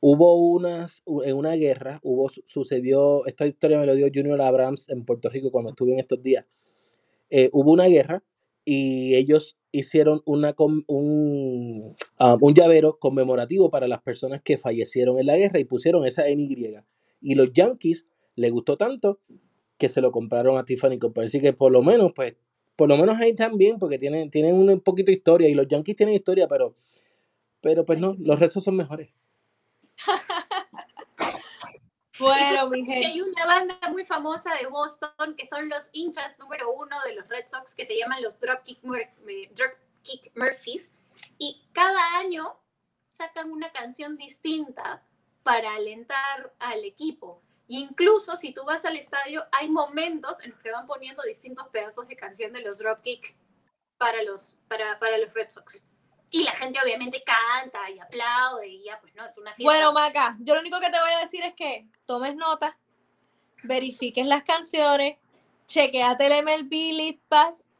hubo 0.00 0.34
unas, 0.50 1.02
en 1.24 1.36
una 1.36 1.52
guerra, 1.52 1.98
hubo, 2.02 2.28
sucedió, 2.44 3.24
esta 3.26 3.46
historia 3.46 3.78
me 3.78 3.86
lo 3.86 3.94
dio 3.94 4.08
Junior 4.14 4.40
Abrams 4.42 4.88
en 4.90 5.04
Puerto 5.04 5.28
Rico 5.30 5.50
cuando 5.50 5.70
estuve 5.70 5.92
en 5.92 6.00
estos 6.00 6.22
días. 6.22 6.44
Eh, 7.36 7.50
hubo 7.52 7.72
una 7.72 7.86
guerra 7.86 8.22
y 8.64 9.16
ellos 9.16 9.56
hicieron 9.72 10.22
una, 10.24 10.54
un, 10.86 11.96
ah, 12.16 12.38
un 12.40 12.54
llavero 12.54 13.00
conmemorativo 13.00 13.70
para 13.70 13.88
las 13.88 14.02
personas 14.02 14.40
que 14.40 14.56
fallecieron 14.56 15.18
en 15.18 15.26
la 15.26 15.36
guerra 15.36 15.58
y 15.58 15.64
pusieron 15.64 16.06
esa 16.06 16.28
NY. 16.28 16.76
Y 17.20 17.34
los 17.34 17.52
Yankees 17.52 18.06
les 18.36 18.52
gustó 18.52 18.76
tanto 18.76 19.18
que 19.78 19.88
se 19.88 20.00
lo 20.00 20.12
compraron 20.12 20.58
a 20.58 20.64
Tiffany 20.64 21.00
Company. 21.00 21.26
Así 21.26 21.40
que 21.40 21.52
por 21.52 21.72
lo 21.72 21.82
menos, 21.82 22.12
pues, 22.14 22.36
por 22.76 22.88
lo 22.88 22.96
menos 22.96 23.16
ahí 23.16 23.34
también, 23.34 23.80
porque 23.80 23.98
tienen, 23.98 24.30
tienen 24.30 24.54
un 24.54 24.80
poquito 24.80 25.06
de 25.06 25.14
historia 25.14 25.48
y 25.48 25.54
los 25.54 25.66
Yankees 25.66 25.96
tienen 25.96 26.14
historia, 26.14 26.46
pero, 26.46 26.76
pero 27.60 27.84
pues 27.84 27.98
no, 27.98 28.14
los 28.20 28.38
restos 28.38 28.62
son 28.62 28.76
mejores. 28.76 29.10
Bueno, 32.18 32.68
mi 32.68 32.84
gente. 32.84 33.06
Hay 33.06 33.20
una 33.20 33.44
banda 33.44 33.76
muy 33.90 34.04
famosa 34.04 34.54
de 34.54 34.66
Boston 34.66 35.34
que 35.36 35.46
son 35.46 35.68
los 35.68 35.90
hinchas 35.92 36.38
número 36.38 36.72
uno 36.72 36.96
de 37.04 37.14
los 37.14 37.28
Red 37.28 37.46
Sox 37.48 37.74
que 37.74 37.84
se 37.84 37.98
llaman 37.98 38.22
los 38.22 38.38
Dropkick, 38.38 38.80
Dropkick 38.82 40.32
Murphys 40.36 40.92
y 41.38 41.66
cada 41.72 42.18
año 42.18 42.56
sacan 43.10 43.50
una 43.50 43.72
canción 43.72 44.16
distinta 44.16 45.02
para 45.42 45.74
alentar 45.74 46.54
al 46.58 46.84
equipo. 46.84 47.42
Incluso 47.66 48.36
si 48.36 48.52
tú 48.52 48.64
vas 48.64 48.84
al 48.84 48.96
estadio, 48.96 49.44
hay 49.52 49.68
momentos 49.68 50.42
en 50.42 50.50
los 50.50 50.60
que 50.60 50.70
van 50.70 50.86
poniendo 50.86 51.22
distintos 51.22 51.68
pedazos 51.68 52.06
de 52.08 52.16
canción 52.16 52.52
de 52.52 52.60
los 52.60 52.78
Dropkick 52.78 53.36
para 53.96 54.22
los, 54.22 54.58
para, 54.68 54.98
para 54.98 55.18
los 55.18 55.32
Red 55.32 55.50
Sox. 55.50 55.86
Y 56.34 56.42
la 56.42 56.50
gente 56.50 56.80
obviamente 56.82 57.22
canta 57.22 57.88
y 57.88 58.00
aplaude 58.00 58.66
y 58.66 58.82
ya, 58.82 59.00
pues 59.00 59.14
no, 59.14 59.24
es 59.24 59.38
una 59.38 59.54
fiesta. 59.54 59.62
Bueno, 59.62 59.92
Maca, 59.92 60.36
yo 60.40 60.54
lo 60.54 60.60
único 60.62 60.80
que 60.80 60.90
te 60.90 60.98
voy 60.98 61.12
a 61.12 61.20
decir 61.20 61.44
es 61.44 61.54
que 61.54 61.86
tomes 62.06 62.34
nota, 62.34 62.76
verifiques 63.62 64.26
las 64.26 64.42
canciones, 64.42 65.16
chequeate 65.68 66.26
el 66.26 66.44
MLB 66.44 66.72
Lead 66.92 67.18
Pass. 67.28 67.70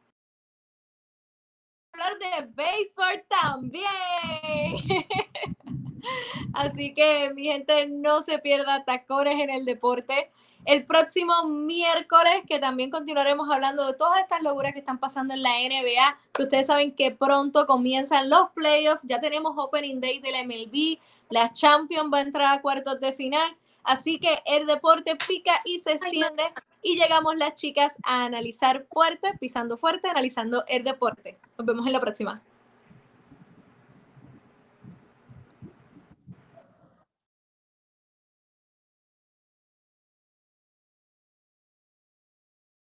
Hablar 1.91 2.17
de 2.17 2.47
béisbol 2.53 3.25
también. 3.27 3.83
Así 6.53 6.93
que, 6.93 7.33
mi 7.33 7.47
gente, 7.47 7.89
no 7.89 8.21
se 8.21 8.39
pierda 8.39 8.85
tacones 8.85 9.37
en 9.37 9.49
el 9.49 9.65
deporte 9.65 10.31
el 10.65 10.85
próximo 10.85 11.45
miércoles, 11.45 12.43
que 12.47 12.59
también 12.59 12.89
continuaremos 12.89 13.49
hablando 13.49 13.85
de 13.85 13.93
todas 13.93 14.19
estas 14.19 14.41
locuras 14.41 14.73
que 14.73 14.79
están 14.79 14.97
pasando 14.97 15.33
en 15.33 15.43
la 15.43 15.51
NBA, 15.51 16.17
que 16.33 16.43
ustedes 16.43 16.67
saben 16.67 16.91
que 16.93 17.11
pronto 17.11 17.67
comienzan 17.67 18.29
los 18.29 18.49
playoffs, 18.51 19.01
ya 19.03 19.21
tenemos 19.21 19.53
Opening 19.57 20.01
Day 20.01 20.19
del 20.19 20.45
MLB, 20.47 20.99
la 21.29 21.53
Champions 21.53 22.11
va 22.11 22.19
a 22.19 22.21
entrar 22.21 22.53
a 22.53 22.61
cuartos 22.61 22.99
de 22.99 23.13
final, 23.13 23.55
así 23.83 24.19
que 24.19 24.41
el 24.45 24.65
deporte 24.65 25.15
pica 25.27 25.53
y 25.65 25.79
se 25.79 25.93
extiende 25.93 26.43
y 26.81 26.95
llegamos 26.95 27.35
las 27.35 27.55
chicas 27.55 27.93
a 28.03 28.25
analizar 28.25 28.85
fuerte, 28.91 29.33
pisando 29.39 29.77
fuerte, 29.77 30.07
analizando 30.07 30.63
el 30.67 30.83
deporte. 30.83 31.37
Nos 31.57 31.65
vemos 31.65 31.85
en 31.85 31.93
la 31.93 31.99
próxima. 31.99 32.41